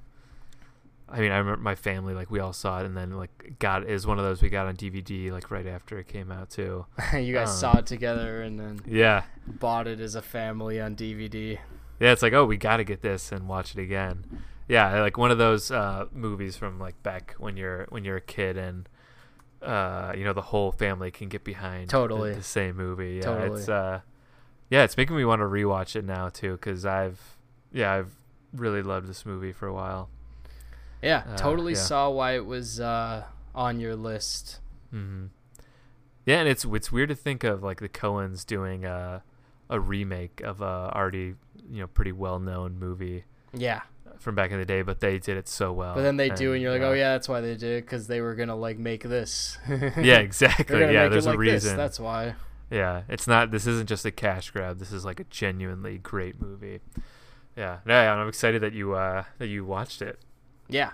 [1.11, 3.89] I mean, I remember my family like we all saw it, and then like got
[3.89, 6.85] is one of those we got on DVD like right after it came out too.
[7.15, 10.95] you guys Um, saw it together and then Yeah, bought it as a family on
[10.95, 11.59] DVD.
[11.99, 12.13] yeah.
[12.13, 14.43] It's like oh, we got to get this and watch it again.
[14.69, 18.21] Yeah, like one of those uh, movies from like back when you're when you're a
[18.21, 18.87] kid and
[19.63, 22.35] uh, you know the whole family can get behind the- Totally.
[22.35, 23.15] the, same movie.
[23.15, 23.61] Yeah, Totally.
[23.61, 24.01] it's uh,
[24.71, 27.21] yeah, it's making me want to rewatch it now too because I've
[27.73, 28.13] yeah I've
[28.53, 30.09] really loved this movie for a while.
[31.03, 31.79] Yeah, Uh, totally yeah.
[31.81, 33.25] saw why it was uh,
[33.55, 34.59] on your list.
[34.91, 35.27] hmm
[36.27, 39.23] Yeah, and it's it's weird to think of like the Coens doing a
[39.71, 41.35] a remake of a already
[41.71, 43.83] you know pretty well known movie Yeah,
[44.19, 45.95] from back in the day, but they did it so well.
[45.95, 47.85] but then they do, and you're like, uh, oh yeah, that's why they did it
[47.85, 49.59] because they were gonna like make this.
[49.69, 50.81] yeah, exactly.
[50.81, 51.77] Yeah, there's a like this, reason.
[51.77, 52.35] That's why.
[52.71, 53.51] Yeah, it's not.
[53.51, 54.79] This isn't just a cash grab.
[54.79, 56.81] This is like a genuinely great movie.
[57.57, 58.13] Yeah, yeah.
[58.13, 60.19] I'm excited that you uh that you watched it.
[60.69, 60.91] Yeah,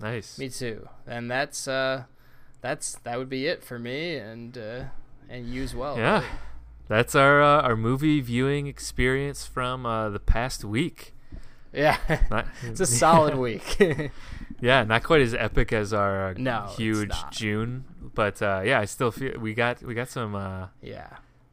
[0.00, 0.38] Nice.
[0.38, 0.88] me too.
[1.06, 2.04] And that's uh,
[2.60, 4.84] that's that would be it for me, and uh,
[5.28, 5.96] and you as well.
[5.98, 6.24] Yeah, right?
[6.88, 11.14] that's our uh, our movie viewing experience from uh, the past week.
[11.72, 11.98] yeah.
[12.30, 13.80] Not, it's a solid week.
[14.62, 17.12] Yeah, not quite as epic as our uh, No, huge.
[17.32, 17.84] June,
[18.14, 21.08] but uh, yeah, I still feel we got we got some uh, yeah,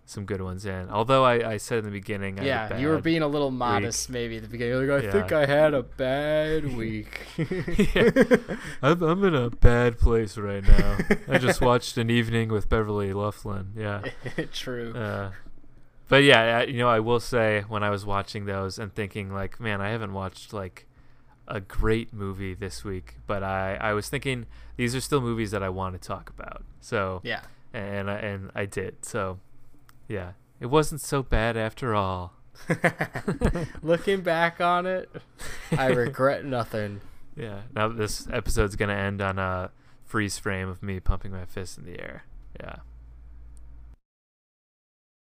[0.06, 0.90] some good ones in.
[0.92, 2.80] Although I, I said in the beginning, I had a yeah.
[2.82, 4.88] You were being a little modest maybe at the beginning.
[4.88, 5.12] Like, I Yeah.
[5.12, 7.20] think I had a bad week.
[7.38, 8.12] Yeah.
[8.84, 10.98] I'm, I'm in a bad place right now.
[11.28, 13.72] I just watched an evening with Beverly Luff Linn.
[13.76, 14.04] Yeah.
[14.54, 14.94] True.
[14.94, 15.32] Uh,
[16.08, 19.32] but yeah, I, you know, I will say when I was watching those and thinking
[19.34, 20.86] like, man, I haven't watched like
[21.50, 24.46] a great movie this week, but I, I was thinking
[24.78, 26.64] these are still movies that I want to talk about.
[26.80, 27.42] So yeah.
[27.74, 29.04] and I, and I did.
[29.04, 29.40] So
[30.08, 32.34] yeah, it wasn't so bad after all.
[33.82, 35.10] Looking back on it,
[35.72, 37.02] I regret nothing.
[37.38, 37.62] Yeah.
[37.74, 39.72] Now this episode's gonna end on a
[40.04, 42.26] freeze frame of me pumping my fist in the air.
[42.60, 42.78] Yeah.